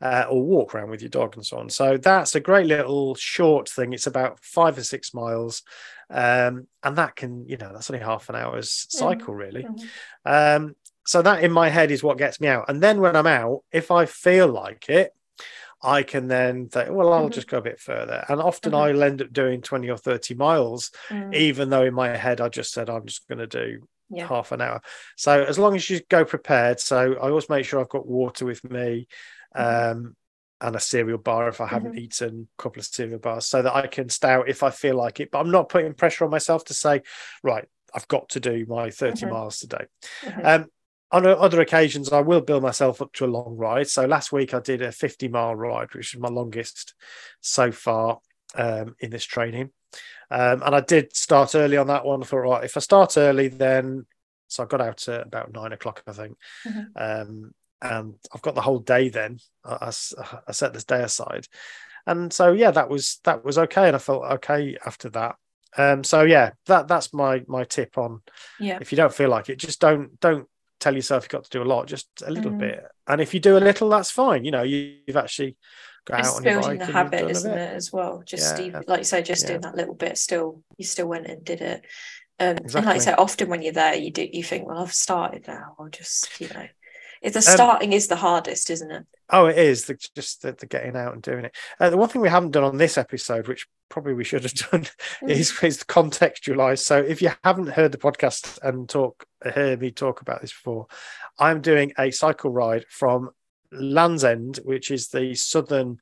uh, 0.00 0.24
or 0.28 0.42
walk 0.42 0.74
around 0.74 0.90
with 0.90 1.02
your 1.02 1.10
dog 1.10 1.36
and 1.36 1.46
so 1.46 1.58
on. 1.58 1.70
So 1.70 1.96
that's 1.96 2.34
a 2.34 2.40
great 2.40 2.66
little 2.66 3.14
short 3.14 3.68
thing. 3.68 3.92
It's 3.92 4.06
about 4.06 4.40
five 4.42 4.76
or 4.76 4.84
six 4.84 5.14
miles, 5.14 5.62
um, 6.10 6.66
and 6.82 6.96
that 6.96 7.16
can 7.16 7.46
you 7.48 7.56
know 7.58 7.70
that's 7.72 7.90
only 7.90 8.04
half 8.04 8.28
an 8.28 8.34
hour's 8.36 8.86
cycle 8.90 9.34
really. 9.34 9.64
Mhm. 9.64 9.86
Um, 10.24 10.76
so 11.06 11.22
that 11.22 11.44
in 11.44 11.52
my 11.52 11.68
head 11.68 11.90
is 11.90 12.02
what 12.02 12.18
gets 12.18 12.40
me 12.40 12.48
out. 12.48 12.66
And 12.68 12.82
then 12.82 13.00
when 13.00 13.16
I'm 13.16 13.26
out, 13.26 13.62
if 13.72 13.90
I 13.90 14.06
feel 14.06 14.48
like 14.48 14.88
it, 14.88 15.12
I 15.82 16.02
can 16.02 16.26
then 16.26 16.68
think, 16.68 16.90
well, 16.90 17.12
I'll 17.12 17.24
mm-hmm. 17.24 17.32
just 17.32 17.48
go 17.48 17.58
a 17.58 17.62
bit 17.62 17.78
further. 17.78 18.24
And 18.28 18.40
often 18.40 18.72
mm-hmm. 18.72 18.80
I'll 18.80 19.02
end 19.02 19.22
up 19.22 19.32
doing 19.32 19.60
20 19.62 19.88
or 19.88 19.96
30 19.96 20.34
miles, 20.34 20.90
mm. 21.08 21.34
even 21.34 21.70
though 21.70 21.84
in 21.84 21.94
my 21.94 22.16
head 22.16 22.40
I 22.40 22.48
just 22.48 22.72
said 22.72 22.90
I'm 22.90 23.06
just 23.06 23.28
going 23.28 23.38
to 23.38 23.46
do 23.46 23.86
yeah. 24.10 24.26
half 24.26 24.52
an 24.52 24.60
hour. 24.60 24.80
So 25.16 25.44
as 25.44 25.58
long 25.58 25.76
as 25.76 25.88
you 25.88 26.00
go 26.08 26.24
prepared, 26.24 26.80
so 26.80 27.14
I 27.14 27.28
always 27.28 27.48
make 27.48 27.66
sure 27.66 27.80
I've 27.80 27.88
got 27.88 28.06
water 28.06 28.44
with 28.44 28.64
me. 28.68 29.06
Mm-hmm. 29.56 29.98
Um, 29.98 30.16
and 30.58 30.74
a 30.74 30.80
cereal 30.80 31.18
bar 31.18 31.48
if 31.48 31.60
I 31.60 31.66
haven't 31.66 31.92
mm-hmm. 31.92 32.00
eaten 32.00 32.48
a 32.58 32.62
couple 32.62 32.80
of 32.80 32.86
cereal 32.86 33.18
bars 33.18 33.46
so 33.46 33.60
that 33.60 33.74
I 33.74 33.86
can 33.88 34.08
stay 34.08 34.30
out 34.30 34.48
if 34.48 34.62
I 34.62 34.70
feel 34.70 34.96
like 34.96 35.20
it. 35.20 35.30
But 35.30 35.40
I'm 35.40 35.50
not 35.50 35.68
putting 35.68 35.92
pressure 35.92 36.24
on 36.24 36.30
myself 36.30 36.64
to 36.64 36.74
say, 36.74 37.02
right, 37.42 37.66
I've 37.94 38.08
got 38.08 38.30
to 38.30 38.40
do 38.40 38.64
my 38.66 38.90
30 38.90 39.12
mm-hmm. 39.12 39.34
miles 39.34 39.58
today. 39.58 39.84
Mm-hmm. 40.22 40.46
Um, 40.46 40.66
on 41.12 41.26
other 41.26 41.60
occasions, 41.60 42.12
I 42.12 42.20
will 42.20 42.40
build 42.40 42.62
myself 42.62 43.00
up 43.00 43.12
to 43.14 43.24
a 43.24 43.26
long 43.26 43.56
ride. 43.56 43.88
So 43.88 44.06
last 44.06 44.32
week 44.32 44.54
I 44.54 44.60
did 44.60 44.82
a 44.82 44.90
50 44.90 45.28
mile 45.28 45.54
ride, 45.54 45.94
which 45.94 46.14
is 46.14 46.20
my 46.20 46.28
longest 46.28 46.94
so 47.40 47.70
far 47.70 48.18
um, 48.56 48.96
in 49.00 49.10
this 49.10 49.24
training. 49.24 49.70
Um, 50.30 50.62
and 50.64 50.74
I 50.74 50.80
did 50.80 51.14
start 51.14 51.54
early 51.54 51.76
on 51.76 51.86
that 51.86 52.04
one. 52.04 52.22
I 52.22 52.26
thought, 52.26 52.38
right, 52.38 52.64
if 52.64 52.76
I 52.76 52.80
start 52.80 53.16
early, 53.16 53.48
then 53.48 54.06
so 54.48 54.62
I 54.62 54.66
got 54.66 54.80
out 54.80 55.08
at 55.08 55.26
about 55.26 55.52
nine 55.52 55.72
o'clock, 55.72 56.02
I 56.06 56.12
think. 56.12 56.36
Mm-hmm. 56.66 56.80
Um, 56.96 57.54
and 57.82 58.14
I've 58.34 58.42
got 58.42 58.54
the 58.54 58.62
whole 58.62 58.78
day 58.78 59.08
then. 59.08 59.38
I, 59.64 59.90
I, 59.90 60.40
I, 60.48 60.52
set 60.52 60.72
this 60.72 60.84
day 60.84 61.02
aside. 61.02 61.46
And 62.06 62.32
so 62.32 62.52
yeah, 62.52 62.70
that 62.70 62.88
was 62.88 63.20
that 63.24 63.44
was 63.44 63.58
okay. 63.58 63.86
And 63.86 63.96
I 63.96 63.98
felt 63.98 64.24
okay 64.24 64.76
after 64.84 65.10
that. 65.10 65.36
Um, 65.76 66.04
so 66.04 66.22
yeah, 66.22 66.52
that 66.66 66.88
that's 66.88 67.12
my 67.12 67.42
my 67.46 67.64
tip 67.64 67.98
on 67.98 68.22
yeah. 68.58 68.78
if 68.80 68.92
you 68.92 68.96
don't 68.96 69.12
feel 69.12 69.28
like 69.28 69.50
it, 69.50 69.58
just 69.58 69.80
don't 69.80 70.18
don't 70.20 70.48
tell 70.86 70.94
yourself 70.94 71.24
you've 71.24 71.30
got 71.30 71.44
to 71.44 71.50
do 71.50 71.62
a 71.62 71.64
lot, 71.64 71.88
just 71.88 72.08
a 72.24 72.30
little 72.30 72.52
mm. 72.52 72.58
bit. 72.58 72.84
And 73.08 73.20
if 73.20 73.34
you 73.34 73.40
do 73.40 73.56
a 73.56 73.58
little, 73.58 73.88
that's 73.88 74.10
fine. 74.10 74.44
You 74.44 74.52
know, 74.52 74.62
you, 74.62 74.98
have 75.08 75.16
actually 75.16 75.56
got 76.04 76.20
it's 76.20 76.28
out 76.28 76.36
on 76.36 76.42
building 76.44 76.78
the 76.78 76.86
habit, 76.86 77.28
isn't 77.28 77.58
it, 77.58 77.74
as 77.74 77.92
well? 77.92 78.22
Just 78.24 78.58
yeah. 78.58 78.80
like 78.86 78.98
you 78.98 79.04
say, 79.04 79.22
just 79.22 79.42
yeah. 79.42 79.48
doing 79.48 79.60
that 79.62 79.74
little 79.74 79.94
bit. 79.94 80.16
Still, 80.16 80.62
you 80.76 80.84
still 80.84 81.08
went 81.08 81.26
and 81.26 81.44
did 81.44 81.60
it. 81.60 81.84
Um, 82.38 82.58
exactly. 82.58 82.78
And 82.78 82.86
like 82.86 82.96
I 82.96 82.98
say, 82.98 83.12
often 83.14 83.48
when 83.48 83.62
you're 83.62 83.72
there, 83.72 83.96
you 83.96 84.12
do 84.12 84.28
you 84.30 84.44
think, 84.44 84.68
well, 84.68 84.78
I've 84.78 84.92
started 84.92 85.48
now. 85.48 85.74
I'll 85.78 85.88
just 85.88 86.40
you 86.40 86.48
know 86.48 86.66
the 87.22 87.38
um, 87.38 87.42
starting 87.42 87.90
um, 87.90 87.94
is 87.94 88.08
the 88.08 88.16
hardest, 88.16 88.70
isn't 88.70 88.90
it? 88.90 89.06
Oh, 89.30 89.46
it 89.46 89.58
is. 89.58 89.86
The, 89.86 89.94
just 90.14 90.42
the, 90.42 90.52
the, 90.52 90.66
getting 90.66 90.96
out 90.96 91.12
and 91.12 91.22
doing 91.22 91.46
it. 91.46 91.56
Uh, 91.80 91.90
the 91.90 91.96
one 91.96 92.08
thing 92.08 92.22
we 92.22 92.28
haven't 92.28 92.52
done 92.52 92.64
on 92.64 92.76
this 92.76 92.96
episode, 92.96 93.48
which 93.48 93.66
probably 93.88 94.14
we 94.14 94.24
should 94.24 94.42
have 94.42 94.54
done, 94.54 94.82
mm. 95.22 95.28
is, 95.28 95.50
is 95.62 95.82
contextualize. 95.82 96.78
So 96.80 96.98
if 96.98 97.20
you 97.20 97.30
haven't 97.42 97.68
heard 97.68 97.92
the 97.92 97.98
podcast 97.98 98.58
and 98.62 98.88
talk, 98.88 99.26
hear 99.54 99.76
me 99.76 99.90
talk 99.90 100.20
about 100.20 100.40
this 100.40 100.52
before, 100.52 100.86
I'm 101.38 101.60
doing 101.60 101.92
a 101.98 102.10
cycle 102.10 102.50
ride 102.50 102.84
from 102.88 103.30
Land's 103.72 104.24
End, 104.24 104.60
which 104.64 104.90
is 104.90 105.08
the 105.08 105.34
southern, 105.34 105.98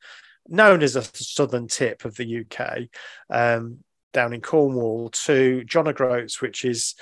known 0.48 0.82
as 0.82 0.96
a 0.96 1.02
southern 1.02 1.68
tip 1.68 2.04
of 2.04 2.16
the 2.16 2.44
UK, 2.44 2.82
um, 3.30 3.78
down 4.12 4.32
in 4.32 4.40
Cornwall, 4.40 5.08
to 5.10 5.64
John 5.64 5.88
O'Groats, 5.88 6.40
which 6.40 6.64
is 6.64 6.94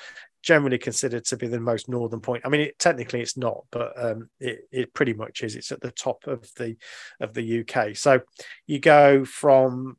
generally 0.43 0.79
considered 0.79 1.25
to 1.27 1.37
be 1.37 1.47
the 1.47 1.61
most 1.61 1.89
northern 1.89 2.21
point. 2.21 2.43
I 2.45 2.49
mean, 2.49 2.63
it, 2.63 2.79
technically 2.79 3.21
it's 3.21 3.37
not, 3.37 3.65
but 3.71 3.93
um, 3.97 4.29
it, 4.41 4.69
it 4.71 4.95
pretty 4.95 5.15
much 5.15 5.43
is. 5.43 5.55
It's 5.57 5.73
at 5.73 5.81
the 5.81 5.91
top 5.91 6.27
of 6.27 6.49
the 6.57 6.77
of 7.21 7.35
the 7.35 7.61
UK. 7.61 7.97
So 7.97 8.21
you 8.67 8.81
go 8.81 9.25
from 9.25 9.97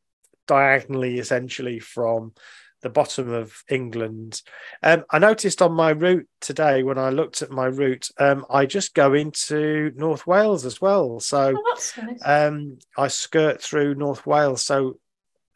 diagonally, 0.47 1.19
essentially 1.19 1.79
from 1.79 2.33
the 2.81 2.89
bottom 2.89 3.29
of 3.31 3.63
England. 3.69 4.41
Um, 4.83 5.05
I 5.09 5.17
noticed 5.17 5.61
on 5.61 5.71
my 5.71 5.91
route 5.91 6.27
today 6.41 6.83
when 6.83 6.97
I 6.97 7.09
looked 7.09 7.41
at 7.41 7.49
my 7.49 7.65
route, 7.65 8.09
um, 8.19 8.45
I 8.49 8.65
just 8.65 8.93
go 8.93 9.13
into 9.13 9.93
North 9.95 10.27
Wales 10.27 10.65
as 10.65 10.81
well. 10.81 11.21
So 11.21 11.55
oh, 11.57 11.73
nice. 11.73 12.21
um, 12.25 12.77
I 12.97 13.07
skirt 13.07 13.61
through 13.61 13.95
North 13.95 14.27
Wales. 14.27 14.63
So 14.63 14.99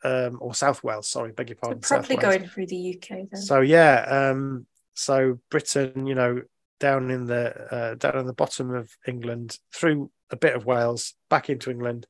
um, 0.04 0.38
or 0.42 0.54
South 0.54 0.84
Wales, 0.84 1.10
sorry, 1.10 1.32
beg 1.32 1.50
your 1.50 1.58
pardon. 1.58 1.84
So 1.84 1.98
probably 1.98 2.18
going 2.18 2.48
through 2.48 2.68
the 2.68 2.96
UK 2.96 3.30
then. 3.32 3.42
So 3.42 3.62
yeah, 3.62 4.32
um, 4.32 4.66
so 4.98 5.40
Britain, 5.52 6.08
you 6.08 6.16
know, 6.16 6.42
down 6.80 7.12
in 7.12 7.26
the 7.26 7.74
uh, 7.74 7.96
down 7.96 8.18
in 8.18 8.26
the 8.26 8.34
bottom 8.34 8.74
of 8.74 8.90
England, 9.08 9.58
through 9.74 10.10
a 10.32 10.36
bit 10.36 10.56
of 10.56 10.66
Wales, 10.66 11.14
back 11.30 11.50
into 11.50 11.70
England, 11.70 12.08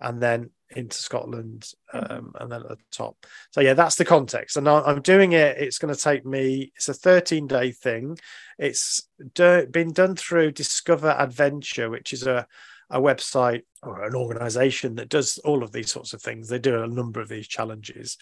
and 0.00 0.20
then 0.20 0.50
into 0.74 0.96
Scotland, 0.96 1.70
um, 1.92 2.32
and 2.40 2.50
then 2.50 2.62
at 2.62 2.68
the 2.68 2.76
top. 2.90 3.16
So 3.50 3.60
yeah, 3.60 3.74
that's 3.74 3.96
the 3.96 4.06
context. 4.06 4.56
And 4.56 4.66
I'm 4.66 5.02
doing 5.02 5.32
it. 5.32 5.58
It's 5.58 5.78
going 5.78 5.94
to 5.94 6.00
take 6.00 6.24
me. 6.24 6.72
It's 6.74 6.88
a 6.88 6.94
13 6.94 7.46
day 7.46 7.70
thing. 7.70 8.18
It's 8.58 9.06
do, 9.34 9.66
been 9.66 9.92
done 9.92 10.16
through 10.16 10.52
Discover 10.52 11.14
Adventure, 11.18 11.90
which 11.90 12.12
is 12.12 12.26
a 12.26 12.46
a 12.88 13.00
website 13.00 13.62
or 13.82 14.04
an 14.04 14.14
organization 14.14 14.96
that 14.96 15.08
does 15.08 15.38
all 15.38 15.62
of 15.62 15.72
these 15.72 15.90
sorts 15.90 16.12
of 16.12 16.20
things. 16.20 16.48
They 16.48 16.58
do 16.58 16.82
a 16.82 16.86
number 16.86 17.20
of 17.20 17.28
these 17.28 17.48
challenges, 17.48 18.16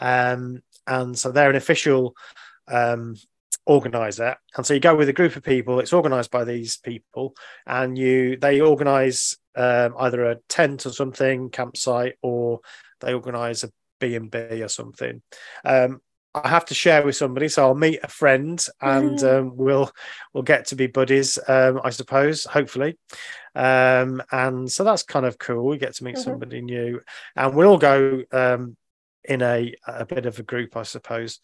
um, 0.00 0.62
and 0.86 1.18
so 1.18 1.32
they're 1.32 1.50
an 1.50 1.56
official 1.56 2.14
um, 2.66 3.16
organizer 3.68 4.34
and 4.56 4.64
so 4.66 4.74
you 4.74 4.80
go 4.80 4.96
with 4.96 5.08
a 5.08 5.12
group 5.12 5.36
of 5.36 5.42
people 5.42 5.78
it's 5.78 5.92
organized 5.92 6.30
by 6.30 6.42
these 6.42 6.78
people 6.78 7.34
and 7.66 7.96
you 7.96 8.36
they 8.36 8.60
organize 8.60 9.36
um, 9.54 9.94
either 9.98 10.24
a 10.24 10.36
tent 10.48 10.86
or 10.86 10.90
something 10.90 11.50
campsite 11.50 12.14
or 12.22 12.60
they 13.00 13.12
organize 13.12 13.64
a 13.64 13.70
b&b 14.00 14.38
or 14.62 14.68
something. 14.68 15.22
Um, 15.64 16.00
i 16.34 16.48
have 16.48 16.64
to 16.66 16.74
share 16.74 17.04
with 17.04 17.16
somebody 17.16 17.48
so 17.48 17.66
i'll 17.66 17.74
meet 17.74 18.00
a 18.02 18.08
friend 18.08 18.64
and 18.80 19.22
um, 19.24 19.56
we'll 19.56 19.90
we'll 20.32 20.42
get 20.42 20.66
to 20.66 20.76
be 20.76 20.86
buddies 20.86 21.38
um, 21.48 21.80
i 21.84 21.90
suppose 21.90 22.44
hopefully. 22.44 22.96
Um, 23.54 24.22
and 24.30 24.70
so 24.70 24.84
that's 24.84 25.02
kind 25.02 25.26
of 25.26 25.36
cool. 25.36 25.66
We 25.66 25.78
get 25.78 25.96
to 25.96 26.04
meet 26.04 26.14
mm-hmm. 26.14 26.22
somebody 26.22 26.60
new 26.62 27.00
and 27.34 27.54
we'll 27.54 27.68
all 27.68 27.78
go 27.78 28.22
um, 28.30 28.76
in 29.28 29.42
a 29.42 29.74
a 29.86 30.06
bit 30.06 30.26
of 30.26 30.38
a 30.38 30.42
group, 30.42 30.76
I 30.76 30.82
suppose. 30.82 31.40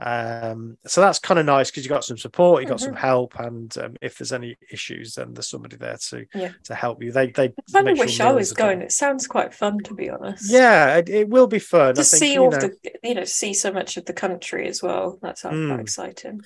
Um, 0.00 0.78
so 0.86 1.00
that's 1.00 1.18
kind 1.18 1.40
of 1.40 1.46
nice 1.46 1.70
because 1.70 1.84
you 1.84 1.88
got 1.88 2.04
some 2.04 2.18
support, 2.18 2.62
you 2.62 2.68
got 2.68 2.78
mm-hmm. 2.78 2.86
some 2.86 2.94
help, 2.94 3.38
and 3.38 3.76
um, 3.78 3.96
if 4.00 4.18
there's 4.18 4.32
any 4.32 4.56
issues, 4.70 5.14
then 5.14 5.34
there's 5.34 5.48
somebody 5.48 5.76
there 5.76 5.96
to 6.10 6.26
yeah. 6.34 6.52
to 6.64 6.74
help 6.74 7.02
you. 7.02 7.10
They 7.10 7.30
they. 7.30 7.46
I 7.46 7.72
kind 7.72 7.88
of 7.88 7.98
wish 7.98 8.14
sure 8.14 8.26
I 8.26 8.32
was 8.32 8.52
going. 8.52 8.82
It 8.82 8.92
sounds 8.92 9.26
quite 9.26 9.54
fun, 9.54 9.78
to 9.84 9.94
be 9.94 10.10
honest. 10.10 10.50
Yeah, 10.50 10.96
it, 10.96 11.08
it 11.08 11.28
will 11.28 11.48
be 11.48 11.58
fun 11.58 11.94
to 11.94 12.04
think, 12.04 12.20
see 12.20 12.38
all 12.38 12.50
know, 12.50 12.58
the 12.58 12.76
you 13.02 13.14
know 13.14 13.24
see 13.24 13.54
so 13.54 13.72
much 13.72 13.96
of 13.96 14.04
the 14.04 14.12
country 14.12 14.68
as 14.68 14.82
well. 14.82 15.18
That 15.22 15.38
sounds 15.38 15.56
mm. 15.56 15.68
quite 15.68 15.80
exciting. 15.80 16.42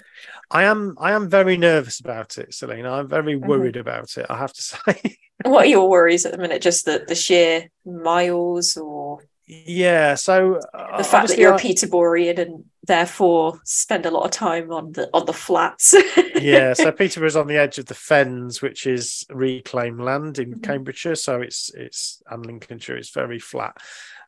I 0.51 0.65
am 0.65 0.97
I 0.99 1.13
am 1.13 1.29
very 1.29 1.57
nervous 1.59 2.01
about 2.01 2.39
it, 2.39 2.55
Celine. 2.55 2.87
I'm 2.87 3.09
very 3.09 3.35
mm-hmm. 3.35 3.49
worried 3.49 3.75
mm-hmm. 3.75 3.81
about 3.81 4.17
it. 4.17 4.27
I 4.31 4.37
have 4.37 4.53
to 4.53 4.63
say. 4.63 5.17
what 5.45 5.65
are 5.65 5.69
your 5.69 5.91
worries 5.91 6.25
at 6.25 6.33
the 6.33 6.39
minute? 6.39 6.63
Just 6.63 6.87
the 6.87 7.05
the 7.07 7.15
sheer 7.15 7.69
miles, 7.85 8.79
or 8.79 9.25
yeah, 9.47 10.15
so 10.15 10.61
uh, 10.73 10.97
the 10.99 11.05
fact 11.05 11.29
that 11.29 11.39
you're 11.39 11.53
I, 11.53 11.57
a 11.57 11.59
Peterborean 11.59 12.39
and 12.39 12.65
therefore 12.85 13.61
spend 13.65 14.07
a 14.07 14.11
lot 14.11 14.25
of 14.25 14.31
time 14.31 14.71
on 14.73 14.93
the 14.93 15.11
on 15.13 15.27
the 15.27 15.33
flats. 15.33 15.95
yeah, 16.35 16.73
so 16.75 16.93
Peterborough 16.93 17.27
is 17.27 17.37
on 17.37 17.49
the 17.49 17.57
edge 17.57 17.79
of 17.79 17.87
the 17.87 17.95
Fens, 17.95 18.63
which 18.63 18.87
is 18.87 19.27
reclaimed 19.31 20.01
land 20.01 20.39
in 20.39 20.53
mm-hmm. 20.53 20.61
Cambridgeshire. 20.61 21.17
So 21.17 21.41
it's 21.41 21.71
it's 21.75 22.23
and 22.31 22.47
Lincolnshire. 22.47 22.97
It's 22.97 23.11
very 23.11 23.39
flat. 23.39 23.77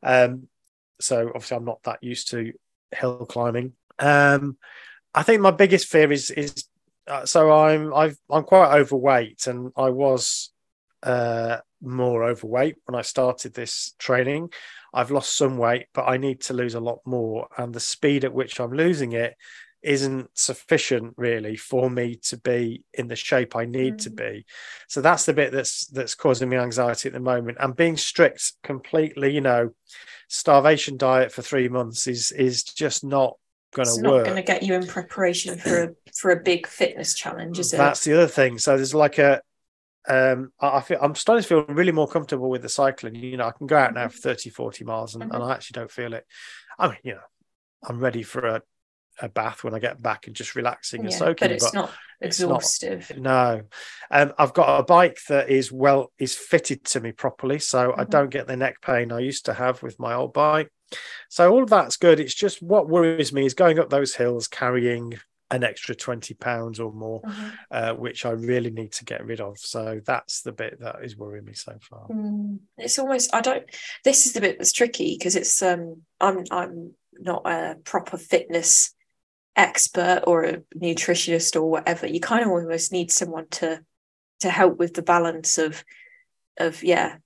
Um, 0.03 0.49
so 1.01 1.29
obviously, 1.29 1.57
I'm 1.57 1.65
not 1.65 1.83
that 1.85 2.03
used 2.03 2.31
to 2.31 2.53
hill 2.93 3.27
climbing. 3.27 3.73
Um, 3.99 4.57
I 5.15 5.23
think 5.23 5.41
my 5.41 5.53
biggest 5.53 5.87
fear 5.87 6.11
is 6.11 6.31
is 6.31 6.65
uh, 7.07 7.25
so 7.25 7.53
I'm 7.53 7.95
I've 7.95 8.19
I'm 8.29 8.45
quite 8.45 8.75
overweight, 8.79 9.47
and 9.47 9.73
I 9.77 9.91
was 9.91 10.51
uh, 11.03 11.59
more 11.85 12.25
overweight 12.25 12.77
when 12.87 12.99
I 12.99 13.03
started 13.03 13.55
this 13.55 13.95
training. 13.99 14.51
I've 14.93 15.11
lost 15.11 15.37
some 15.37 15.57
weight, 15.59 15.87
but 15.93 16.09
I 16.09 16.17
need 16.17 16.41
to 16.43 16.55
lose 16.55 16.75
a 16.75 16.81
lot 16.81 17.01
more. 17.05 17.49
And 17.57 17.75
the 17.75 17.81
speed 17.81 18.25
at 18.25 18.33
which 18.33 18.61
I'm 18.61 18.73
losing 18.73 19.13
it 19.13 19.35
isn't 19.83 20.31
sufficient 20.33 21.13
really 21.19 21.57
for 21.57 21.91
me 21.91 22.17
to 22.17 22.39
be 22.39 22.83
in 22.95 23.07
the 23.07 23.17
shape 23.17 23.55
I 23.55 23.67
need 23.67 23.95
mm. 23.95 24.03
to 24.05 24.11
be. 24.11 24.47
So 24.89 25.03
that's 25.03 25.27
the 25.27 25.35
bit 25.35 25.53
that's 25.53 25.87
that's 25.87 26.15
causing 26.15 26.49
me 26.49 26.57
anxiety 26.57 27.09
at 27.09 27.13
the 27.13 27.21
moment. 27.21 27.59
And 27.61 27.77
being 27.77 27.97
strict 27.97 28.55
completely, 28.63 29.35
you 29.35 29.43
know, 29.43 29.75
starvation 30.29 30.97
diet 30.97 31.33
for 31.33 31.43
three 31.43 31.69
months 31.69 32.07
is 32.07 32.33
is 32.33 32.65
just 32.65 33.05
not 33.05 33.37
going 33.75 33.89
to 33.89 34.09
work. 34.09 34.25
Not 34.25 34.33
going 34.33 34.43
to 34.43 34.53
get 34.53 34.63
you 34.63 34.75
in 34.75 34.87
preparation 34.87 35.59
for 35.59 35.83
a 35.83 35.89
for 36.17 36.31
a 36.31 36.43
big 36.43 36.67
fitness 36.67 37.15
challenge, 37.15 37.59
is 37.59 37.75
it? 37.75 37.77
That's 37.77 38.05
the 38.05 38.15
other 38.15 38.27
thing. 38.27 38.59
So 38.59 38.77
there's 38.77 38.95
like 38.95 39.19
a 39.19 39.43
um, 40.09 40.53
I 40.61 40.81
feel 40.81 40.99
I'm 41.01 41.15
starting 41.15 41.43
to 41.43 41.49
feel 41.49 41.65
really 41.75 41.93
more 41.93 42.09
comfortable 42.09 42.51
with 42.51 42.63
the 42.63 42.69
cycling. 42.69 43.15
You 43.15 43.37
know, 43.37 43.47
I 43.47 43.53
can 43.53 43.67
go 43.67 43.77
out 43.79 43.95
now 43.95 44.09
for 44.09 44.19
30, 44.19 44.51
40 44.51 44.85
miles 44.85 45.15
and, 45.15 45.25
mm-hmm. 45.25 45.35
and 45.35 45.45
I 45.45 45.53
actually 45.53 45.81
don't 45.81 45.91
feel 45.91 46.13
it. 46.15 46.27
I 46.79 46.89
mean, 46.89 46.99
you 47.03 47.15
know, 47.15 47.21
I'm 47.87 48.01
ready 48.01 48.23
for 48.23 48.47
a, 48.47 48.63
a 49.21 49.29
bath 49.29 49.65
when 49.65 49.75
I 49.75 49.79
get 49.79 50.03
back 50.03 50.27
and 50.27 50.37
just 50.37 50.55
relaxing 50.55 51.03
yeah, 51.03 51.07
and 51.07 51.15
soaking. 51.15 51.49
But 51.49 51.53
it's 51.53 51.65
but 51.71 51.75
not 51.75 51.93
exhaustive. 52.21 53.11
It's 53.11 53.19
not, 53.19 53.57
no. 53.57 53.63
Um, 54.11 54.33
I've 54.39 54.55
got 54.55 54.81
a 54.81 54.83
bike 54.83 55.21
that 55.29 55.49
is 55.49 55.73
well 55.73 56.13
is 56.19 56.35
fitted 56.35 56.85
to 56.87 57.01
me 57.01 57.13
properly, 57.13 57.59
so 57.59 57.91
mm-hmm. 57.91 58.01
I 58.01 58.05
don't 58.05 58.31
get 58.31 58.47
the 58.47 58.57
neck 58.57 58.83
pain 58.83 59.13
I 59.13 59.21
used 59.21 59.47
to 59.47 59.55
have 59.55 59.83
with 59.83 59.99
my 59.99 60.15
old 60.15 60.35
bike. 60.35 60.71
So 61.31 61.51
all 61.51 61.63
of 61.63 61.71
that's 61.71 61.97
good. 61.97 62.21
It's 62.21 62.35
just 62.35 62.63
what 62.63 62.89
worries 62.89 63.33
me 63.33 63.47
is 63.47 63.55
going 63.55 63.79
up 63.79 63.91
those 63.91 64.15
hills 64.15 64.49
carrying 64.49 65.19
an 65.51 65.63
extra 65.63 65.95
20 65.95 66.35
pounds 66.35 66.81
or 66.81 66.93
more 66.93 67.21
Mhm. 67.23 67.53
uh, 67.71 67.95
which 67.95 68.25
i 68.25 68.31
really 68.31 68.71
need 68.71 68.93
to 68.93 69.05
get 69.05 69.25
rid 69.25 69.41
of 69.41 69.59
so 69.59 70.01
that's 70.05 70.43
the 70.43 70.53
bit 70.53 70.81
that 70.81 70.97
is 71.03 71.17
worrying 71.17 71.45
me 71.45 71.53
so 71.55 71.77
far 71.81 72.07
Mm, 72.09 72.61
it's 72.79 72.99
almost 72.99 73.35
I 73.35 73.41
don't 73.41 73.65
this 74.05 74.27
is 74.27 74.33
the 74.33 74.41
bit 74.41 74.59
that's 74.59 74.73
tricky 74.73 75.17
because 75.19 75.37
it's 75.37 75.63
um 75.63 76.03
I'm 76.21 76.45
I'm 76.51 76.93
not 77.13 77.47
a 77.47 77.77
proper 77.85 78.17
fitness 78.19 78.95
expert 79.57 80.25
or 80.27 80.45
a 80.45 80.57
nutritionist 80.75 81.55
or 81.55 81.71
whatever. 81.71 82.07
You 82.09 82.19
kind 82.21 82.43
of 82.45 82.51
almost 82.51 82.91
need 82.91 83.13
someone 83.13 83.47
to 83.53 83.85
to 84.41 84.51
help 84.51 84.79
with 84.79 84.95
the 84.95 85.03
balance 85.03 85.59
of 85.59 85.85
of 86.59 86.83
yeah 86.83 87.17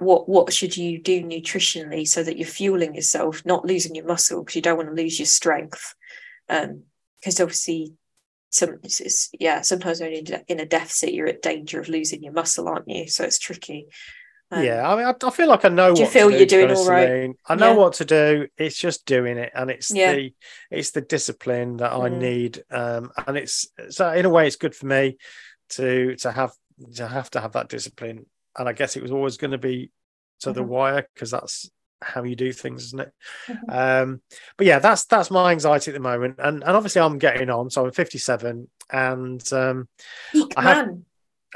what 0.00 0.28
what 0.28 0.52
should 0.52 0.76
you 0.76 1.00
do 1.00 1.22
nutritionally 1.22 2.06
so 2.08 2.22
that 2.22 2.36
you're 2.36 2.48
fueling 2.48 2.94
yourself 2.94 3.44
not 3.44 3.64
losing 3.64 3.94
your 3.94 4.06
muscle 4.06 4.42
because 4.42 4.56
you 4.56 4.62
don't 4.62 4.76
want 4.76 4.88
to 4.88 5.02
lose 5.02 5.18
your 5.18 5.26
strength 5.26 5.94
um 6.48 6.82
because 7.20 7.40
obviously 7.40 7.94
some 8.50 8.78
it's, 8.82 9.30
yeah 9.38 9.60
sometimes 9.60 10.00
when 10.00 10.12
you're 10.12 10.40
in 10.48 10.60
a 10.60 10.66
deficit 10.66 11.12
you're 11.12 11.26
at 11.28 11.42
danger 11.42 11.80
of 11.80 11.88
losing 11.88 12.22
your 12.22 12.32
muscle 12.32 12.68
aren't 12.68 12.88
you 12.88 13.06
so 13.08 13.24
it's 13.24 13.38
tricky 13.38 13.86
Um, 14.50 14.64
yeah, 14.64 14.88
I 14.90 14.96
mean, 14.96 15.04
I, 15.04 15.26
I 15.26 15.30
feel 15.30 15.48
like 15.48 15.64
I 15.66 15.68
know. 15.68 15.94
Do 15.94 16.00
you 16.00 16.06
what 16.06 16.12
feel 16.12 16.30
to 16.30 16.36
you're 16.36 16.46
do, 16.46 16.58
doing 16.60 16.70
all 16.74 16.86
right? 16.86 17.08
Elaine. 17.10 17.34
I 17.46 17.54
know 17.54 17.72
Yeah. 17.72 17.76
what 17.76 17.92
to 17.94 18.04
do. 18.06 18.48
It's 18.56 18.78
just 18.78 19.04
doing 19.04 19.36
it, 19.36 19.52
and 19.54 19.70
it's 19.70 19.92
Yeah. 19.92 20.14
the 20.14 20.32
it's 20.70 20.90
the 20.92 21.02
discipline 21.02 21.76
that 21.78 21.92
I 21.92 22.08
Mhm. 22.08 22.18
need, 22.18 22.64
um, 22.70 23.10
and 23.26 23.36
it's 23.36 23.68
so 23.90 24.10
in 24.12 24.24
a 24.24 24.30
way, 24.30 24.46
it's 24.46 24.56
good 24.56 24.74
for 24.74 24.86
me 24.86 25.18
to 25.70 26.16
to 26.16 26.32
have 26.32 26.52
to 26.94 27.06
have 27.06 27.30
to 27.32 27.40
have 27.40 27.52
that 27.52 27.68
discipline. 27.68 28.24
And 28.56 28.68
I 28.68 28.72
guess 28.72 28.96
it 28.96 29.02
was 29.02 29.12
always 29.12 29.36
going 29.36 29.50
to 29.50 29.58
be 29.58 29.90
to 30.40 30.52
the 30.52 30.62
Mhm. 30.62 30.68
wire 30.68 31.06
because 31.14 31.30
that's 31.30 31.70
how 32.00 32.22
you 32.22 32.36
do 32.36 32.52
things, 32.52 32.84
isn't 32.86 33.00
it? 33.00 33.12
Mhm. 33.48 34.02
Um, 34.02 34.22
but 34.56 34.66
yeah, 34.66 34.78
that's 34.78 35.04
that's 35.06 35.30
my 35.30 35.50
anxiety 35.52 35.90
at 35.90 35.94
the 35.94 36.00
moment, 36.00 36.36
and 36.38 36.62
and 36.62 36.76
obviously 36.76 37.00
I'm 37.02 37.18
getting 37.18 37.50
on. 37.50 37.70
So 37.70 37.84
I'm 37.86 37.92
57, 37.92 38.68
and 38.90 39.52
um, 39.52 39.88
I 40.56 40.62
have- 40.62 40.98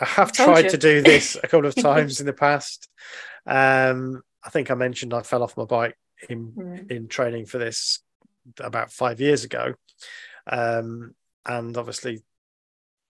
I 0.01 0.05
have 0.07 0.33
Told 0.33 0.49
tried 0.49 0.65
you. 0.65 0.71
to 0.71 0.79
do 0.79 1.03
this 1.11 1.37
a 1.37 1.47
couple 1.47 1.67
of 1.67 1.75
times 1.75 2.19
in 2.21 2.27
the 2.27 2.33
past. 2.33 2.89
Um, 3.47 4.23
I 4.43 4.49
think 4.51 4.71
I 4.71 4.75
mentioned 4.75 5.13
I 5.15 5.23
fell 5.23 5.43
off 5.43 5.57
my 5.57 5.65
bike 5.65 5.97
in 6.29 6.53
Mm. 6.53 6.91
in 6.91 7.09
training 7.09 7.47
for 7.47 7.59
this 7.59 8.01
about 8.59 8.91
five 8.91 9.21
years 9.21 9.45
ago, 9.45 9.75
um, 10.47 11.15
and 11.47 11.77
obviously 11.77 12.23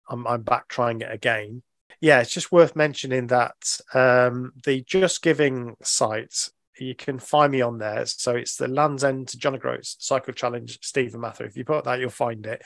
I'm, 0.09 0.25
I'm 0.27 0.41
back 0.41 0.67
trying 0.67 1.01
it 1.01 1.11
again. 1.11 1.61
Yeah, 1.99 2.19
it's 2.21 2.31
just 2.33 2.51
worth 2.51 2.75
mentioning 2.75 3.27
that 3.27 3.79
um, 3.93 4.53
the 4.63 4.81
Just 4.81 5.21
Giving 5.21 5.75
site 5.83 6.49
you 6.81 6.95
can 6.95 7.19
find 7.19 7.51
me 7.51 7.61
on 7.61 7.77
there. 7.77 8.05
So 8.05 8.35
it's 8.35 8.55
the 8.55 8.67
Land's 8.67 9.03
End 9.03 9.27
to 9.29 9.37
John 9.37 9.55
O'Groats 9.55 9.97
Cycle 9.99 10.33
Challenge, 10.33 10.79
Stephen 10.81 11.21
Mather. 11.21 11.45
If 11.45 11.55
you 11.55 11.63
put 11.63 11.85
that, 11.85 11.99
you'll 11.99 12.09
find 12.09 12.45
it. 12.45 12.63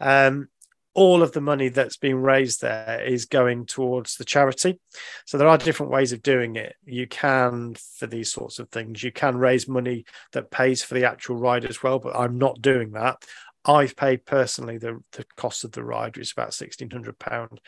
Um, 0.00 0.48
all 0.94 1.22
of 1.22 1.32
the 1.32 1.40
money 1.40 1.68
that's 1.68 1.96
being 1.96 2.20
raised 2.20 2.60
there 2.60 3.02
is 3.02 3.24
going 3.24 3.64
towards 3.64 4.16
the 4.16 4.24
charity. 4.24 4.78
So 5.24 5.38
there 5.38 5.48
are 5.48 5.56
different 5.56 5.92
ways 5.92 6.12
of 6.12 6.22
doing 6.22 6.56
it. 6.56 6.74
You 6.84 7.06
can, 7.06 7.76
for 7.98 8.06
these 8.06 8.30
sorts 8.30 8.58
of 8.58 8.68
things, 8.68 9.02
you 9.02 9.10
can 9.10 9.38
raise 9.38 9.66
money 9.66 10.04
that 10.32 10.50
pays 10.50 10.82
for 10.82 10.94
the 10.94 11.06
actual 11.06 11.36
ride 11.36 11.64
as 11.64 11.82
well, 11.82 11.98
but 11.98 12.14
I'm 12.14 12.36
not 12.36 12.60
doing 12.60 12.92
that. 12.92 13.22
I've 13.64 13.96
paid 13.96 14.26
personally 14.26 14.76
the, 14.76 15.00
the 15.12 15.24
cost 15.36 15.64
of 15.64 15.72
the 15.72 15.84
ride, 15.84 16.16
which 16.16 16.26
is 16.26 16.32
about 16.32 16.50
£1,600. 16.50 17.58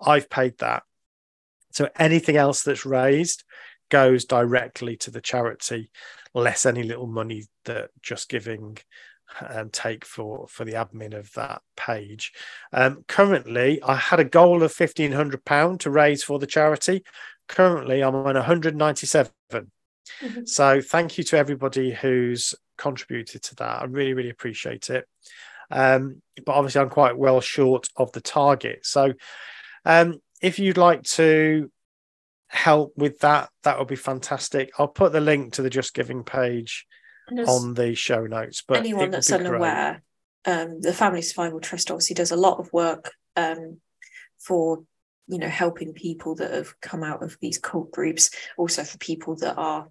I've 0.00 0.30
paid 0.30 0.58
that. 0.58 0.82
So 1.72 1.88
anything 1.98 2.36
else 2.36 2.62
that's 2.62 2.84
raised 2.84 3.44
goes 3.92 4.24
directly 4.24 4.96
to 4.96 5.10
the 5.10 5.20
charity, 5.20 5.90
less 6.32 6.64
any 6.64 6.82
little 6.82 7.06
money 7.06 7.44
that 7.66 7.90
Just 8.00 8.30
Giving 8.30 8.78
and 9.38 9.72
take 9.72 10.04
for 10.04 10.46
for 10.48 10.64
the 10.64 10.72
admin 10.72 11.14
of 11.14 11.32
that 11.34 11.60
page. 11.76 12.32
Um, 12.72 13.04
currently, 13.06 13.82
I 13.82 13.94
had 13.94 14.20
a 14.20 14.24
goal 14.24 14.62
of 14.62 14.72
fifteen 14.72 15.12
hundred 15.12 15.44
pound 15.44 15.80
to 15.80 15.90
raise 15.90 16.24
for 16.24 16.38
the 16.38 16.46
charity. 16.46 17.04
Currently, 17.48 18.02
I'm 18.02 18.14
on 18.14 18.24
one 18.24 18.36
hundred 18.36 18.76
ninety 18.76 19.06
seven. 19.06 19.32
Mhm. 20.20 20.48
So 20.48 20.80
thank 20.80 21.18
you 21.18 21.24
to 21.24 21.36
everybody 21.36 21.92
who's 21.92 22.54
contributed 22.78 23.42
to 23.42 23.54
that. 23.56 23.82
I 23.82 23.84
really 23.84 24.14
really 24.14 24.30
appreciate 24.30 24.90
it. 24.90 25.04
Um, 25.70 26.22
but 26.46 26.54
obviously, 26.54 26.80
I'm 26.80 26.90
quite 26.90 27.16
well 27.16 27.40
short 27.40 27.88
of 27.96 28.12
the 28.12 28.20
target. 28.20 28.86
So 28.86 29.12
um, 29.84 30.20
if 30.40 30.58
you'd 30.58 30.78
like 30.88 31.02
to 31.20 31.70
help 32.52 32.92
with 32.96 33.18
that, 33.20 33.48
that 33.64 33.78
would 33.78 33.88
be 33.88 33.96
fantastic. 33.96 34.70
I'll 34.78 34.88
put 34.88 35.12
the 35.12 35.20
link 35.20 35.54
to 35.54 35.62
the 35.62 35.70
Just 35.70 35.94
Giving 35.94 36.22
page 36.22 36.86
on 37.46 37.74
the 37.74 37.94
show 37.94 38.26
notes. 38.26 38.62
But 38.66 38.78
anyone 38.78 39.10
that's 39.10 39.32
unaware, 39.32 40.02
um, 40.44 40.80
the 40.80 40.92
Family 40.92 41.22
Survival 41.22 41.60
Trust 41.60 41.90
obviously 41.90 42.14
does 42.14 42.30
a 42.30 42.36
lot 42.36 42.58
of 42.58 42.72
work 42.72 43.12
um, 43.36 43.78
for 44.38 44.84
you 45.28 45.38
know 45.38 45.48
helping 45.48 45.94
people 45.94 46.34
that 46.36 46.52
have 46.52 46.78
come 46.80 47.02
out 47.02 47.22
of 47.22 47.36
these 47.40 47.58
cult 47.58 47.90
groups, 47.90 48.30
also 48.58 48.84
for 48.84 48.98
people 48.98 49.36
that 49.36 49.56
are 49.56 49.88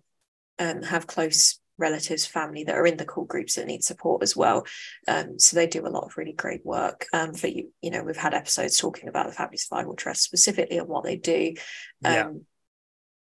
um, 0.60 0.84
have 0.84 1.08
close 1.08 1.60
relatives, 1.80 2.28
family 2.28 2.64
that 2.64 2.76
are 2.76 2.86
in 2.86 2.98
the 2.98 3.06
cult 3.06 3.28
groups 3.28 3.56
that 3.56 3.66
need 3.66 3.84
support 3.84 4.22
as 4.22 4.36
well. 4.36 4.66
Um, 5.08 5.40
so 5.40 5.56
they 5.56 5.66
do 5.66 5.88
a 5.88 5.90
lot 5.90 6.04
of 6.04 6.16
really 6.16 6.34
great 6.34 6.64
work. 6.64 7.08
Um, 7.12 7.34
for 7.34 7.48
you, 7.48 7.72
you 7.82 7.90
know, 7.90 8.04
we've 8.04 8.16
had 8.16 8.36
episodes 8.36 8.78
talking 8.78 9.10
about 9.10 9.28
the 9.28 9.34
Family 9.34 9.58
Survival 9.58 9.96
Trust 9.96 10.22
specifically 10.22 10.78
and 10.78 10.88
what 10.88 11.04
they 11.04 11.16
do. 11.16 11.56
Yeah. 12.04 12.30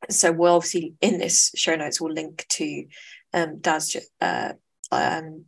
So 0.10 0.32
we'll 0.32 0.56
obviously 0.56 0.94
in 1.02 1.18
this 1.18 1.52
show 1.56 1.76
notes 1.76 2.00
we'll 2.00 2.14
link 2.14 2.46
to 2.50 2.86
um 3.34 3.60
dad's 3.60 3.96
uh 4.22 4.54
um 4.92 5.46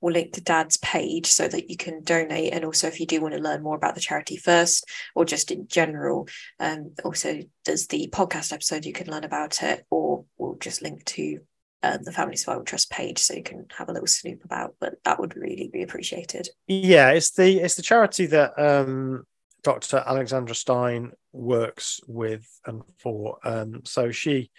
we'll 0.00 0.14
link 0.14 0.32
to 0.32 0.40
dad's 0.40 0.76
page 0.76 1.26
so 1.26 1.48
that 1.48 1.68
you 1.68 1.76
can 1.76 2.02
donate. 2.02 2.52
And 2.52 2.64
also 2.64 2.86
if 2.86 3.00
you 3.00 3.06
do 3.06 3.20
want 3.20 3.34
to 3.34 3.40
learn 3.40 3.62
more 3.62 3.76
about 3.76 3.94
the 3.94 4.00
charity 4.00 4.36
first 4.36 4.84
or 5.14 5.24
just 5.24 5.50
in 5.50 5.66
general 5.66 6.28
um 6.60 6.92
also 7.04 7.40
there's 7.64 7.88
the 7.88 8.08
podcast 8.12 8.52
episode 8.52 8.84
you 8.84 8.92
can 8.92 9.10
learn 9.10 9.24
about 9.24 9.62
it 9.62 9.84
or 9.90 10.24
we'll 10.36 10.56
just 10.56 10.82
link 10.82 11.04
to 11.04 11.40
um, 11.82 11.98
the 12.02 12.12
family 12.12 12.36
survival 12.36 12.64
trust 12.64 12.90
page 12.90 13.18
so 13.18 13.34
you 13.34 13.42
can 13.42 13.66
have 13.76 13.88
a 13.88 13.92
little 13.92 14.06
snoop 14.06 14.44
about. 14.44 14.74
But 14.80 14.94
that 15.04 15.20
would 15.20 15.36
really 15.36 15.70
be 15.72 15.82
appreciated. 15.82 16.48
Yeah, 16.66 17.10
it's 17.10 17.30
the 17.30 17.60
it's 17.60 17.76
the 17.76 17.82
charity 17.82 18.26
that 18.26 18.58
um, 18.58 19.24
Dr. 19.62 20.02
Alexandra 20.06 20.54
Stein 20.54 21.12
works 21.32 22.00
with 22.06 22.46
and 22.66 22.82
for. 22.98 23.38
Um, 23.44 23.82
so 23.84 24.10
she 24.10 24.50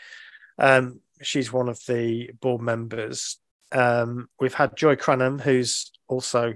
um, 0.57 0.99
she's 1.21 1.51
one 1.51 1.69
of 1.69 1.79
the 1.87 2.31
board 2.39 2.61
members. 2.61 3.37
Um, 3.71 4.29
we've 4.39 4.53
had 4.53 4.75
Joy 4.75 4.95
Cranham, 4.95 5.39
who's 5.39 5.91
also 6.07 6.55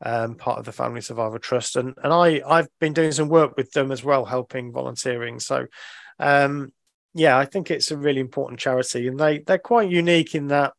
um, 0.00 0.36
part 0.36 0.58
of 0.58 0.64
the 0.64 0.72
Family 0.72 1.00
Survival 1.00 1.38
Trust, 1.38 1.76
and 1.76 1.94
and 2.02 2.12
I 2.12 2.42
I've 2.46 2.68
been 2.80 2.92
doing 2.92 3.12
some 3.12 3.28
work 3.28 3.56
with 3.56 3.72
them 3.72 3.92
as 3.92 4.02
well, 4.02 4.24
helping 4.24 4.72
volunteering. 4.72 5.40
So 5.40 5.66
um, 6.18 6.72
yeah, 7.14 7.38
I 7.38 7.44
think 7.44 7.70
it's 7.70 7.90
a 7.90 7.96
really 7.96 8.20
important 8.20 8.60
charity, 8.60 9.08
and 9.08 9.18
they 9.18 9.38
they're 9.38 9.58
quite 9.58 9.90
unique 9.90 10.34
in 10.34 10.48
that 10.48 10.72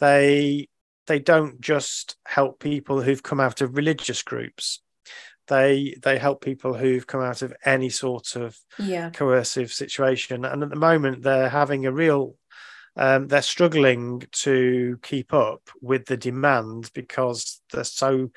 they 0.00 0.68
they 1.06 1.18
don't 1.18 1.60
just 1.60 2.16
help 2.26 2.60
people 2.60 3.00
who've 3.00 3.22
come 3.22 3.40
out 3.40 3.60
of 3.60 3.76
religious 3.76 4.22
groups. 4.22 4.82
They 5.48 5.96
they 6.02 6.18
help 6.18 6.42
people 6.42 6.74
who've 6.74 7.06
come 7.06 7.22
out 7.22 7.42
of 7.42 7.54
any 7.64 7.88
sort 7.90 8.36
of 8.36 8.56
yeah 8.78 9.10
coercive 9.10 9.72
situation, 9.72 10.44
and 10.44 10.62
at 10.62 10.70
the 10.70 10.76
moment 10.76 11.22
they're 11.22 11.48
having 11.48 11.86
a 11.86 11.92
real 11.92 12.34
um, 12.96 13.28
they're 13.28 13.42
struggling 13.42 14.22
to 14.32 14.98
keep 15.02 15.32
up 15.32 15.62
with 15.80 16.06
the 16.06 16.16
demand 16.16 16.90
because 16.94 17.60
there's 17.72 17.92
so 17.92 18.30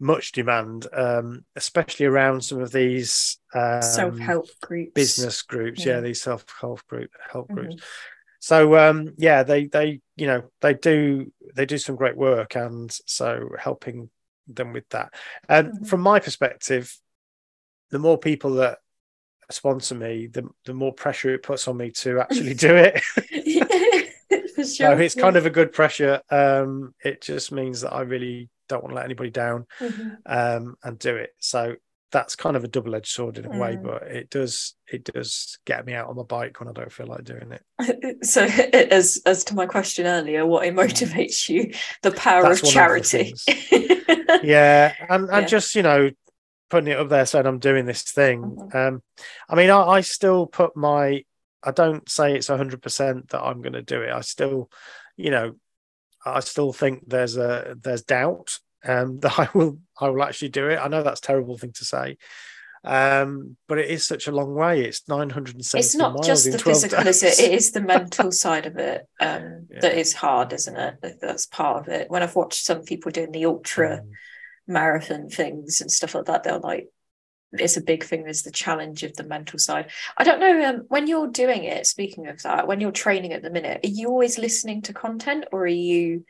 much 0.00 0.32
demand, 0.32 0.88
um, 0.92 1.44
especially 1.54 2.06
around 2.06 2.42
some 2.42 2.60
of 2.60 2.72
these 2.72 3.38
um, 3.54 3.80
self-help 3.82 4.48
groups 4.60 4.92
business 4.94 5.42
groups. 5.42 5.86
Yeah, 5.86 5.94
Yeah. 5.96 6.00
these 6.00 6.20
self 6.20 6.44
help 6.60 6.84
group 6.88 7.10
help 7.30 7.48
groups. 7.50 7.76
Mhm. 7.76 7.82
So 8.40 8.76
um, 8.76 9.14
yeah, 9.18 9.44
they 9.44 9.66
they 9.66 10.00
you 10.16 10.26
know 10.26 10.50
they 10.60 10.74
do 10.74 11.32
they 11.54 11.64
do 11.64 11.78
some 11.78 11.94
great 11.94 12.16
work, 12.16 12.56
and 12.56 12.90
so 13.06 13.50
helping 13.56 14.10
them 14.46 14.72
with 14.72 14.88
that. 14.90 15.14
And 15.48 15.72
Mhm. 15.72 15.86
from 15.86 16.00
my 16.00 16.20
perspective, 16.20 16.96
the 17.90 17.98
more 17.98 18.18
people 18.18 18.54
that 18.54 18.78
sponsor 19.50 19.94
me, 19.94 20.26
the 20.28 20.48
the 20.64 20.74
more 20.74 20.92
pressure 20.92 21.34
it 21.34 21.42
puts 21.42 21.68
on 21.68 21.76
me 21.76 21.90
to 21.90 22.20
actually 22.20 22.54
do 22.54 22.74
it. 22.74 23.02
For 24.54 24.64
so 24.64 24.92
sure, 24.92 25.00
it's 25.00 25.14
kind 25.14 25.36
of 25.36 25.46
a 25.46 25.50
good 25.50 25.72
pressure. 25.72 26.20
Um, 26.30 26.94
it 27.04 27.20
just 27.20 27.52
means 27.52 27.82
that 27.82 27.92
I 27.92 28.02
really 28.02 28.48
don't 28.68 28.82
want 28.82 28.92
to 28.92 28.96
let 28.96 29.04
anybody 29.04 29.30
down 29.30 29.66
Mhm. 29.80 30.16
um, 30.26 30.76
and 30.82 30.98
do 30.98 31.16
it. 31.16 31.30
So 31.38 31.76
that's 32.12 32.36
kind 32.36 32.56
of 32.56 32.62
a 32.64 32.68
double 32.68 32.94
edged 32.94 33.08
sword 33.10 33.38
in 33.38 33.46
a 33.46 33.58
way, 33.58 33.76
Mm. 33.76 33.82
but 33.82 34.02
it 34.04 34.30
does 34.30 34.74
it 34.90 35.04
does 35.04 35.58
get 35.64 35.84
me 35.86 35.94
out 35.94 36.08
on 36.08 36.16
my 36.16 36.22
bike 36.22 36.60
when 36.60 36.68
I 36.68 36.72
don't 36.72 36.92
feel 36.92 37.06
like 37.06 37.24
doing 37.24 37.52
it. 37.52 37.62
So, 38.24 38.44
as 38.90 39.20
as 39.26 39.44
to 39.44 39.54
my 39.54 39.66
question 39.66 40.06
earlier, 40.06 40.46
what 40.46 40.62
motivates 40.68 41.48
you? 41.48 41.72
The 42.02 42.12
power 42.12 42.42
That's 42.42 42.60
of 42.60 42.66
one 42.66 42.70
of 42.70 42.74
charity. 42.74 43.34
yeah 44.42 44.94
and 45.08 45.24
and 45.30 45.42
Yeah. 45.42 45.46
just 45.46 45.74
you 45.74 45.82
know 45.82 46.10
putting 46.70 46.92
it 46.92 46.98
up 46.98 47.08
there 47.08 47.26
saying 47.26 47.46
i'm 47.46 47.58
doing 47.58 47.84
this 47.84 48.02
thing 48.02 48.42
Mhm. 48.42 48.74
um 48.74 49.02
i 49.48 49.54
mean 49.54 49.70
I, 49.70 49.82
I 49.82 50.00
still 50.00 50.46
put 50.46 50.76
my 50.76 51.24
i 51.62 51.70
don't 51.70 52.08
say 52.08 52.34
it's 52.34 52.48
100% 52.48 53.28
that 53.30 53.42
i'm 53.42 53.60
going 53.60 53.74
to 53.74 53.82
do 53.82 54.00
it 54.02 54.10
i 54.10 54.20
still 54.22 54.70
you 55.16 55.30
know 55.30 55.54
i 56.24 56.40
still 56.40 56.72
think 56.72 57.08
there's 57.08 57.36
a 57.36 57.76
there's 57.80 58.02
doubt 58.02 58.58
um, 58.84 59.18
that 59.20 59.38
I 59.38 59.48
will 59.54 59.78
I 59.98 60.08
will 60.08 60.22
actually 60.22 60.50
do 60.50 60.68
it. 60.68 60.76
I 60.76 60.88
know 60.88 61.02
that's 61.02 61.20
a 61.20 61.24
terrible 61.24 61.58
thing 61.58 61.72
to 61.72 61.84
say, 61.84 62.16
um, 62.84 63.56
but 63.68 63.78
it 63.78 63.90
is 63.90 64.06
such 64.06 64.26
a 64.26 64.32
long 64.32 64.54
way. 64.54 64.82
It's 64.82 65.08
970 65.08 65.78
It's 65.78 65.94
not 65.94 66.22
just 66.24 66.50
the 66.50 66.58
physical, 66.58 67.06
is 67.06 67.22
it? 67.22 67.38
It 67.38 67.52
is 67.52 67.70
the 67.70 67.80
mental 67.94 68.32
side 68.32 68.66
of 68.66 68.76
it 68.76 69.06
um, 69.20 69.66
yeah. 69.70 69.80
that 69.80 69.96
is 69.96 70.12
hard, 70.12 70.52
isn't 70.52 70.76
it? 70.76 71.18
That's 71.20 71.46
part 71.46 71.80
of 71.80 71.88
it. 71.92 72.10
When 72.10 72.22
I've 72.22 72.34
watched 72.34 72.64
some 72.64 72.82
people 72.82 73.12
doing 73.12 73.30
the 73.30 73.46
ultra 73.46 73.98
mm. 73.98 74.10
marathon 74.66 75.28
things 75.28 75.80
and 75.80 75.90
stuff 75.90 76.14
like 76.14 76.24
that, 76.24 76.42
they're 76.42 76.58
like, 76.58 76.88
it's 77.52 77.76
a 77.76 77.82
big 77.82 78.02
thing. 78.02 78.24
There's 78.24 78.42
the 78.42 78.50
challenge 78.50 79.02
of 79.02 79.14
the 79.14 79.24
mental 79.24 79.58
side. 79.58 79.90
I 80.16 80.24
don't 80.24 80.40
know 80.40 80.64
um, 80.64 80.76
when 80.88 81.06
you're 81.06 81.28
doing 81.28 81.64
it. 81.64 81.86
Speaking 81.86 82.26
of 82.26 82.42
that, 82.42 82.66
when 82.66 82.80
you're 82.80 82.92
training 82.92 83.32
at 83.32 83.42
the 83.42 83.50
minute, 83.50 83.80
are 83.84 83.88
you 83.88 84.08
always 84.08 84.38
listening 84.38 84.82
to 84.82 84.94
content, 84.94 85.44
or 85.52 85.64
are 85.64 85.66
you 85.66 86.24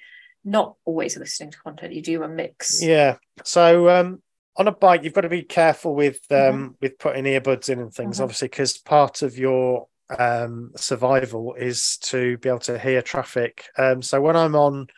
not 0.44 0.74
always 0.84 1.16
listening 1.16 1.50
to 1.52 1.58
content? 1.58 1.92
You 1.92 2.02
do 2.02 2.22
a 2.22 2.28
mix. 2.28 2.82
Yeah. 2.82 3.16
So 3.44 3.88
um, 3.88 4.22
on 4.56 4.68
a 4.68 4.72
bike, 4.72 5.04
you've 5.04 5.12
got 5.12 5.22
to 5.22 5.28
be 5.28 5.42
careful 5.42 5.94
with 5.94 6.20
um, 6.30 6.36
mm-hmm. 6.36 6.68
with 6.80 6.98
putting 6.98 7.24
earbuds 7.24 7.68
in 7.68 7.80
and 7.80 7.92
things, 7.92 8.16
mm-hmm. 8.16 8.24
obviously, 8.24 8.48
because 8.48 8.78
part 8.78 9.22
of 9.22 9.38
your 9.38 9.86
um, 10.18 10.72
survival 10.76 11.54
is 11.54 11.98
to 12.02 12.36
be 12.38 12.48
able 12.48 12.58
to 12.60 12.78
hear 12.78 13.02
traffic. 13.02 13.64
Um, 13.78 14.02
so 14.02 14.20
when 14.20 14.36
I'm 14.36 14.54
on 14.54 14.88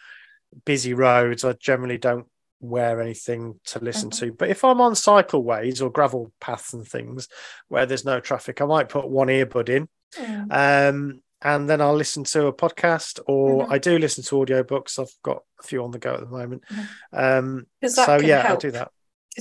busy 0.64 0.94
roads, 0.94 1.44
I 1.44 1.52
generally 1.54 1.98
don't 1.98 2.26
wear 2.60 3.00
anything 3.00 3.60
to 3.66 3.78
listen 3.78 4.10
mm-hmm. 4.10 4.26
to. 4.26 4.32
But 4.32 4.50
if 4.50 4.64
I'm 4.64 4.80
on 4.80 4.92
cycleways 4.92 5.82
or 5.82 5.90
gravel 5.90 6.32
paths 6.40 6.72
and 6.72 6.86
things 6.86 7.28
where 7.68 7.86
there's 7.86 8.04
no 8.04 8.20
traffic, 8.20 8.60
I 8.60 8.64
might 8.64 8.88
put 8.88 9.08
one 9.08 9.28
earbud 9.28 9.68
in. 9.68 9.88
Mm. 10.16 10.88
Um, 10.90 11.20
and 11.44 11.68
then 11.68 11.82
I'll 11.82 11.94
listen 11.94 12.24
to 12.24 12.46
a 12.46 12.52
podcast 12.52 13.20
or 13.26 13.64
mm-hmm. 13.64 13.72
I 13.72 13.78
do 13.78 13.98
listen 13.98 14.24
to 14.24 14.36
audiobooks. 14.36 14.98
I've 14.98 15.14
got 15.22 15.42
a 15.60 15.62
few 15.62 15.84
on 15.84 15.90
the 15.90 15.98
go 15.98 16.14
at 16.14 16.20
the 16.20 16.26
moment. 16.26 16.64
Mm-hmm. 16.72 17.18
Um, 17.46 17.66
so 17.86 18.18
yeah, 18.18 18.40
help. 18.40 18.50
I'll 18.50 18.56
do 18.56 18.70
that. 18.70 18.90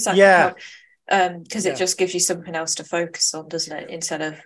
that 0.04 0.16
yeah. 0.18 0.54
Because 1.08 1.30
um, 1.30 1.44
yeah. 1.50 1.72
it 1.72 1.78
just 1.78 1.98
gives 1.98 2.14
you 2.14 2.20
something 2.20 2.56
else 2.56 2.76
to 2.76 2.84
focus 2.84 3.34
on, 3.34 3.48
doesn't 3.48 3.76
it? 3.76 3.90
Instead 3.90 4.22
of 4.22 4.38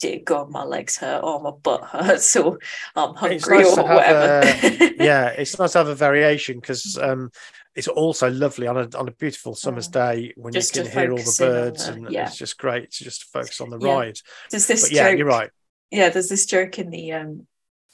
dear 0.00 0.20
God, 0.24 0.50
my 0.50 0.64
legs 0.64 0.96
hurt 0.96 1.22
or 1.22 1.42
my 1.42 1.50
butt 1.50 1.84
hurts 1.84 2.34
or 2.36 2.58
I'm 2.96 3.14
hungry 3.14 3.58
nice 3.58 3.76
or 3.76 3.84
whatever. 3.84 4.40
A, 4.42 4.94
yeah, 4.98 5.26
it's 5.28 5.58
nice 5.58 5.72
to 5.72 5.78
have 5.78 5.88
a 5.88 5.94
variation 5.94 6.60
because 6.60 6.98
um, 6.98 7.30
it's 7.74 7.88
also 7.88 8.30
lovely 8.30 8.66
on 8.66 8.78
a 8.78 8.98
on 8.98 9.06
a 9.06 9.12
beautiful 9.12 9.54
summer's 9.54 9.88
day 9.88 10.32
when 10.34 10.54
just 10.54 10.74
you 10.74 10.84
can 10.84 10.90
hear 10.90 11.10
all 11.10 11.18
the 11.18 11.36
birds 11.38 11.86
the, 11.86 11.92
and 11.92 12.10
yeah. 12.10 12.26
it's 12.26 12.38
just 12.38 12.56
great 12.56 12.90
to 12.92 13.04
just 13.04 13.24
focus 13.24 13.60
on 13.60 13.68
the 13.68 13.78
yeah. 13.78 13.94
ride. 13.94 14.18
Does 14.48 14.66
this 14.66 14.84
but 14.84 14.92
yeah, 14.92 15.10
you're 15.10 15.26
right 15.26 15.50
yeah 15.90 16.08
there's 16.08 16.28
this 16.28 16.46
joke 16.46 16.78
in 16.78 16.90
the 16.90 17.12
um 17.12 17.46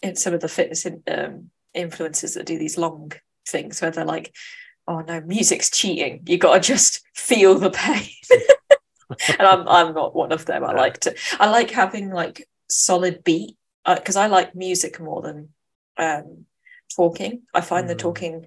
in 0.03 0.14
some 0.14 0.34
of 0.34 0.40
the 0.40 0.49
fitness 0.49 0.84
in, 0.86 1.03
um, 1.09 1.51
influencers 1.74 2.34
that 2.34 2.47
do 2.47 2.59
these 2.59 2.78
long 2.78 3.12
things 3.47 3.80
where 3.80 3.90
they're 3.90 4.05
like 4.05 4.34
oh 4.86 5.01
no 5.01 5.20
music's 5.20 5.70
cheating 5.70 6.22
you 6.26 6.38
got 6.38 6.55
to 6.55 6.61
just 6.61 7.03
feel 7.14 7.59
the 7.59 7.70
pain 7.70 8.09
and 9.38 9.47
I'm, 9.47 9.68
I'm 9.68 9.94
not 9.94 10.14
one 10.14 10.32
of 10.32 10.47
them 10.47 10.64
i 10.64 10.72
like 10.72 11.01
to 11.01 11.14
i 11.38 11.49
like 11.49 11.70
having 11.70 12.11
like 12.11 12.49
solid 12.68 13.24
beat 13.24 13.57
because 13.84 14.16
uh, 14.16 14.20
i 14.20 14.26
like 14.26 14.55
music 14.55 15.01
more 15.01 15.22
than 15.22 15.49
um 15.97 16.44
talking 16.94 17.42
i 17.55 17.61
find 17.61 17.86
mm. 17.86 17.88
the 17.88 17.94
talking 17.94 18.47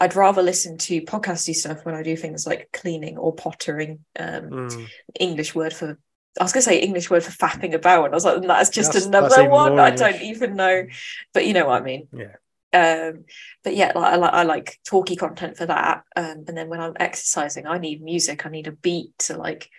I'd 0.00 0.16
rather 0.16 0.42
listen 0.42 0.78
to 0.78 1.02
podcasty 1.02 1.54
stuff 1.54 1.84
when 1.84 1.94
I 1.94 2.02
do 2.02 2.16
things 2.16 2.46
like 2.46 2.70
cleaning 2.72 3.18
or 3.18 3.34
pottering. 3.34 4.06
Um, 4.18 4.44
mm. 4.48 4.88
English 5.20 5.54
word 5.54 5.74
for 5.74 5.98
I 6.38 6.44
was 6.44 6.52
going 6.52 6.62
to 6.62 6.68
say 6.68 6.78
English 6.78 7.10
word 7.10 7.24
for 7.24 7.32
fapping 7.32 7.74
about, 7.74 8.04
and 8.04 8.14
I 8.14 8.16
was 8.16 8.24
like, 8.24 8.42
that's 8.42 8.70
just 8.70 8.92
that's, 8.92 9.06
another 9.06 9.28
that's 9.28 9.50
one. 9.50 9.78
I 9.78 9.90
don't 9.90 10.22
even 10.22 10.54
know, 10.54 10.86
but 11.34 11.46
you 11.46 11.54
know 11.54 11.66
what 11.66 11.82
I 11.82 11.84
mean. 11.84 12.08
Yeah. 12.12 12.36
Um, 12.72 13.24
but 13.64 13.74
yeah, 13.74 13.92
like, 13.94 14.12
I 14.12 14.16
like 14.16 14.32
I 14.32 14.42
like 14.44 14.78
talky 14.84 15.16
content 15.16 15.56
for 15.56 15.66
that. 15.66 16.04
Um, 16.14 16.44
and 16.46 16.56
then 16.56 16.68
when 16.68 16.80
I'm 16.80 16.94
exercising, 17.00 17.66
I 17.66 17.78
need 17.78 18.02
music. 18.02 18.46
I 18.46 18.50
need 18.50 18.68
a 18.68 18.72
beat 18.72 19.18
to 19.20 19.36
like 19.36 19.70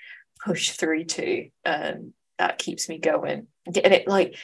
push 0.44 0.72
through 0.72 1.06
to. 1.06 1.50
Um, 1.66 2.14
that 2.38 2.58
keeps 2.58 2.90
me 2.90 2.98
going. 2.98 3.48
And 3.66 3.78
it 3.78 4.08
like 4.08 4.36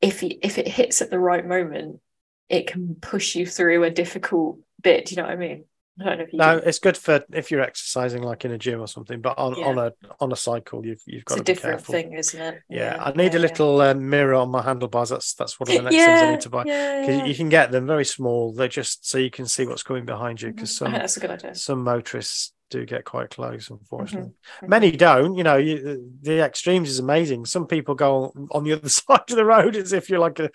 if 0.00 0.22
if 0.22 0.58
it 0.58 0.68
hits 0.68 1.02
at 1.02 1.10
the 1.10 1.18
right 1.18 1.46
moment, 1.46 2.00
it 2.48 2.66
can 2.66 2.94
push 2.94 3.34
you 3.34 3.46
through 3.46 3.84
a 3.84 3.90
difficult 3.90 4.60
bit. 4.82 5.06
Do 5.06 5.14
you 5.14 5.20
know 5.20 5.28
what 5.28 5.32
I 5.32 5.36
mean? 5.36 5.64
No, 5.96 6.60
do. 6.60 6.66
it's 6.66 6.78
good 6.78 6.96
for 6.96 7.24
if 7.32 7.50
you're 7.50 7.60
exercising 7.60 8.22
like 8.22 8.44
in 8.44 8.50
a 8.50 8.58
gym 8.58 8.80
or 8.80 8.88
something. 8.88 9.20
But 9.20 9.38
on, 9.38 9.56
yeah. 9.56 9.66
on 9.66 9.78
a 9.78 9.92
on 10.20 10.32
a 10.32 10.36
cycle, 10.36 10.84
you've 10.84 11.02
you've 11.06 11.24
got 11.24 11.38
it's 11.38 11.44
to 11.46 11.52
a 11.52 11.54
different 11.54 11.78
careful. 11.78 11.92
thing, 11.92 12.12
isn't 12.14 12.40
it? 12.40 12.62
Yeah, 12.68 12.96
yeah. 12.96 13.02
I 13.02 13.12
need 13.12 13.32
yeah, 13.32 13.38
a 13.38 13.42
little 13.42 13.80
uh, 13.80 13.94
mirror 13.94 14.34
on 14.34 14.50
my 14.50 14.62
handlebars. 14.62 15.10
That's 15.10 15.34
that's 15.34 15.60
one 15.60 15.70
of 15.70 15.76
the 15.76 15.82
next 15.90 15.96
things 15.96 16.22
I 16.22 16.30
need 16.32 16.40
to 16.40 16.50
buy 16.50 16.64
because 16.64 17.28
you 17.28 17.34
can 17.34 17.48
get 17.48 17.70
them 17.70 17.86
very 17.86 18.04
small. 18.04 18.52
They're 18.52 18.68
just 18.68 19.08
so 19.08 19.18
you 19.18 19.30
can 19.30 19.46
see 19.46 19.66
what's 19.66 19.82
coming 19.82 20.04
behind 20.04 20.42
you. 20.42 20.52
Because 20.52 20.70
mm-hmm. 20.70 20.84
some 20.84 20.92
that's 21.00 21.16
a 21.16 21.20
good 21.20 21.30
idea. 21.30 21.54
Some 21.54 21.84
motorists 21.84 22.52
do 22.70 22.84
get 22.84 23.04
quite 23.04 23.30
close, 23.30 23.70
unfortunately. 23.70 24.30
Mm-hmm. 24.30 24.68
Many 24.68 24.90
don't. 24.90 25.36
You 25.36 25.44
know, 25.44 25.56
you, 25.56 26.10
the 26.22 26.40
extremes 26.40 26.90
is 26.90 26.98
amazing. 26.98 27.44
Some 27.46 27.66
people 27.66 27.94
go 27.94 28.32
on 28.50 28.64
the 28.64 28.72
other 28.72 28.88
side 28.88 29.30
of 29.30 29.36
the 29.36 29.44
road 29.44 29.76
as 29.76 29.92
if 29.92 30.08
you're 30.08 30.18
like 30.18 30.38
a, 30.38 30.50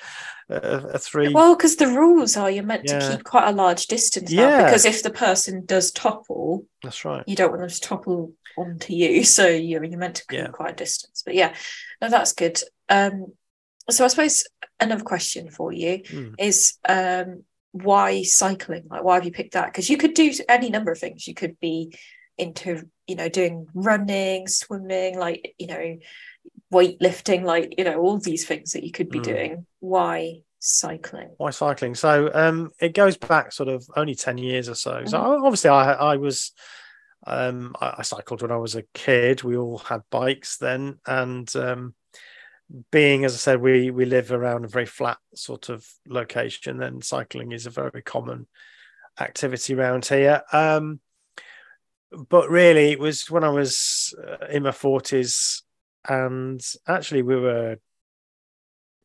a, 0.49 0.55
a 0.93 0.97
three. 0.99 1.33
Well, 1.33 1.55
because 1.55 1.75
the 1.75 1.87
rules 1.87 2.35
are 2.37 2.49
you're 2.49 2.63
meant 2.63 2.83
yeah. 2.85 2.99
to 2.99 3.11
keep 3.11 3.23
quite 3.23 3.47
a 3.47 3.53
large 3.53 3.87
distance. 3.87 4.31
Yeah. 4.31 4.65
Because 4.65 4.85
if 4.85 5.03
the 5.03 5.11
person 5.11 5.65
does 5.65 5.91
topple, 5.91 6.65
that's 6.83 7.05
right. 7.05 7.23
You 7.27 7.35
don't 7.35 7.51
want 7.51 7.61
them 7.61 7.69
to 7.69 7.81
topple 7.81 8.33
onto 8.57 8.93
you, 8.93 9.23
so 9.35 9.47
you're 9.47 9.83
you're 9.83 9.99
meant 9.99 10.15
to 10.15 10.27
keep 10.27 10.39
yeah. 10.39 10.47
quite 10.47 10.73
a 10.73 10.75
distance. 10.75 11.23
But 11.25 11.35
yeah, 11.35 11.55
no, 12.01 12.09
that's 12.09 12.33
good. 12.33 12.59
Um, 12.89 13.33
so 13.89 14.05
I 14.05 14.07
suppose 14.07 14.43
another 14.79 15.03
question 15.03 15.49
for 15.49 15.71
you 15.71 15.99
mm. 15.99 16.35
is 16.37 16.77
um 16.87 17.43
why 17.71 18.23
cycling? 18.23 18.85
Like, 18.89 19.03
why 19.03 19.15
have 19.15 19.25
you 19.25 19.31
picked 19.31 19.53
that? 19.53 19.67
Because 19.67 19.89
you 19.89 19.97
could 19.97 20.13
do 20.13 20.31
any 20.47 20.69
number 20.69 20.91
of 20.91 20.97
things. 20.97 21.27
You 21.27 21.33
could 21.33 21.59
be 21.59 21.95
into, 22.37 22.89
you 23.07 23.15
know, 23.15 23.29
doing 23.29 23.67
running, 23.73 24.47
swimming, 24.47 25.19
like, 25.19 25.53
you 25.57 25.67
know, 25.67 25.97
weightlifting, 26.73 27.43
like, 27.43 27.75
you 27.77 27.83
know, 27.83 27.99
all 27.99 28.17
these 28.17 28.45
things 28.45 28.71
that 28.71 28.83
you 28.83 28.91
could 28.91 29.09
be 29.09 29.19
mm. 29.19 29.23
doing. 29.23 29.65
Why 29.79 30.41
cycling? 30.59 31.29
Why 31.37 31.51
cycling? 31.51 31.95
So 31.95 32.31
um, 32.33 32.71
it 32.79 32.93
goes 32.93 33.17
back 33.17 33.51
sort 33.51 33.69
of 33.69 33.85
only 33.95 34.15
10 34.15 34.37
years 34.37 34.69
or 34.69 34.75
so. 34.75 35.03
So 35.05 35.19
mm-hmm. 35.19 35.45
obviously, 35.45 35.69
I, 35.69 35.93
I 35.93 36.17
was. 36.17 36.51
Um, 37.27 37.75
I, 37.81 37.95
I, 37.97 38.01
cycled 38.03 38.41
when 38.41 38.51
I 38.51 38.55
was 38.55 38.75
a 38.75 38.83
kid. 38.93 39.43
We 39.43 39.57
all 39.57 39.79
had 39.79 40.03
bikes 40.09 40.57
then, 40.57 40.99
and 41.05 41.53
um, 41.57 41.93
being 42.91 43.25
as 43.25 43.33
I 43.33 43.37
said, 43.37 43.61
we 43.61 43.89
we 43.91 44.05
live 44.05 44.31
around 44.31 44.65
a 44.65 44.69
very 44.69 44.85
flat 44.85 45.17
sort 45.35 45.69
of 45.69 45.85
location, 46.07 46.77
then 46.77 47.01
cycling 47.01 47.51
is 47.51 47.65
a 47.65 47.71
very 47.71 48.01
common 48.01 48.47
activity 49.19 49.73
around 49.73 50.05
here. 50.05 50.43
Um, 50.53 50.99
but 52.11 52.49
really, 52.49 52.91
it 52.91 52.99
was 52.99 53.29
when 53.29 53.43
I 53.43 53.49
was 53.49 54.13
uh, 54.25 54.47
in 54.47 54.63
my 54.63 54.71
forties, 54.71 55.63
and 56.07 56.61
actually 56.87 57.23
we 57.23 57.35
were 57.35 57.77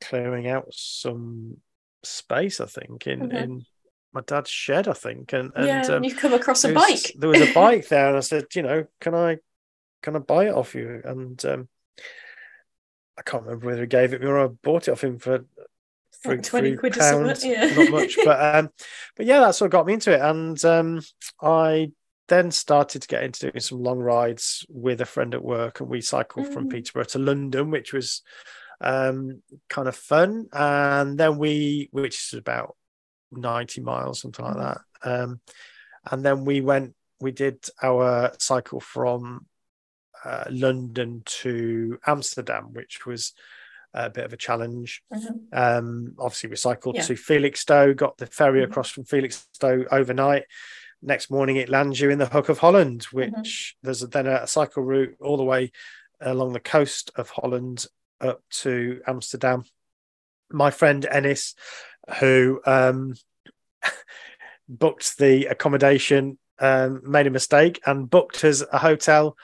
clearing 0.00 0.46
out 0.46 0.66
some 0.70 1.58
space. 2.02 2.60
I 2.60 2.66
think 2.66 3.06
in 3.06 3.20
mm-hmm. 3.20 3.36
in 3.36 3.66
my 4.12 4.20
dad's 4.26 4.50
shed. 4.50 4.88
I 4.88 4.94
think, 4.94 5.32
and, 5.32 5.52
and 5.56 5.66
yeah, 5.66 5.82
um, 5.94 6.04
you 6.04 6.14
come 6.14 6.34
across 6.34 6.64
a 6.64 6.72
bike. 6.72 7.14
there 7.18 7.30
was 7.30 7.40
a 7.40 7.52
bike 7.54 7.88
there, 7.88 8.08
and 8.08 8.16
I 8.16 8.20
said, 8.20 8.46
you 8.54 8.62
know, 8.62 8.86
can 9.00 9.14
I 9.14 9.38
can 10.02 10.16
I 10.16 10.18
buy 10.18 10.48
it 10.48 10.54
off 10.54 10.74
you? 10.74 11.00
And 11.04 11.42
um, 11.46 11.68
I 13.18 13.22
can't 13.22 13.44
remember 13.44 13.66
whether 13.66 13.82
he 13.82 13.86
gave 13.86 14.12
it 14.12 14.20
me 14.20 14.26
or 14.26 14.44
I 14.44 14.46
bought 14.48 14.88
it 14.88 14.92
off 14.92 15.04
him 15.04 15.18
for 15.18 15.44
for 16.22 16.36
twenty 16.38 16.76
quid 16.76 16.94
pounds, 16.94 17.44
yeah. 17.44 17.66
not 17.76 17.90
much, 17.90 18.16
but 18.24 18.56
um, 18.56 18.70
but 19.16 19.26
yeah, 19.26 19.40
that's 19.40 19.60
what 19.60 19.70
got 19.70 19.86
me 19.86 19.92
into 19.94 20.12
it, 20.12 20.20
and 20.20 20.62
um, 20.64 21.00
I 21.40 21.92
then 22.28 22.50
started 22.50 23.02
to 23.02 23.08
get 23.08 23.22
into 23.22 23.50
doing 23.50 23.60
some 23.60 23.82
long 23.82 23.98
rides 23.98 24.64
with 24.70 25.02
a 25.02 25.06
friend 25.06 25.34
at 25.34 25.44
work, 25.44 25.80
and 25.80 25.88
we 25.88 26.00
cycled 26.00 26.46
mm. 26.46 26.52
from 26.54 26.68
Peterborough 26.68 27.04
to 27.04 27.18
London, 27.18 27.70
which 27.70 27.92
was 27.92 28.22
um, 28.80 29.42
kind 29.68 29.86
of 29.86 29.94
fun, 29.94 30.46
and 30.52 31.18
then 31.18 31.36
we, 31.36 31.88
which 31.92 32.32
is 32.32 32.38
about 32.38 32.74
ninety 33.30 33.82
miles, 33.82 34.20
something 34.20 34.44
like 34.44 34.56
mm. 34.56 34.78
that, 35.02 35.22
um, 35.22 35.40
and 36.10 36.24
then 36.24 36.44
we 36.46 36.62
went, 36.62 36.94
we 37.20 37.32
did 37.32 37.64
our 37.82 38.32
cycle 38.38 38.80
from 38.80 39.46
uh, 40.24 40.44
London 40.50 41.22
to 41.24 41.98
Amsterdam, 42.06 42.72
which 42.72 43.06
was 43.06 43.32
a 43.92 44.10
bit 44.10 44.24
of 44.24 44.32
a 44.32 44.36
challenge. 44.36 45.02
Mm-hmm. 45.12 45.36
Um, 45.52 46.14
obviously, 46.18 46.50
we 46.50 46.56
cycled 46.56 46.96
yeah. 46.96 47.02
to 47.02 47.14
Felixstowe, 47.14 47.94
got 47.94 48.16
the 48.18 48.26
ferry 48.26 48.60
mm-hmm. 48.60 48.70
across 48.70 48.90
from 48.90 49.04
Felixstowe 49.04 49.86
overnight. 49.90 50.44
Next 51.02 51.30
morning, 51.30 51.56
it 51.56 51.68
lands 51.68 52.00
you 52.00 52.10
in 52.10 52.18
the 52.18 52.26
Hook 52.26 52.48
of 52.48 52.58
Holland, 52.58 53.02
mm-hmm. 53.02 53.16
which 53.16 53.76
mm-hmm. 53.76 53.86
there's 53.86 54.00
then 54.00 54.26
a, 54.26 54.42
a 54.42 54.46
cycle 54.46 54.82
route 54.82 55.16
all 55.20 55.36
the 55.36 55.44
way 55.44 55.70
along 56.20 56.52
the 56.52 56.60
coast 56.60 57.10
of 57.16 57.30
Holland 57.30 57.86
up 58.20 58.42
to 58.50 59.00
Amsterdam. 59.06 59.64
My 60.50 60.70
friend 60.70 61.06
Ennis, 61.10 61.54
who 62.18 62.60
um, 62.66 63.14
booked 64.68 65.18
the 65.18 65.46
accommodation, 65.46 66.38
um, 66.58 67.02
made 67.04 67.26
a 67.26 67.30
mistake 67.30 67.80
and 67.84 68.08
booked 68.08 68.44
us 68.44 68.62
a 68.72 68.78
hotel 68.78 69.36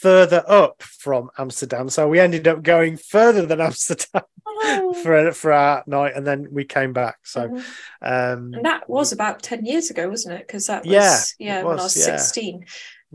further 0.00 0.44
up 0.46 0.82
from 0.82 1.30
Amsterdam. 1.38 1.88
So 1.88 2.08
we 2.08 2.20
ended 2.20 2.46
up 2.46 2.62
going 2.62 2.96
further 2.96 3.46
than 3.46 3.60
Amsterdam. 3.68 4.22
Oh, 4.46 4.92
for 5.02 5.32
for 5.32 5.52
our 5.52 5.84
night, 5.86 6.14
and 6.16 6.26
then 6.26 6.48
we 6.50 6.64
came 6.64 6.92
back. 6.92 7.18
So, 7.24 7.48
Mhm. 7.48 7.58
um, 8.02 8.54
And 8.54 8.64
that 8.64 8.88
was 8.88 9.12
about 9.12 9.42
10 9.42 9.64
years 9.64 9.90
ago, 9.90 10.08
wasn't 10.08 10.34
it? 10.40 10.46
Because 10.46 10.66
that 10.66 10.84
was, 10.84 10.92
Yeah, 10.92 11.24
yeah, 11.38 11.60
it 11.60 11.64
when 11.64 11.78
I 11.78 11.82
was, 11.82 11.96
was 11.96 11.96
yeah. 11.96 12.16
16, 12.16 12.64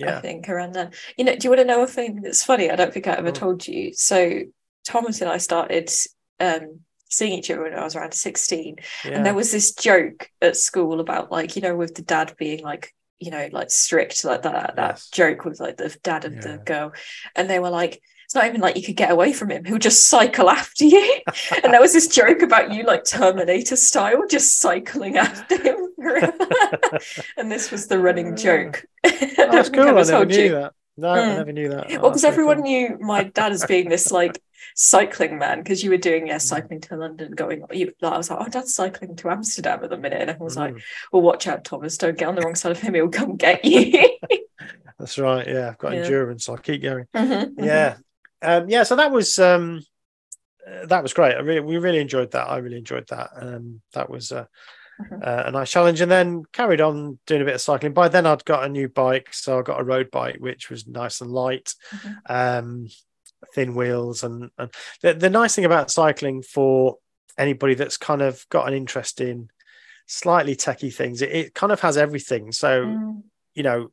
I 0.06 0.22
think, 0.22 0.50
around 0.50 0.74
then. 0.74 0.92
You 1.18 1.26
know, 1.26 1.36
do 1.36 1.46
you 1.46 1.50
want 1.50 1.60
to 1.62 1.66
know 1.66 1.84
a 1.84 1.88
thing 1.88 2.22
that's 2.22 2.44
funny? 2.44 2.70
I 2.70 2.76
don't 2.76 2.94
think 2.94 3.08
I 3.08 3.14
ever 3.14 3.32
Mm. 3.32 3.36
told 3.36 3.68
you. 3.68 3.94
So, 3.94 4.42
Thomas 4.86 5.22
and 5.22 5.30
I 5.30 5.38
started 5.38 5.90
um, 6.40 6.82
seeing 7.10 7.34
each 7.40 7.52
other 7.52 7.64
when 7.64 7.74
I 7.74 7.84
was 7.84 7.96
around 7.96 8.14
16. 8.14 8.78
And 9.04 9.26
there 9.26 9.34
was 9.34 9.52
this 9.52 9.74
joke 9.74 10.30
at 10.42 10.56
school 10.58 11.00
about, 11.00 11.32
like, 11.32 11.56
you 11.56 11.62
know, 11.62 11.76
with 11.76 11.96
the 11.96 12.02
dad 12.02 12.36
being 12.38 12.64
like, 12.64 12.94
you 13.20 13.32
know, 13.32 13.50
like 13.52 13.72
strict, 13.72 14.24
like 14.26 14.44
that, 14.44 14.76
that 14.76 14.92
Yes. 14.96 15.10
joke 15.10 15.46
with 15.46 15.60
like 15.60 15.78
the 15.78 15.96
dad 16.04 16.26
of 16.26 16.42
the 16.42 16.60
girl. 16.66 16.94
And 17.36 17.50
they 17.50 17.60
were 17.60 17.70
like, 17.70 18.02
it's 18.26 18.36
not 18.36 18.46
even 18.48 18.62
like 18.62 18.76
you 18.76 18.84
could 18.84 18.96
get 18.96 19.12
away 19.12 19.34
from 19.34 19.52
him. 19.52 19.66
He'll 19.66 19.78
just 19.78 20.08
cycle 20.08 20.50
after 20.50 20.86
you. 20.86 21.22
and 21.64 21.74
there 21.74 21.82
was 21.82 21.94
this 21.94 22.08
joke 22.08 22.42
about 22.42 22.72
you, 22.72 22.84
like 22.84 23.04
Terminator 23.06 23.76
style, 23.76 24.24
just 24.30 24.60
cycling 24.60 25.18
after 25.18 25.62
him 25.62 25.84
and 27.38 27.52
this 27.52 27.72
was 27.72 27.88
the 27.88 28.00
running 28.00 28.34
ah. 28.34 28.36
joke. 28.36 28.86
Oh, 29.06 29.52
that's 29.52 29.70
cool. 29.70 29.84
I 29.84 30.04
never 30.04 30.26
knew 30.26 30.50
that. 30.52 30.74
No, 30.96 31.10
I 31.10 31.22
Mm. 31.24 31.38
never 31.38 31.52
knew 31.52 31.70
that. 31.70 31.88
Oh, 31.88 32.02
Well, 32.02 32.12
because 32.12 32.22
very 32.22 32.34
everyone 32.34 32.58
cool. 32.58 32.64
knew 32.64 32.98
my 33.02 33.24
dad 33.24 33.52
as 33.52 33.66
being 33.66 33.90
this 33.90 34.12
like 34.12 34.42
cycling 34.76 35.38
man, 35.40 35.60
because 35.60 35.84
you 35.84 35.90
were 35.90 35.98
doing 35.98 36.28
yeah 36.28 36.38
cycling 36.38 36.82
to 36.82 36.96
London, 36.96 37.32
going. 37.32 37.66
You, 37.72 37.94
like, 38.02 38.14
I 38.14 38.18
was 38.18 38.30
like, 38.30 38.40
oh, 38.42 38.50
dad's 38.50 38.76
cycling 38.76 39.16
to 39.18 39.30
Amsterdam 39.30 39.84
at 39.84 39.90
the 39.90 39.98
minute, 39.98 40.22
and 40.22 40.30
everyone 40.30 40.46
was 40.46 40.58
like, 40.58 40.74
Mm, 40.76 40.82
well, 41.12 41.22
watch 41.22 41.48
out, 41.48 41.64
Thomas, 41.66 41.98
don't 41.98 42.18
get 42.18 42.28
on 42.28 42.36
the 42.36 42.42
wrong 42.42 42.56
side 42.56 42.72
of 42.72 42.80
him; 42.80 42.94
he'll 42.94 43.10
come 43.10 43.36
get 43.38 43.66
you. 43.66 44.18
that's 45.00 45.18
right. 45.18 45.48
Yeah, 45.48 45.70
I've 45.70 45.78
got 45.78 45.94
Yeah. 45.94 46.04
endurance. 46.04 46.48
I'll 46.50 46.58
keep 46.58 46.82
going. 46.84 47.08
Mhm, 47.16 47.56
mhm. 47.56 47.66
Yeah, 47.66 47.98
um, 48.42 48.70
yeah. 48.70 48.84
So 48.84 48.96
that 48.96 49.12
was 49.12 49.40
um, 49.40 49.82
uh, 50.68 50.86
that 50.88 51.04
was 51.04 51.14
great. 51.14 51.36
I 51.36 51.40
really, 51.40 51.62
we 51.62 51.78
really 51.78 52.00
enjoyed 52.00 52.32
that. 52.32 52.50
I 52.50 52.58
really 52.58 52.78
enjoyed 52.78 53.08
that. 53.10 53.32
Um, 53.36 53.82
that 53.94 54.10
was 54.10 54.32
uh. 54.32 54.46
Uh, 55.00 55.44
a 55.46 55.52
nice 55.52 55.72
challenge, 55.72 56.02
and 56.02 56.12
then 56.12 56.44
carried 56.52 56.82
on 56.82 57.20
doing 57.26 57.42
a 57.42 57.46
bit 57.46 57.56
of 57.56 57.62
cycling. 57.62 57.94
By 57.94 58.08
then, 58.08 58.26
I'd 58.26 58.46
got 58.46 58.64
a 58.64 58.70
new 58.70 58.88
bike, 58.90 59.30
so 59.32 59.60
I 59.60 59.62
got 59.62 59.80
a 59.80 59.84
road 59.84 60.12
bike, 60.12 60.38
which 60.40 60.70
was 60.70 60.88
nice 60.88 61.22
and 61.22 61.32
light, 61.32 61.74
Mhm. 61.92 62.18
um, 62.30 62.88
thin 63.54 63.76
wheels, 63.76 64.24
and, 64.24 64.50
and 64.58 64.72
the, 65.02 65.14
the 65.14 65.30
nice 65.30 65.56
thing 65.56 65.66
about 65.66 65.92
cycling 65.92 66.42
for 66.42 66.98
anybody 67.38 67.74
that's 67.74 67.98
kind 67.98 68.22
of 68.22 68.48
got 68.50 68.68
an 68.68 68.74
interest 68.74 69.20
in 69.22 69.50
slightly 70.06 70.56
techie 70.56 70.94
things, 70.94 71.22
it, 71.22 71.32
it 71.32 71.54
kind 71.54 71.72
of 71.72 71.80
has 71.82 71.98
everything. 71.98 72.52
So 72.52 72.86
Mm. 72.86 73.24
you 73.56 73.64
know, 73.64 73.92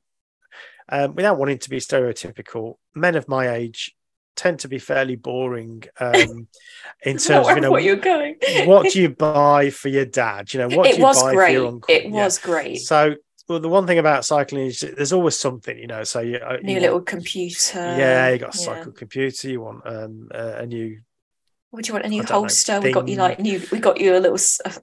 um, 0.88 1.14
without 1.14 1.38
wanting 1.38 1.58
to 1.58 1.70
be 1.70 1.76
stereotypical, 1.78 2.76
men 2.94 3.14
of 3.14 3.28
my 3.28 3.50
age 3.50 3.94
tend 4.36 4.60
to 4.60 4.68
be 4.68 4.78
fairly 4.78 5.16
boring 5.16 5.84
um, 5.98 6.48
in 7.02 7.18
terms 7.18 7.48
of 7.48 7.54
you 7.56 7.60
know 7.60 7.76
you're 7.76 7.96
going. 7.96 8.36
what 8.64 8.90
do 8.92 9.00
you 9.00 9.10
buy 9.10 9.70
for 9.70 9.88
your 9.88 10.04
dad? 10.06 10.52
You 10.54 10.60
know, 10.60 10.76
what 10.76 10.86
it 10.86 10.92
do 10.92 10.98
you 10.98 11.02
was 11.04 11.22
buy 11.22 11.34
great. 11.34 11.46
for 11.48 11.52
your 11.52 11.66
uncle? 11.68 11.94
It 11.94 12.04
Yeah. 12.04 12.10
was 12.24 12.38
great. 12.38 12.76
So, 12.80 13.16
well, 13.48 13.60
the 13.60 13.68
one 13.68 13.86
thing 13.86 13.98
about 13.98 14.24
cycling 14.24 14.66
is 14.66 14.80
there's 14.80 15.12
always 15.12 15.36
something, 15.36 15.76
you 15.76 15.88
know. 15.88 16.04
So 16.04 16.20
you, 16.20 16.36
uh, 16.36 16.52
you 16.54 16.62
New 16.62 16.72
want- 16.74 16.82
little 16.82 17.00
computer. 17.00 17.78
yeah, 17.98 18.30
you 18.30 18.38
got 18.38 18.54
a 18.54 18.58
yeah. 18.58 18.64
cycle 18.64 18.92
computer. 18.92 19.48
You 19.48 19.60
want 19.62 19.82
um, 19.86 20.28
a, 20.30 20.48
a 20.58 20.66
new 20.66 21.00
What 21.70 21.84
do 21.84 21.88
you 21.88 21.94
want? 21.94 22.06
A 22.06 22.08
new 22.08 22.22
don't 22.22 22.30
know, 22.30 22.36
holster? 22.40 22.80
we 22.80 22.92
got 22.92 23.06
you 23.06 23.16
like 23.16 23.38
new. 23.38 23.62
We 23.70 23.78
got 23.78 24.00
you 24.00 24.16
a 24.16 24.18
little 24.18 24.38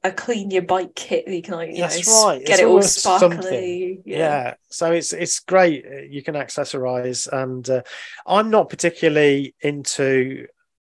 a 0.05 0.11
clean 0.11 0.51
your 0.51 0.61
bike 0.61 0.95
kit. 0.95 1.25
that 1.25 1.35
You 1.35 1.41
can 1.41 1.55
like 1.55 1.71
you 1.71 1.77
That's 1.81 2.07
know 2.07 2.27
right, 2.27 2.39
get 2.45 2.59
it's 2.59 2.61
it 2.61 2.65
all 2.65 2.81
sparkly. 2.81 4.01
Yeah. 4.05 4.17
yeah. 4.17 4.53
so 4.69 4.91
it's 4.93 5.11
it's 5.11 5.39
great 5.39 5.85
Uh, 5.85 6.01
you 6.09 6.23
can 6.23 6.35
accessorize 6.35 7.27
and 7.31 7.69
uh, 7.69 7.81
i'm 8.25 8.49
not 8.49 8.69
particularly 8.69 9.53
into 9.61 10.47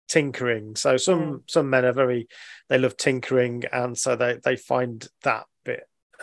tinkering 0.08 0.76
so 0.76 0.96
some 0.96 1.20
Mm. 1.20 1.42
some 1.50 1.68
men 1.68 1.84
are 1.84 1.92
very 1.92 2.28
they 2.68 2.78
love 2.78 2.96
tinkering 2.96 3.64
and 3.72 3.98
so 3.98 4.14
they 4.16 4.38
they 4.44 4.56
find 4.56 5.06
that 5.24 5.46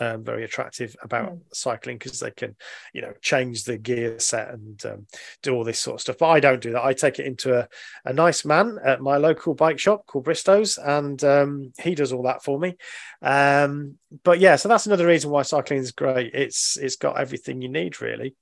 um, 0.00 0.24
very 0.24 0.44
attractive 0.44 0.96
about 1.02 1.32
Mm. 1.32 1.40
cycling 1.52 1.96
because 1.98 2.20
they 2.20 2.30
can 2.30 2.54
you 2.92 3.02
know 3.02 3.12
change 3.22 3.64
the 3.64 3.78
gear 3.78 4.18
set 4.18 4.50
and 4.50 4.84
um, 4.86 5.06
do 5.42 5.54
all 5.54 5.64
this 5.64 5.78
sort 5.80 5.94
of 5.96 6.00
stuff. 6.02 6.18
But 6.18 6.28
i 6.28 6.40
don't 6.40 6.60
do 6.62 6.72
that. 6.72 6.84
I 6.84 6.92
take 6.92 7.18
it 7.18 7.26
into 7.26 7.58
a, 7.58 7.68
a 8.04 8.12
nice 8.12 8.44
man 8.44 8.78
at 8.84 9.00
my 9.00 9.16
local 9.16 9.54
bike 9.54 9.78
shop 9.78 10.06
called 10.06 10.24
bristow's 10.24 10.78
and 10.78 11.22
um, 11.24 11.72
he 11.82 11.94
does 11.94 12.12
all 12.12 12.22
that 12.24 12.42
for 12.44 12.58
me. 12.58 12.76
Um, 13.22 13.96
but 14.22 14.38
yeah 14.38 14.56
so 14.56 14.68
that's 14.68 14.86
another 14.86 15.06
reason 15.06 15.30
why 15.30 15.42
cycling 15.42 15.80
is 15.80 15.92
great. 15.92 16.34
It's 16.34 16.76
it's 16.76 16.96
got 16.96 17.18
everything 17.18 17.62
you 17.62 17.68
need 17.68 18.00
really. 18.00 18.34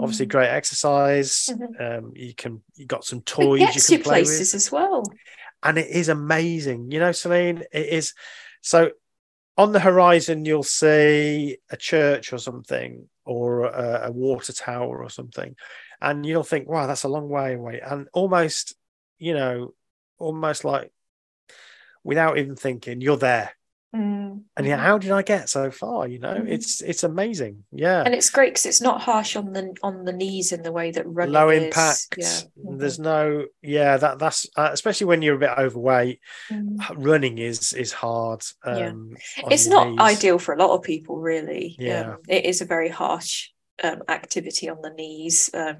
Obviously 0.00 0.26
Mm. 0.26 0.30
great 0.30 0.48
exercise. 0.48 1.48
Mhm. 1.50 1.98
um, 1.98 2.12
you 2.14 2.34
can 2.34 2.62
you 2.76 2.86
got 2.86 3.04
some 3.04 3.18
It 3.20 3.26
toys 3.26 3.60
you 3.60 3.66
gets 3.66 3.86
can 3.88 3.98
you 3.98 4.04
play 4.04 4.22
places 4.22 4.52
with 4.52 4.60
as 4.62 4.72
well. 4.72 5.02
and 5.62 5.78
it 5.78 5.88
is 5.88 6.08
amazing. 6.08 6.90
You 6.92 7.00
know 7.00 7.12
celine 7.12 7.64
it 7.72 7.86
is 7.86 8.14
so 8.60 8.90
on 9.58 9.72
the 9.72 9.80
horizon 9.80 10.44
you'll 10.44 10.62
see 10.62 11.58
a 11.70 11.76
church 11.76 12.32
or 12.32 12.38
something 12.38 13.08
or 13.26 13.64
a, 13.64 14.02
a 14.04 14.12
water 14.12 14.52
tower 14.52 15.02
or 15.02 15.10
something 15.10 15.54
and 16.00 16.24
you'll 16.24 16.44
think 16.44 16.68
wow 16.68 16.86
that's 16.86 17.02
a 17.02 17.08
long 17.08 17.28
way 17.28 17.54
away 17.54 17.80
and 17.84 18.08
almost 18.12 18.76
you 19.18 19.34
know 19.34 19.74
almost 20.18 20.64
like 20.64 20.92
without 22.04 22.38
even 22.38 22.54
thinking 22.54 23.00
you're 23.00 23.16
there 23.16 23.50
and 24.56 24.66
yeah 24.66 24.76
mhm. 24.76 24.82
how 24.82 24.98
did 24.98 25.10
i 25.10 25.22
get 25.22 25.48
so 25.48 25.70
far 25.70 26.06
you 26.08 26.18
know 26.18 26.34
Mhm. 26.34 26.48
it's 26.50 26.80
it's 26.82 27.04
amazing 27.04 27.64
yeah 27.72 28.02
and 28.04 28.14
it's 28.14 28.30
great 28.30 28.50
because 28.50 28.66
it's 28.66 28.80
not 28.80 29.00
harsh 29.00 29.36
on 29.36 29.52
the 29.52 29.74
on 29.82 30.04
the 30.04 30.12
knees 30.12 30.52
in 30.52 30.62
the 30.62 30.72
way 30.72 30.90
that 30.90 31.06
running 31.06 31.32
low 31.34 31.48
is. 31.50 31.62
impact 31.64 32.14
Yeah. 32.16 32.40
Mhm. 32.58 32.78
there's 32.78 32.98
no 32.98 33.46
yeah 33.62 33.96
that 33.96 34.18
that's 34.18 34.46
uh, 34.56 34.70
especially 34.72 35.06
when 35.06 35.22
you're 35.22 35.36
a 35.36 35.38
bit 35.38 35.58
overweight 35.58 36.20
Mm. 36.50 36.78
running 36.96 37.38
is 37.38 37.72
is 37.72 37.92
hard 37.92 38.42
Yeah. 38.66 38.88
um 38.88 39.16
on 39.44 39.52
It's 39.52 39.66
not 39.66 39.88
knees. 39.90 40.00
ideal 40.00 40.38
for 40.38 40.54
a 40.54 40.58
lot 40.58 40.74
of 40.74 40.82
people, 40.82 41.16
really. 41.18 41.76
Yeah. 41.78 42.12
Um, 42.14 42.18
it 42.28 42.44
is 42.44 42.60
a 42.60 42.64
very 42.64 42.88
harsh 42.88 43.50
um, 43.84 44.02
activity 44.08 44.68
on 44.68 44.80
the 44.82 44.90
knees. 44.90 45.50
Um, 45.54 45.76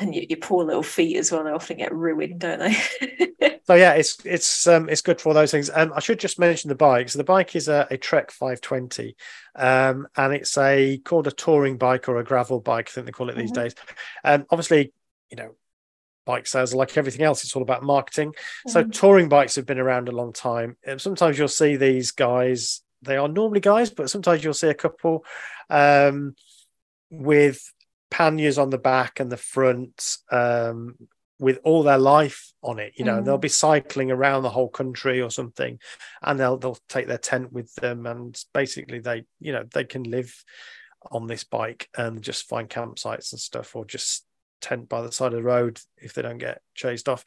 and 0.00 0.14
your, 0.14 0.24
your 0.28 0.38
poor 0.38 0.64
little 0.64 0.82
feet 0.82 1.16
as 1.16 1.30
well, 1.30 1.44
they 1.44 1.50
often 1.50 1.76
get 1.76 1.94
ruined, 1.94 2.40
don't 2.40 2.58
they? 2.58 3.58
so 3.66 3.74
yeah 3.74 3.92
it's 3.92 4.18
it's 4.24 4.66
um 4.66 4.88
it's 4.88 5.02
good 5.02 5.20
for 5.20 5.28
all 5.28 5.34
those 5.34 5.50
things 5.50 5.70
um 5.74 5.92
i 5.94 6.00
should 6.00 6.18
just 6.18 6.38
mention 6.38 6.68
the 6.68 6.74
bike 6.74 7.08
so 7.08 7.18
the 7.18 7.24
bike 7.24 7.54
is 7.54 7.68
a, 7.68 7.86
a 7.90 7.96
trek 7.96 8.30
520 8.30 9.14
um 9.54 10.06
and 10.16 10.32
it's 10.34 10.56
a 10.58 10.98
called 11.04 11.26
a 11.26 11.30
touring 11.30 11.76
bike 11.76 12.08
or 12.08 12.16
a 12.18 12.24
gravel 12.24 12.60
bike 12.60 12.88
i 12.88 12.90
think 12.90 13.06
they 13.06 13.12
call 13.12 13.28
it 13.30 13.36
these 13.36 13.50
Mhm. 13.50 13.54
days 13.54 13.74
um 14.24 14.46
obviously 14.50 14.92
you 15.30 15.36
know 15.36 15.54
bike 16.26 16.46
sales 16.46 16.74
are 16.74 16.78
like 16.78 16.96
everything 16.96 17.22
else 17.22 17.44
it's 17.44 17.54
all 17.54 17.62
about 17.62 17.82
marketing 17.82 18.34
so 18.66 18.82
Mhm. 18.82 18.92
touring 18.92 19.28
bikes 19.28 19.56
have 19.56 19.66
been 19.66 19.78
around 19.78 20.08
a 20.08 20.12
long 20.12 20.32
time 20.32 20.76
Um, 20.86 20.98
sometimes 20.98 21.38
you'll 21.38 21.48
see 21.48 21.76
these 21.76 22.10
guys 22.12 22.82
they 23.02 23.16
are 23.16 23.28
normally 23.28 23.60
guys 23.60 23.90
but 23.90 24.10
sometimes 24.10 24.42
you'll 24.42 24.54
see 24.54 24.68
a 24.68 24.74
couple 24.74 25.24
um 25.68 26.34
with 27.10 27.72
panniers 28.10 28.58
on 28.58 28.70
the 28.70 28.78
back 28.78 29.20
and 29.20 29.30
the 29.30 29.36
front 29.36 30.16
um 30.30 30.96
with 31.38 31.58
all 31.64 31.82
their 31.82 31.98
life 31.98 32.52
on 32.62 32.78
it 32.78 32.92
you 32.96 33.04
know 33.04 33.20
Mm. 33.20 33.24
they'll 33.24 33.38
be 33.38 33.48
cycling 33.48 34.10
around 34.10 34.42
the 34.42 34.50
whole 34.50 34.68
country 34.68 35.22
or 35.22 35.30
something 35.30 35.78
and 36.22 36.38
they'll 36.38 36.58
they'll 36.58 36.78
take 36.88 37.06
their 37.06 37.18
tent 37.18 37.52
with 37.52 37.74
them 37.76 38.06
and 38.06 38.42
basically 38.52 38.98
they 38.98 39.24
you 39.40 39.52
know 39.52 39.64
they 39.72 39.84
can 39.84 40.02
live 40.02 40.44
on 41.10 41.26
this 41.26 41.44
bike 41.44 41.88
and 41.96 42.20
just 42.20 42.46
find 42.48 42.68
campsites 42.68 43.32
and 43.32 43.40
stuff 43.40 43.74
or 43.74 43.84
just 43.86 44.26
tent 44.60 44.88
by 44.88 45.00
the 45.00 45.10
side 45.12 45.32
of 45.32 45.38
the 45.38 45.42
road 45.42 45.80
if 45.96 46.12
they 46.12 46.20
don't 46.20 46.36
get 46.38 46.60
chased 46.74 47.08
off 47.08 47.24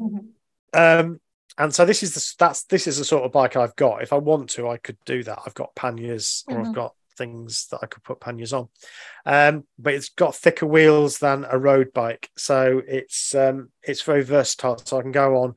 Mhm. 0.00 0.28
um 0.74 1.20
and 1.56 1.74
so 1.74 1.84
this 1.84 2.04
is 2.04 2.14
the 2.14 2.34
that's 2.38 2.62
this 2.64 2.86
is 2.86 2.98
the 2.98 3.04
sort 3.04 3.24
of 3.24 3.32
bike 3.32 3.56
I've 3.56 3.74
got. 3.74 4.02
If 4.02 4.12
I 4.12 4.16
want 4.18 4.50
to, 4.50 4.68
I 4.68 4.76
could 4.76 4.98
do 5.04 5.24
that. 5.24 5.40
I've 5.44 5.54
got 5.54 5.74
panniers 5.74 6.44
or 6.46 6.60
I've 6.60 6.68
Mhm. 6.68 6.74
got 6.74 6.94
things 7.18 7.66
that 7.70 7.80
I 7.82 7.86
could 7.86 8.02
put 8.04 8.20
panniers 8.20 8.52
on. 8.54 8.68
Um, 9.26 9.64
but 9.78 9.92
it's 9.94 10.08
got 10.08 10.34
thicker 10.34 10.66
wheels 10.66 11.18
than 11.18 11.44
a 11.50 11.58
road 11.58 11.92
bike, 11.92 12.30
so 12.36 12.80
it's 12.86 13.34
um, 13.34 13.70
it's 13.82 14.02
very 14.02 14.22
versatile. 14.24 14.78
So 14.78 14.98
I 14.98 15.02
can 15.02 15.12
go 15.12 15.38
on 15.42 15.54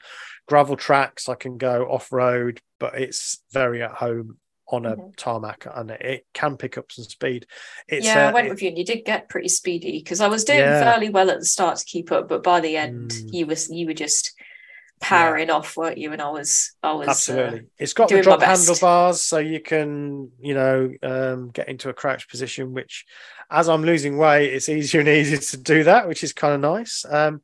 gravel 0.47 0.75
tracks, 0.75 1.29
I 1.29 1.35
can 1.35 1.57
go 1.57 1.85
off 1.85 2.11
road, 2.11 2.59
but 2.79 2.99
it's 2.99 3.41
very 3.53 3.81
at 3.81 3.91
home 3.91 4.37
on 4.67 4.85
a 4.85 4.95
Mhm. 4.95 5.15
tarmac, 5.17 5.67
and 5.75 5.91
it, 5.91 6.01
it 6.01 6.25
can 6.33 6.55
pick 6.57 6.77
up 6.77 6.91
some 6.91 7.05
speed. 7.05 7.45
It's 7.87 8.05
yeah, 8.05 8.25
I 8.27 8.29
uh, 8.29 8.33
went 8.33 8.47
it- 8.47 8.49
with 8.49 8.61
you, 8.61 8.69
and 8.69 8.77
you 8.77 8.85
did 8.85 9.05
get 9.05 9.29
pretty 9.29 9.49
speedy 9.49 9.99
because 9.99 10.21
I 10.21 10.27
was 10.27 10.43
doing 10.43 10.59
Yeah. 10.59 10.81
fairly 10.83 11.09
well 11.09 11.29
at 11.29 11.39
the 11.39 11.45
start 11.45 11.77
to 11.77 11.85
keep 11.85 12.11
up, 12.11 12.27
but 12.27 12.41
by 12.43 12.59
the 12.61 12.75
end, 12.77 13.11
Mm. 13.11 13.33
you 13.33 13.45
was 13.45 13.69
you 13.69 13.85
were 13.85 13.93
just 13.93 14.33
powering 15.01 15.49
off, 15.49 15.75
weren't 15.75 15.97
you? 15.97 16.13
And 16.13 16.21
I 16.21 16.29
was, 16.29 16.73
I 16.81 16.93
was 16.93 17.07
uh, 17.07 17.11
Absolutely. 17.11 17.61
it's 17.77 17.93
got 17.93 18.09
the 18.09 18.21
drop 18.21 18.41
handlebars 18.41 19.21
so 19.21 19.39
you 19.39 19.59
can, 19.59 20.31
you 20.39 20.53
know, 20.53 20.91
um, 21.03 21.49
get 21.49 21.67
into 21.67 21.89
a 21.89 21.93
crouch 21.93 22.29
position, 22.29 22.73
which 22.73 23.05
as 23.49 23.67
I'm 23.67 23.83
losing 23.83 24.17
weight, 24.17 24.53
it's 24.53 24.69
easier 24.69 25.01
and 25.01 25.09
easier 25.09 25.37
to 25.39 25.57
do 25.57 25.83
that, 25.83 26.07
which 26.07 26.23
is 26.23 26.31
kind 26.31 26.53
of 26.53 26.61
nice. 26.61 27.03
Um, 27.09 27.41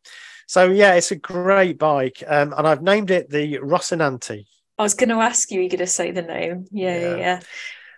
so 0.48 0.70
yeah, 0.72 0.94
it's 0.94 1.12
a 1.12 1.18
great 1.18 1.78
bike. 1.78 2.24
Um, 2.26 2.54
and 2.56 2.66
I've 2.66 2.82
named 2.82 3.12
it 3.12 3.30
the 3.30 3.58
Rocinante. 3.58 4.46
I 4.78 4.84
was 4.84 4.94
going 4.94 5.10
to 5.10 5.16
ask 5.16 5.52
you, 5.52 5.60
you're 5.60 5.70
going 5.70 5.80
to 5.80 5.88
say 5.88 6.12
the 6.12 6.22
name, 6.22 6.66
yeah, 6.72 7.00
yeah, 7.00 7.10
Yeah. 7.10 7.16
yeah. 7.18 7.40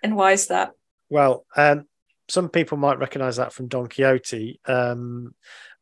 And 0.02 0.16
why 0.16 0.32
is 0.32 0.48
that? 0.48 0.72
Well, 1.10 1.46
um, 1.56 1.86
some 2.30 2.48
people 2.50 2.78
might 2.78 3.00
recognize 3.00 3.36
that 3.38 3.52
from 3.52 3.68
Don 3.68 3.88
Quixote, 3.88 4.60
um, 4.66 5.34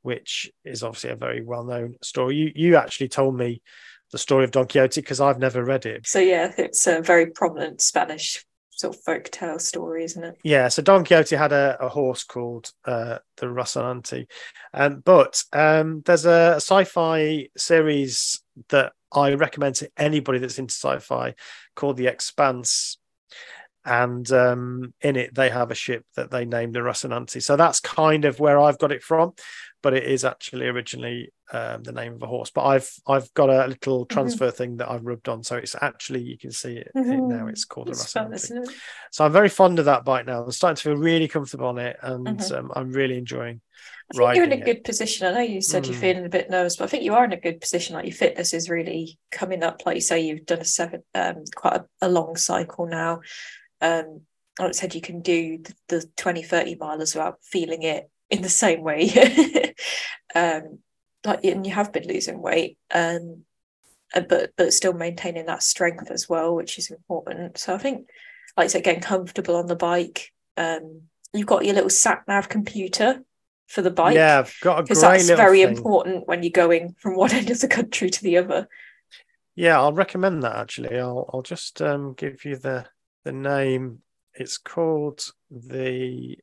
which 0.02 0.52
is 0.64 0.84
obviously 0.84 1.10
a 1.10 1.16
very 1.16 1.42
well-known 1.42 1.96
story. 2.02 2.36
You 2.36 2.52
you 2.56 2.76
actually 2.76 3.10
told 3.10 3.38
me 3.38 3.62
the 4.12 4.18
story 4.18 4.44
of 4.44 4.52
Don 4.52 4.68
Quixote 4.68 5.02
because 5.02 5.20
I've 5.20 5.40
never 5.40 5.64
read 5.64 5.86
it. 5.86 6.08
So 6.08 6.20
yeah, 6.20 6.54
it's 6.58 6.88
a 6.88 7.02
very 7.02 7.28
prominent 7.28 7.82
Spanish 7.82 8.46
sort 8.72 8.96
of 8.96 9.02
folk 9.02 9.30
tale 9.32 9.60
story, 9.60 10.04
isn't 10.04 10.24
it? 10.24 10.38
Yeah. 10.44 10.68
So 10.68 10.82
Don 10.82 11.04
Quixote 11.04 11.36
had 11.36 11.52
a, 11.52 11.78
a 11.82 11.90
horse 11.90 12.24
called 12.24 12.72
uh, 12.86 13.18
the 13.38 13.48
Rocinante, 13.48 14.28
um, 14.74 15.02
but 15.04 15.44
um, 15.52 16.04
there's 16.06 16.26
a 16.26 16.56
sci-fi 16.58 17.50
series 17.58 18.42
that 18.70 18.94
I 19.12 19.34
recommend 19.34 19.76
to 19.76 19.90
anybody 19.98 20.40
that's 20.40 20.60
into 20.60 20.74
sci-fi 20.74 21.36
called 21.76 21.98
The 21.98 22.08
Expanse. 22.08 22.98
And 23.86 24.30
um, 24.34 24.94
in 25.00 25.16
it, 25.16 25.34
they 25.34 25.50
have 25.50 25.72
a 25.72 25.76
ship 25.76 26.06
that 26.18 26.30
they 26.30 26.44
named 26.44 26.76
the 26.76 26.80
Rocinante. 26.80 27.42
So 27.42 27.56
that's 27.56 27.80
kind 27.80 28.26
of 28.26 28.38
where 28.38 28.60
I've 28.60 28.78
got 28.78 28.92
it 28.92 29.02
from 29.02 29.32
but 29.82 29.94
it 29.94 30.04
is 30.04 30.26
actually 30.26 30.68
originally 30.68 31.32
um, 31.52 31.84
the 31.84 31.92
name 31.92 32.14
of 32.14 32.24
a 32.24 32.28
horse. 32.28 32.50
But 32.50 32.66
I've 32.66 32.90
I've 33.08 33.34
got 33.34 33.50
a 33.50 33.68
little 33.68 34.06
mm-hmm. 34.06 34.14
transfer 34.14 34.48
mm-hmm. 34.48 34.56
thing 34.56 34.78
that 34.78 34.90
I've 34.90 35.06
rubbed 35.06 35.30
on, 35.30 35.44
so 35.44 35.56
it's 35.56 35.76
actually 35.82 36.22
you 36.22 36.38
can 36.38 36.52
see 36.52 36.78
it, 36.78 36.92
mm-hmm. 36.96 37.12
it 37.12 37.22
now. 37.22 37.48
It's 37.48 37.66
called 37.66 37.90
it's 37.90 38.04
a 38.04 38.08
Fun, 38.08 38.38
so 39.12 39.26
I'm 39.26 39.32
very 39.32 39.50
fond 39.50 39.80
of 39.80 39.86
that 39.86 40.06
bike 40.06 40.26
now. 40.26 40.44
I'm 40.44 40.52
starting 40.52 40.76
to 40.78 40.82
feel 40.82 40.96
really 40.96 41.28
comfortable 41.28 41.68
on 41.68 41.78
it, 41.78 41.98
and 42.02 42.28
mm-hmm. 42.28 42.56
um, 42.56 42.72
I'm 42.76 42.92
really 42.92 43.18
enjoying. 43.18 43.62
I 44.14 44.18
think 44.18 44.36
you're 44.36 44.46
in 44.46 44.62
a 44.62 44.66
good 44.66 44.84
position. 44.86 45.28
I 45.28 45.34
know 45.34 45.42
you 45.42 45.62
said 45.62 45.84
mm. 45.84 45.88
you're 45.88 45.98
feeling 45.98 46.26
a 46.26 46.30
bit 46.30 46.50
nervous, 46.50 46.78
but 46.78 46.86
I 46.86 46.88
think 46.88 47.04
you 47.04 47.14
are 47.14 47.26
in 47.26 47.34
a 47.34 47.40
good 47.40 47.60
position. 47.60 47.94
Like 47.94 48.06
your 48.06 48.16
fitness 48.16 48.54
is 48.54 48.70
really 48.70 49.20
coming 49.32 49.64
up. 49.64 49.86
Like 49.86 49.96
you 49.96 50.02
say, 50.02 50.22
you've 50.22 50.46
done 50.46 50.62
a 50.62 50.66
seven, 50.66 51.04
um, 51.14 51.44
quite 51.54 51.82
a, 51.82 51.86
a 52.02 52.10
long 52.10 52.38
cycle 52.38 52.88
now. 52.88 53.20
Um, 53.82 54.22
like 54.58 54.70
I 54.70 54.72
said, 54.72 54.96
you 54.96 55.02
can 55.02 55.22
do 55.22 55.60
the, 55.60 55.74
the 55.90 56.10
20, 56.16 56.42
30 56.42 56.76
miles 56.76 57.16
without 57.16 57.40
feeling 57.44 57.84
it 57.84 58.10
in 58.30 58.42
the 58.42 58.50
same 58.50 58.82
way. 58.82 59.10
um, 60.36 60.80
like 61.26 61.44
and 61.44 61.66
you 61.66 61.74
have 61.74 61.92
been 61.92 62.08
losing 62.08 62.42
weight, 62.42 62.78
um, 62.94 63.44
uh, 64.16 64.22
but 64.22 64.52
but 64.58 64.74
still 64.74 64.94
maintaining 64.94 65.46
that 65.48 65.64
strength 65.64 66.10
as 66.10 66.30
well, 66.30 66.56
which 66.56 66.78
is 66.78 66.90
important. 66.90 67.58
So 67.58 67.74
I 67.74 67.78
think, 67.78 68.08
like 68.56 68.66
I 68.66 68.68
said, 68.68 68.84
getting 68.84 69.02
comfortable 69.02 69.56
on 69.56 69.68
the 69.68 69.76
bike. 69.76 70.32
Um, 70.56 71.04
you've 71.34 71.48
got 71.48 71.66
your 71.66 71.76
little 71.76 71.90
sat 71.90 72.24
nav 72.28 72.50
computer 72.50 73.24
for 73.68 73.82
the 73.82 73.92
bike. 73.92 74.16
Yeah, 74.16 74.40
I've 74.40 74.56
got 74.62 74.80
a 74.80 74.84
because 74.84 75.02
that's 75.02 75.28
very 75.28 75.64
thing. 75.64 75.76
important 75.76 76.28
when 76.28 76.44
you're 76.44 76.52
going 76.52 76.96
from 77.00 77.16
one 77.16 77.32
end 77.32 77.50
of 77.50 77.60
the 77.60 77.68
country 77.68 78.10
to 78.10 78.24
the 78.24 78.38
other. 78.38 78.68
Yeah, 79.56 79.80
I'll 79.80 79.94
recommend 79.94 80.44
that 80.44 80.56
actually. 80.56 81.00
I'll 81.00 81.30
I'll 81.34 81.42
just 81.42 81.82
um, 81.82 82.14
give 82.14 82.46
you 82.46 82.58
the 82.58 82.86
the 83.24 83.32
name. 83.32 84.02
It's 84.34 84.58
called 84.58 85.26
the 85.50 86.38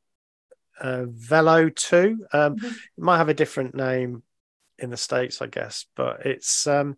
uh, 0.81 1.05
Velo 1.09 1.68
2. 1.68 2.27
Um, 2.33 2.57
mm-hmm. 2.57 2.66
It 2.66 2.77
might 2.97 3.18
have 3.18 3.29
a 3.29 3.35
different 3.35 3.75
name 3.75 4.22
in 4.79 4.91
the 4.91 4.97
States, 4.97 5.41
I 5.41 5.47
guess, 5.47 5.87
but 5.97 6.27
it's 6.27 6.66
um, 6.66 6.97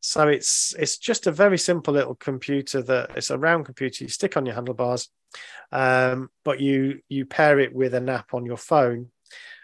so 0.00 0.28
it's 0.28 0.74
it's 0.78 0.98
just 0.98 1.26
a 1.26 1.32
very 1.32 1.58
simple 1.58 1.94
little 1.94 2.14
computer 2.14 2.82
that 2.82 3.10
it's 3.16 3.30
a 3.30 3.38
round 3.38 3.64
computer 3.64 4.04
you 4.04 4.08
stick 4.08 4.36
on 4.36 4.46
your 4.46 4.54
handlebars, 4.54 5.08
um, 5.72 6.30
but 6.44 6.60
you 6.60 7.00
you 7.08 7.26
pair 7.26 7.58
it 7.58 7.74
with 7.74 7.94
an 7.94 8.08
app 8.08 8.34
on 8.34 8.46
your 8.46 8.56
phone. 8.56 9.10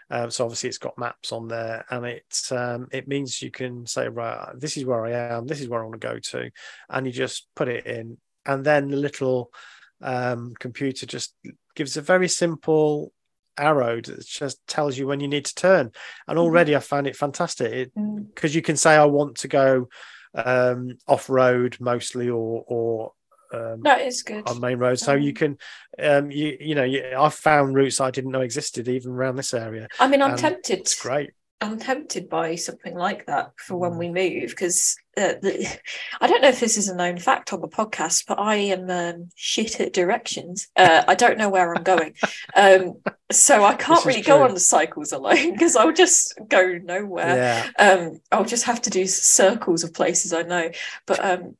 Um, 0.09 0.29
so 0.29 0.43
obviously 0.43 0.69
it's 0.69 0.77
got 0.77 0.97
maps 0.97 1.31
on 1.31 1.47
there, 1.47 1.85
and 1.89 2.05
it 2.05 2.51
um, 2.51 2.87
it 2.91 3.07
means 3.07 3.41
you 3.41 3.51
can 3.51 3.85
say 3.85 4.09
right, 4.09 4.51
this 4.55 4.75
is 4.77 4.85
where 4.85 5.05
I 5.05 5.11
am, 5.11 5.47
this 5.47 5.61
is 5.61 5.69
where 5.69 5.81
I 5.81 5.87
want 5.87 6.01
to 6.01 6.07
go 6.07 6.19
to, 6.19 6.51
and 6.89 7.05
you 7.05 7.11
just 7.11 7.47
put 7.55 7.67
it 7.67 7.85
in, 7.85 8.17
and 8.45 8.65
then 8.65 8.89
the 8.89 8.97
little 8.97 9.51
um, 10.01 10.53
computer 10.59 11.05
just 11.05 11.35
gives 11.75 11.95
a 11.95 12.01
very 12.01 12.27
simple 12.27 13.13
arrow 13.57 14.01
that 14.01 14.25
just 14.25 14.65
tells 14.67 14.97
you 14.97 15.07
when 15.07 15.19
you 15.19 15.27
need 15.27 15.45
to 15.45 15.55
turn. 15.55 15.91
And 16.27 16.37
mm-hmm. 16.37 16.37
already 16.39 16.71
mm-hmm. 16.71 16.77
I 16.77 16.81
found 16.81 17.07
it 17.07 17.15
fantastic 17.15 17.91
because 17.93 18.51
mm. 18.51 18.55
you 18.55 18.61
can 18.61 18.77
say 18.77 18.95
I 18.95 19.05
want 19.05 19.37
to 19.37 19.47
go 19.47 19.89
um, 20.35 20.97
off 21.07 21.29
road 21.29 21.77
mostly 21.79 22.29
or 22.29 22.63
or 22.67 23.11
um, 23.53 23.81
that 23.83 24.01
is 24.01 24.23
good 24.23 24.47
on 24.49 24.59
main 24.59 24.79
roads. 24.79 25.03
So 25.03 25.13
you 25.13 25.33
can, 25.33 25.57
um, 25.99 26.31
you 26.31 26.57
you 26.59 26.75
know, 26.75 26.83
you, 26.83 27.03
I've 27.17 27.35
found 27.35 27.75
routes 27.75 28.01
I 28.01 28.09
didn't 28.09 28.31
know 28.31 28.41
existed 28.41 28.87
even 28.87 29.11
around 29.11 29.35
this 29.35 29.53
area. 29.53 29.87
I 29.99 30.07
mean, 30.07 30.21
I'm 30.21 30.35
tempted. 30.35 30.79
It's 30.79 30.99
great. 30.99 31.31
I'm 31.61 31.79
tempted 31.79 32.29
by 32.29 32.55
something 32.55 32.93
like 32.93 33.25
that 33.27 33.53
for 33.57 33.77
when 33.77 33.93
mm. 33.93 33.97
we 33.97 34.09
move 34.09 34.49
because 34.49 34.97
uh, 35.15 35.33
I 36.19 36.27
don't 36.27 36.41
know 36.41 36.49
if 36.49 36.59
this 36.59 36.77
is 36.77 36.89
a 36.89 36.95
known 36.95 37.17
fact 37.17 37.53
on 37.53 37.61
the 37.61 37.67
podcast, 37.67 38.25
but 38.27 38.39
I 38.39 38.55
am 38.55 38.89
um, 38.89 39.29
shit 39.35 39.79
at 39.79 39.93
directions. 39.93 40.67
Uh, 40.75 41.03
I 41.07 41.15
don't 41.15 41.37
know 41.37 41.49
where 41.49 41.73
I'm 41.73 41.83
going, 41.83 42.15
um, 42.55 42.95
so 43.31 43.63
I 43.63 43.75
can't 43.75 44.03
really 44.05 44.21
go 44.21 44.43
on 44.43 44.53
the 44.53 44.59
cycles 44.59 45.13
alone 45.13 45.53
because 45.53 45.75
I'll 45.75 45.93
just 45.93 46.37
go 46.49 46.79
nowhere. 46.83 47.71
Yeah. 47.77 47.91
Um, 47.91 48.19
I'll 48.31 48.45
just 48.45 48.65
have 48.65 48.81
to 48.81 48.89
do 48.89 49.05
circles 49.07 49.83
of 49.83 49.93
places 49.93 50.33
I 50.33 50.41
know, 50.41 50.69
but 51.05 51.23
um, 51.23 51.55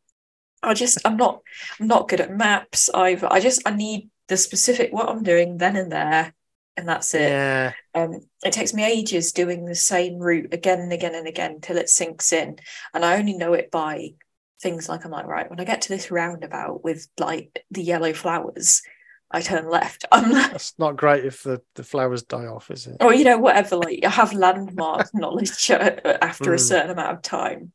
I 0.61 0.73
just 0.73 0.97
I'm 1.05 1.17
not 1.17 1.41
I'm 1.79 1.87
not 1.87 2.09
good 2.09 2.21
at 2.21 2.35
maps 2.35 2.89
either. 2.93 3.31
I 3.31 3.39
just 3.39 3.61
I 3.65 3.71
need 3.71 4.09
the 4.27 4.37
specific 4.37 4.91
what 4.91 5.09
I'm 5.09 5.23
doing 5.23 5.57
then 5.57 5.75
and 5.75 5.91
there 5.91 6.33
and 6.75 6.87
that's 6.87 7.13
it. 7.13 7.29
Yeah. 7.29 7.73
Um, 7.93 8.21
it 8.43 8.53
takes 8.53 8.73
me 8.73 8.83
ages 8.83 9.31
doing 9.31 9.65
the 9.65 9.75
same 9.75 10.17
route 10.17 10.53
again 10.53 10.79
and 10.79 10.91
again 10.91 11.15
and 11.15 11.27
again 11.27 11.59
till 11.61 11.77
it 11.77 11.89
sinks 11.89 12.33
in, 12.33 12.57
and 12.93 13.05
I 13.05 13.17
only 13.17 13.33
know 13.33 13.53
it 13.53 13.71
by 13.71 14.13
things 14.61 14.87
like 14.87 15.05
I'm 15.05 15.11
like 15.11 15.27
right 15.27 15.49
when 15.49 15.59
I 15.59 15.65
get 15.65 15.81
to 15.83 15.89
this 15.89 16.09
roundabout 16.09 16.83
with 16.83 17.07
like 17.19 17.63
the 17.69 17.83
yellow 17.83 18.13
flowers, 18.13 18.81
I 19.29 19.41
turn 19.41 19.69
left. 19.69 20.05
I'm 20.11 20.31
like, 20.31 20.51
that's 20.51 20.77
not 20.79 20.95
great 20.95 21.25
if 21.25 21.43
the 21.43 21.61
the 21.75 21.83
flowers 21.83 22.23
die 22.23 22.45
off, 22.45 22.71
is 22.71 22.87
it? 22.87 22.97
Or 23.01 23.13
you 23.13 23.25
know 23.25 23.37
whatever. 23.37 23.77
Like 23.77 23.99
I 24.03 24.09
have 24.09 24.33
landmark 24.33 25.09
knowledge 25.13 25.69
after 25.69 26.51
mm. 26.51 26.53
a 26.53 26.59
certain 26.59 26.91
amount 26.91 27.17
of 27.17 27.21
time. 27.21 27.71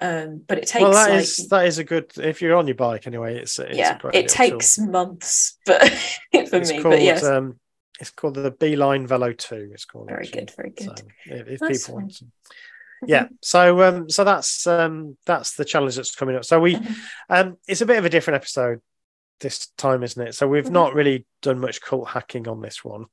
Um, 0.00 0.42
but 0.48 0.58
it 0.58 0.66
takes 0.66 0.82
well, 0.82 0.92
that 0.92 1.10
like, 1.10 1.20
is, 1.20 1.48
that 1.48 1.66
is 1.66 1.78
a 1.78 1.84
good 1.84 2.10
if 2.18 2.42
you're 2.42 2.56
on 2.56 2.66
your 2.66 2.74
bike 2.74 3.06
anyway. 3.06 3.38
It's, 3.38 3.56
it's 3.60 3.78
yeah, 3.78 3.98
it 4.12 4.28
takes 4.28 4.74
tool. 4.74 4.86
months, 4.86 5.58
but 5.64 5.80
for 5.88 5.88
it's 6.32 6.70
me, 6.70 6.82
called, 6.82 6.94
but 6.94 7.02
yes. 7.02 7.22
Um, 7.22 7.60
it's 8.02 8.10
called 8.10 8.34
the 8.34 8.50
Beeline 8.50 9.06
Velo 9.06 9.32
Two. 9.32 9.70
It's 9.72 9.84
called 9.84 10.08
very 10.08 10.26
actually. 10.26 10.40
good, 10.40 10.50
very 10.56 10.70
good. 10.70 10.98
So 10.98 11.04
if, 11.26 11.48
if 11.48 11.60
people 11.60 11.94
want. 11.94 12.20
Yeah, 13.06 13.28
so 13.40 13.82
um, 13.82 14.10
so 14.10 14.24
that's 14.24 14.66
um, 14.66 15.16
that's 15.24 15.54
the 15.54 15.64
challenge 15.64 15.94
that's 15.94 16.14
coming 16.14 16.34
up. 16.34 16.44
So 16.44 16.58
we, 16.58 16.74
mm-hmm. 16.74 16.92
um, 17.30 17.56
it's 17.68 17.80
a 17.80 17.86
bit 17.86 17.98
of 17.98 18.04
a 18.04 18.10
different 18.10 18.36
episode 18.36 18.80
this 19.38 19.68
time, 19.78 20.02
isn't 20.02 20.26
it? 20.26 20.34
So 20.34 20.48
we've 20.48 20.64
mm-hmm. 20.64 20.72
not 20.72 20.94
really 20.94 21.26
done 21.42 21.60
much 21.60 21.80
cult 21.80 22.08
hacking 22.08 22.48
on 22.48 22.60
this 22.60 22.84
one. 22.84 23.06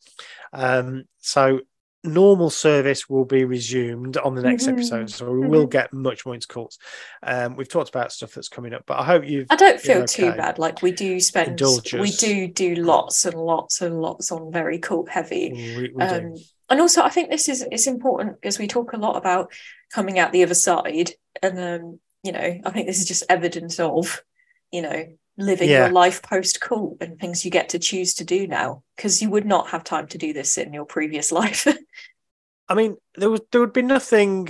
Um, 0.53 1.03
so 1.19 1.61
normal 2.03 2.49
service 2.49 3.09
will 3.09 3.25
be 3.25 3.43
resumed 3.43 4.17
on 4.17 4.35
the 4.35 4.41
next 4.41 4.63
mm-hmm. 4.63 4.75
episode, 4.75 5.09
so 5.09 5.31
we 5.31 5.41
mm-hmm. 5.41 5.49
will 5.49 5.67
get 5.67 5.93
much 5.93 6.25
more 6.25 6.33
into 6.35 6.47
cults. 6.47 6.77
Um, 7.23 7.55
we've 7.55 7.67
talked 7.67 7.89
about 7.89 8.11
stuff 8.11 8.33
that's 8.33 8.49
coming 8.49 8.73
up, 8.73 8.83
but 8.85 8.99
I 8.99 9.03
hope 9.03 9.25
you. 9.25 9.45
I 9.49 9.55
don't 9.55 9.79
feel 9.79 10.03
okay. 10.03 10.31
too 10.31 10.31
bad. 10.33 10.59
Like 10.59 10.81
we 10.81 10.91
do 10.91 11.19
spend, 11.19 11.59
we 11.93 12.11
do 12.11 12.47
do 12.47 12.75
lots 12.75 13.25
and 13.25 13.35
lots 13.35 13.81
and 13.81 14.01
lots 14.01 14.31
on 14.31 14.51
very 14.51 14.79
cult 14.79 15.09
heavy. 15.09 15.51
We, 15.53 15.91
we 15.93 16.03
um, 16.03 16.35
and 16.69 16.79
also, 16.79 17.01
I 17.01 17.09
think 17.09 17.29
this 17.29 17.49
is 17.49 17.65
it's 17.71 17.87
important 17.87 18.39
because 18.39 18.59
we 18.59 18.67
talk 18.67 18.93
a 18.93 18.97
lot 18.97 19.17
about 19.17 19.51
coming 19.91 20.19
out 20.19 20.31
the 20.31 20.43
other 20.43 20.53
side, 20.53 21.11
and 21.41 21.59
um, 21.59 21.99
you 22.23 22.31
know, 22.31 22.59
I 22.65 22.69
think 22.69 22.87
this 22.87 22.99
is 22.99 23.07
just 23.07 23.23
evidence 23.29 23.79
of, 23.79 24.23
you 24.71 24.81
know, 24.81 25.05
living 25.39 25.69
yeah. 25.69 25.85
your 25.85 25.93
life 25.93 26.21
post 26.21 26.59
cult 26.59 26.97
and 27.01 27.19
things 27.19 27.45
you 27.45 27.51
get 27.51 27.69
to 27.69 27.79
choose 27.79 28.13
to 28.15 28.25
do 28.25 28.45
now 28.45 28.83
because 28.95 29.21
you 29.21 29.29
would 29.29 29.45
not 29.45 29.69
have 29.69 29.83
time 29.83 30.07
to 30.07 30.17
do 30.17 30.33
this 30.33 30.57
in 30.57 30.73
your 30.73 30.85
previous 30.85 31.31
life 31.31 31.67
i 32.67 32.75
mean 32.75 32.97
there 33.15 33.29
would 33.29 33.41
there 33.51 33.61
would 33.61 33.73
be 33.73 33.81
nothing 33.81 34.49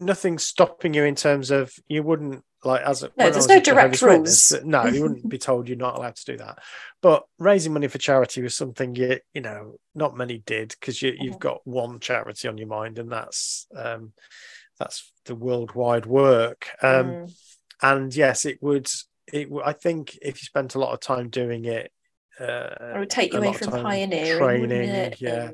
nothing 0.00 0.38
stopping 0.38 0.94
you 0.94 1.04
in 1.04 1.16
terms 1.16 1.50
of 1.50 1.74
you 1.88 2.02
wouldn't 2.02 2.44
like 2.64 2.82
as 2.82 3.02
a, 3.02 3.10
no 3.16 3.30
there's 3.30 3.48
no 3.48 3.60
direct 3.60 4.02
rules 4.02 4.50
witness, 4.50 4.64
no 4.64 4.86
you 4.86 5.02
wouldn't 5.02 5.28
be 5.28 5.38
told 5.38 5.68
you're 5.68 5.76
not 5.76 5.96
allowed 5.96 6.16
to 6.16 6.24
do 6.24 6.36
that 6.36 6.58
but 7.02 7.24
raising 7.38 7.72
money 7.72 7.86
for 7.86 7.98
charity 7.98 8.42
was 8.42 8.56
something 8.56 8.94
you 8.94 9.18
you 9.32 9.40
know 9.40 9.76
not 9.94 10.16
many 10.16 10.38
did 10.38 10.74
because 10.78 11.00
you, 11.00 11.14
you've 11.18 11.34
mm-hmm. 11.34 11.38
got 11.38 11.66
one 11.66 12.00
charity 12.00 12.48
on 12.48 12.58
your 12.58 12.66
mind 12.66 12.98
and 12.98 13.10
that's 13.10 13.66
um 13.76 14.12
that's 14.78 15.12
the 15.26 15.34
worldwide 15.34 16.06
work 16.06 16.68
um 16.82 17.06
mm. 17.06 17.32
and 17.82 18.14
yes 18.14 18.44
it 18.44 18.60
would 18.60 18.88
it, 19.32 19.48
I 19.64 19.72
think 19.72 20.18
if 20.22 20.40
you 20.40 20.46
spent 20.46 20.74
a 20.74 20.78
lot 20.78 20.92
of 20.92 21.00
time 21.00 21.28
doing 21.28 21.64
it, 21.64 21.92
uh, 22.40 22.94
it 22.94 22.98
would 22.98 23.10
take 23.10 23.32
you 23.32 23.38
away 23.38 23.52
from 23.52 23.70
pioneering, 23.70 24.38
training. 24.38 25.14
Yeah. 25.18 25.50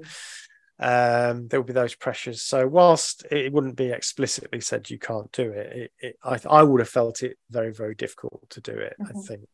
Um, 0.79 1.47
there 1.49 1.61
would 1.61 1.69
be 1.69 1.73
those 1.73 1.95
pressures. 1.95 2.43
So 2.43 2.67
whilst 2.67 3.25
it 3.31 3.53
wouldn't 3.53 3.77
be 3.77 3.91
explicitly 3.91 4.61
said 4.61 4.91
you 4.91 4.99
can't 4.99 5.31
do 5.33 5.51
it, 5.51 5.73
it, 5.73 5.93
it 6.01 6.17
I, 6.23 6.39
I, 6.51 6.63
would 6.65 6.81
have 6.81 6.89
felt 6.89 7.23
it 7.23 7.39
very, 7.49 7.73
very 7.73 7.95
difficult 7.95 8.43
to 8.51 8.61
do 8.61 8.73
it. 8.73 8.95
Mm-hmm. 9.01 9.19
I 9.19 9.23
think. 9.23 9.49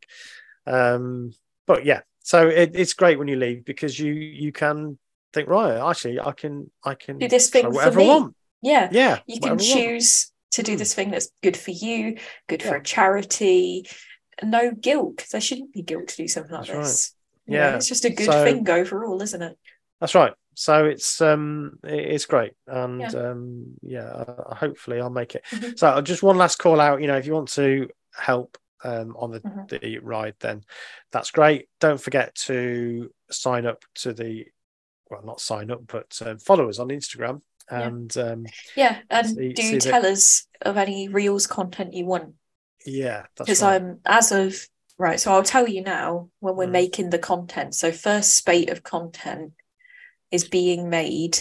Um, 0.65 1.33
but 1.67 1.85
yeah, 1.85 2.01
so 2.23 2.47
it, 2.47 2.71
it's 2.73 2.93
great 2.93 3.19
when 3.19 3.27
you 3.27 3.35
leave 3.35 3.65
because 3.65 3.99
you 3.99 4.13
you 4.13 4.51
can 4.51 4.97
think 5.33 5.47
right. 5.47 5.77
Actually, 5.77 6.19
I 6.19 6.31
can 6.31 6.71
I 6.83 6.95
can 6.95 7.19
do 7.19 7.27
this 7.27 7.49
thing 7.49 7.71
whatever 7.71 7.93
for 7.93 7.99
me. 7.99 8.05
I 8.05 8.07
want. 8.07 8.35
Yeah, 8.61 8.89
yeah. 8.91 9.19
You 9.27 9.39
can 9.39 9.57
choose 9.57 10.31
to 10.51 10.63
do 10.63 10.73
hmm. 10.73 10.77
this 10.79 10.93
thing 10.93 11.11
that's 11.11 11.31
good 11.41 11.57
for 11.57 11.71
you, 11.71 12.17
good 12.47 12.61
yeah. 12.61 12.69
for 12.69 12.75
a 12.75 12.83
charity, 12.83 13.87
no 14.43 14.71
guilt. 14.71 15.25
There 15.31 15.41
shouldn't 15.41 15.73
be 15.73 15.81
guilt 15.81 16.09
to 16.09 16.17
do 16.17 16.27
something 16.27 16.51
like 16.53 16.67
that's 16.67 16.77
this. 16.79 17.15
Right. 17.47 17.55
Yeah, 17.55 17.75
it's 17.75 17.87
just 17.87 18.05
a 18.05 18.09
good 18.09 18.25
so, 18.27 18.43
thing 18.43 18.69
overall, 18.69 19.21
isn't 19.21 19.41
it? 19.41 19.57
That's 19.99 20.15
right. 20.15 20.33
So 20.55 20.85
it's 20.85 21.21
um 21.21 21.79
it's 21.83 22.25
great, 22.25 22.53
and 22.67 23.01
Yeah. 23.01 23.09
um 23.09 23.65
yeah, 23.81 24.05
uh, 24.07 24.55
hopefully 24.55 24.99
I'll 24.99 25.09
make 25.09 25.35
it. 25.35 25.43
Mhm. 25.51 25.77
So 25.79 26.01
just 26.01 26.23
one 26.23 26.37
last 26.37 26.57
call 26.59 26.79
out. 26.79 27.01
You 27.01 27.07
know, 27.07 27.17
if 27.17 27.25
you 27.25 27.33
want 27.33 27.49
to 27.53 27.89
help 28.13 28.57
um 28.83 29.15
on 29.17 29.31
the 29.31 29.39
Mhm. 29.41 29.69
the 29.81 29.99
ride, 29.99 30.35
then 30.39 30.63
that's 31.11 31.31
great. 31.31 31.69
Don't 31.79 32.01
forget 32.01 32.35
to 32.47 33.11
sign 33.29 33.65
up 33.65 33.83
to 33.95 34.13
the 34.13 34.45
well, 35.09 35.21
not 35.23 35.41
sign 35.41 35.71
up, 35.71 35.85
but 35.87 36.17
um, 36.25 36.37
follow 36.37 36.69
us 36.69 36.79
on 36.79 36.87
Instagram. 36.89 37.41
Yeah. 37.71 37.87
And 37.87 38.17
um, 38.17 38.45
Yeah, 38.75 38.99
and 39.09 39.27
See- 39.27 39.53
do 39.53 39.61
see 39.61 39.73
the- 39.75 39.79
tell 39.91 40.05
us 40.05 40.47
of 40.61 40.77
any 40.77 41.07
reels 41.09 41.47
content 41.47 41.93
you 41.93 42.05
want 42.05 42.33
yeah, 42.85 43.25
because 43.37 43.61
right. 43.61 43.81
I'm 43.81 43.99
as 44.05 44.31
of 44.31 44.55
right. 44.97 45.19
So 45.19 45.33
I'll 45.33 45.43
tell 45.43 45.67
you 45.67 45.81
now 45.81 46.29
when 46.39 46.55
we're 46.55 46.67
Mm. 46.67 46.71
making 46.71 47.09
the 47.09 47.19
content. 47.19 47.75
So 47.75 47.91
first 47.91 48.35
spate 48.35 48.69
of 48.69 48.83
content 48.83 49.53
is 50.31 50.47
being 50.47 50.89
made 50.89 51.39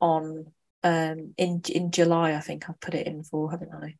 on 0.00 0.52
um 0.82 1.34
in 1.38 1.62
in 1.68 1.90
July. 1.90 2.34
I 2.34 2.40
think 2.40 2.68
I've 2.68 2.80
put 2.80 2.94
it 2.94 3.06
in 3.06 3.22
for, 3.22 3.50
haven't 3.50 3.72
I? 3.72 3.96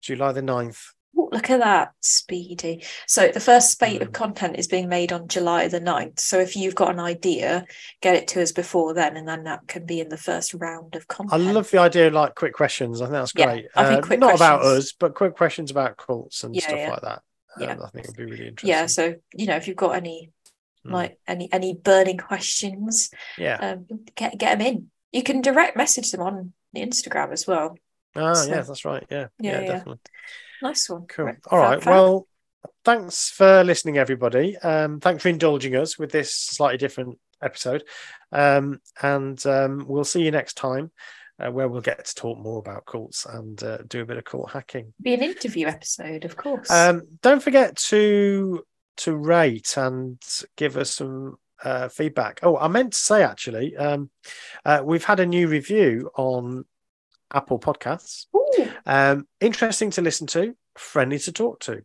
July 0.00 0.32
the 0.32 0.42
9th. 0.42 0.93
Oh, 1.16 1.28
look 1.32 1.50
at 1.50 1.60
that, 1.60 1.92
speedy. 2.00 2.84
So 3.06 3.28
the 3.28 3.40
first 3.40 3.70
spate 3.70 4.02
of 4.02 4.08
Mm. 4.08 4.14
content 4.14 4.56
is 4.58 4.66
being 4.66 4.88
made 4.88 5.12
on 5.12 5.28
July 5.28 5.68
the 5.68 5.80
9th. 5.80 6.18
So 6.20 6.38
if 6.40 6.56
you've 6.56 6.74
got 6.74 6.90
an 6.90 7.00
idea, 7.00 7.64
get 8.00 8.16
it 8.16 8.28
to 8.28 8.42
us 8.42 8.52
before 8.52 8.94
then, 8.94 9.16
and 9.16 9.28
then 9.28 9.44
that 9.44 9.66
can 9.68 9.86
be 9.86 10.00
in 10.00 10.08
the 10.08 10.16
first 10.16 10.54
round 10.54 10.96
of 10.96 11.06
content. 11.08 11.42
I 11.48 11.52
love 11.52 11.70
the 11.70 11.78
idea 11.78 12.08
of 12.08 12.14
like 12.14 12.34
quick 12.34 12.52
questions. 12.54 13.00
I 13.00 13.04
think 13.06 13.12
that's 13.12 13.32
Yeah, 13.36 13.46
great. 13.46 13.66
I 13.76 13.84
think 13.86 14.04
Uh, 14.04 14.06
quick 14.06 14.18
not 14.20 14.34
about 14.34 14.62
us, 14.62 14.92
but 14.92 15.14
quick 15.14 15.36
questions 15.36 15.70
about 15.70 15.96
cults 15.96 16.42
and 16.44 16.54
Yeah, 16.54 16.62
stuff 16.62 16.76
yeah. 16.78 16.90
like 16.90 17.02
that. 17.02 17.22
Yeah. 17.58 17.72
Um, 17.72 17.82
I 17.82 17.88
think 17.90 18.04
it 18.04 18.08
would 18.08 18.16
be 18.16 18.24
really 18.24 18.48
interesting. 18.48 18.68
yeah. 18.68 18.86
So 18.86 19.14
you 19.34 19.46
know, 19.46 19.56
if 19.56 19.68
you've 19.68 19.76
got 19.76 19.94
any 19.96 20.30
Mm. 20.84 20.92
like 20.92 21.18
any 21.26 21.50
any 21.52 21.74
burning 21.74 22.18
questions, 22.18 23.10
yeah. 23.38 23.56
um, 23.56 23.86
get 24.16 24.36
get 24.36 24.58
them 24.58 24.66
in. 24.66 24.90
You 25.12 25.22
can 25.22 25.40
direct 25.40 25.76
message 25.76 26.10
them 26.10 26.20
on 26.20 26.52
the 26.72 26.80
Instagram 26.80 27.32
as 27.32 27.46
well. 27.46 27.76
Ah, 28.16 28.34
so- 28.34 28.48
yeah, 28.50 28.60
that's 28.62 28.84
right. 28.84 29.04
Yeah, 29.10 29.28
yeah, 29.38 29.52
Yeah, 29.52 29.60
yeah. 29.60 29.66
definitely. 29.68 30.00
Nice 30.62 30.88
one. 30.88 31.06
Cool. 31.06 31.26
Right, 31.26 31.36
All 31.50 31.58
right. 31.58 31.82
fab. 31.82 31.92
Well, 31.92 32.28
thanks 32.84 33.30
for 33.30 33.64
listening, 33.64 33.98
everybody. 33.98 34.56
Um, 34.58 35.00
thanks 35.00 35.22
for 35.22 35.28
indulging 35.28 35.76
us 35.76 35.98
with 35.98 36.12
this 36.12 36.34
slightly 36.34 36.78
different 36.78 37.18
episode. 37.42 37.84
Um, 38.32 38.80
and 39.02 39.44
um, 39.46 39.84
we'll 39.86 40.04
see 40.04 40.22
you 40.22 40.30
next 40.30 40.54
time, 40.54 40.90
uh, 41.38 41.50
where 41.50 41.68
we'll 41.68 41.80
get 41.80 42.04
to 42.04 42.14
talk 42.14 42.38
more 42.38 42.58
about 42.58 42.86
cults 42.86 43.26
and 43.26 43.62
uh, 43.62 43.78
do 43.86 44.02
a 44.02 44.06
bit 44.06 44.16
of 44.16 44.24
cult 44.24 44.50
hacking. 44.50 44.92
be 45.00 45.14
an 45.14 45.22
interview 45.22 45.66
episode, 45.66 46.24
of 46.24 46.36
course. 46.36 46.70
Um, 46.70 47.02
don't 47.22 47.42
forget 47.42 47.76
to 47.76 48.64
to 48.96 49.16
rate 49.16 49.76
and 49.76 50.22
give 50.56 50.76
us 50.76 50.92
some 50.92 51.36
uh, 51.64 51.88
feedback. 51.88 52.40
Oh, 52.42 52.56
I 52.56 52.68
meant 52.68 52.92
to 52.92 52.98
say 52.98 53.22
actually, 53.22 53.76
um, 53.76 54.10
uh, 54.64 54.82
we've 54.84 55.04
had 55.04 55.20
a 55.20 55.26
new 55.26 55.48
review 55.48 56.10
on 56.16 56.64
Apple 57.34 57.58
Podcasts. 57.58 58.26
Um, 58.86 59.26
interesting 59.40 59.90
to 59.92 60.02
listen 60.02 60.26
to, 60.28 60.54
friendly 60.76 61.18
to 61.20 61.32
talk 61.32 61.60
to. 61.60 61.82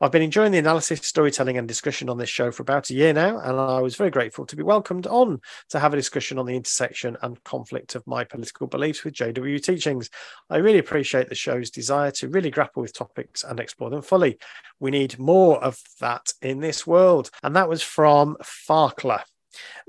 I've 0.00 0.12
been 0.12 0.22
enjoying 0.22 0.52
the 0.52 0.58
analysis, 0.58 1.00
storytelling, 1.00 1.58
and 1.58 1.68
discussion 1.68 2.08
on 2.08 2.18
this 2.18 2.28
show 2.28 2.50
for 2.50 2.62
about 2.62 2.90
a 2.90 2.94
year 2.94 3.12
now, 3.12 3.38
and 3.38 3.58
I 3.58 3.80
was 3.80 3.96
very 3.96 4.10
grateful 4.10 4.46
to 4.46 4.56
be 4.56 4.62
welcomed 4.62 5.06
on 5.06 5.40
to 5.70 5.78
have 5.78 5.92
a 5.92 5.96
discussion 5.96 6.38
on 6.38 6.46
the 6.46 6.56
intersection 6.56 7.16
and 7.22 7.42
conflict 7.44 7.94
of 7.94 8.06
my 8.06 8.24
political 8.24 8.66
beliefs 8.66 9.04
with 9.04 9.14
JW 9.14 9.62
teachings. 9.62 10.10
I 10.50 10.56
really 10.56 10.78
appreciate 10.78 11.28
the 11.28 11.34
show's 11.34 11.70
desire 11.70 12.10
to 12.12 12.28
really 12.28 12.50
grapple 12.50 12.82
with 12.82 12.94
topics 12.94 13.44
and 13.44 13.60
explore 13.60 13.90
them 13.90 14.02
fully. 14.02 14.38
We 14.80 14.90
need 14.90 15.18
more 15.18 15.62
of 15.62 15.80
that 16.00 16.32
in 16.42 16.60
this 16.60 16.86
world. 16.86 17.30
And 17.42 17.56
that 17.56 17.68
was 17.68 17.82
from 17.82 18.36
Farkler. 18.42 19.22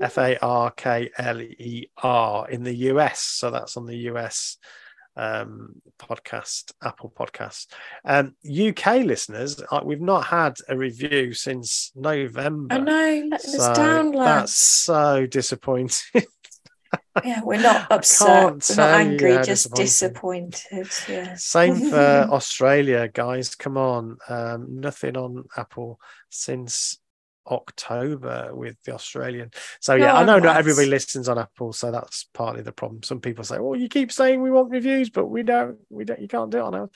F 0.00 0.18
A 0.18 0.36
R 0.38 0.72
K 0.72 1.10
L 1.16 1.40
E 1.40 1.90
R 2.02 2.48
in 2.48 2.64
the 2.64 2.74
US. 2.74 3.20
So 3.20 3.50
that's 3.50 3.76
on 3.76 3.86
the 3.86 3.96
US 4.08 4.56
um, 5.20 5.82
podcast, 5.98 6.72
Apple 6.82 7.12
podcast. 7.14 7.66
Um, 8.04 8.34
UK 8.44 9.04
listeners, 9.04 9.62
uh, 9.70 9.80
we've 9.84 10.00
not 10.00 10.24
had 10.26 10.54
a 10.68 10.76
review 10.76 11.34
since 11.34 11.92
November. 11.94 12.74
I 12.74 12.78
know, 12.78 13.28
us 13.34 13.52
So 13.52 13.74
down, 13.74 14.12
that's 14.12 14.54
so 14.54 15.26
disappointing. 15.26 16.24
Yeah, 17.24 17.42
we're 17.42 17.60
not 17.60 17.90
upset. 17.92 18.68
We're 18.70 18.76
not 18.76 19.00
angry, 19.00 19.34
how 19.34 19.42
just 19.42 19.74
disappointing. 19.74 20.50
disappointed. 20.72 20.88
Yeah. 21.08 21.34
Same 21.36 21.76
for 21.90 22.28
Australia, 22.32 23.08
guys. 23.08 23.54
Come 23.54 23.76
on. 23.76 24.16
Um, 24.28 24.80
nothing 24.80 25.16
on 25.16 25.44
Apple 25.56 26.00
since 26.30 26.98
October 27.50 28.50
with 28.54 28.76
the 28.84 28.94
Australian. 28.94 29.50
So 29.80 29.94
yeah, 29.94 30.12
Go 30.12 30.18
I 30.18 30.24
know 30.24 30.38
not 30.38 30.56
everybody 30.56 30.86
listens 30.86 31.28
on 31.28 31.38
Apple, 31.38 31.72
so 31.72 31.90
that's 31.90 32.24
partly 32.32 32.62
the 32.62 32.72
problem. 32.72 33.02
Some 33.02 33.20
people 33.20 33.44
say, 33.44 33.58
"Well, 33.58 33.78
you 33.78 33.88
keep 33.88 34.12
saying 34.12 34.40
we 34.42 34.50
want 34.50 34.70
reviews, 34.70 35.10
but 35.10 35.26
we 35.26 35.42
don't. 35.42 35.78
We 35.90 36.04
don't. 36.04 36.20
You 36.20 36.28
can't 36.28 36.50
do 36.50 36.58
it 36.58 36.62
on 36.62 36.74
ours." 36.74 36.90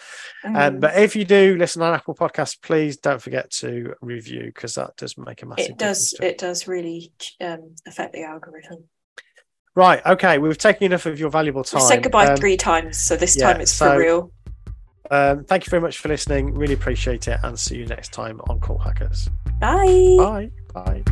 Um, 0.44 0.54
Mm. 0.54 0.80
but 0.80 0.96
if 0.98 1.16
you 1.16 1.24
do 1.24 1.56
listen 1.56 1.82
on 1.82 1.94
Apple 1.94 2.14
Podcasts, 2.14 2.60
please 2.60 2.96
don't 2.96 3.20
forget 3.20 3.50
to 3.52 3.94
review 4.00 4.44
because 4.46 4.74
that 4.74 4.96
does 4.96 5.16
make 5.18 5.42
a 5.42 5.46
massive 5.46 5.70
it 5.70 5.78
does. 5.78 6.10
difference. 6.10 6.18
to 6.20 6.26
It 6.26 6.38
does 6.38 6.68
really 6.68 7.12
um, 7.40 7.74
affect 7.86 8.12
the 8.12 8.22
algorithm. 8.24 8.84
Right. 9.76 10.00
Okay. 10.06 10.38
We've 10.38 10.56
taken 10.56 10.84
enough 10.84 11.04
of 11.06 11.18
your 11.18 11.30
valuable 11.30 11.64
time. 11.64 11.82
We 11.82 11.88
said 11.88 12.02
goodbye 12.02 12.28
Um, 12.28 12.36
three 12.36 12.56
times, 12.56 13.00
so 13.00 13.16
this 13.16 13.36
yeah, 13.36 13.52
time 13.52 13.60
it's 13.60 13.72
so- 13.72 13.92
for 13.94 13.98
real. 13.98 14.32
Um, 15.10 15.44
thank 15.44 15.66
you 15.66 15.70
very 15.70 15.82
much 15.82 15.98
for 15.98 16.08
listening. 16.08 16.54
Really 16.54 16.74
appreciate 16.74 17.28
it, 17.28 17.38
and 17.42 17.58
see 17.58 17.76
you 17.76 17.86
next 17.86 18.12
time 18.12 18.40
on 18.48 18.60
Cult 18.60 18.82
Hackers. 18.82 19.28
Bye. 19.60 20.16
Bye. 20.18 20.50
Bye. 20.72 21.04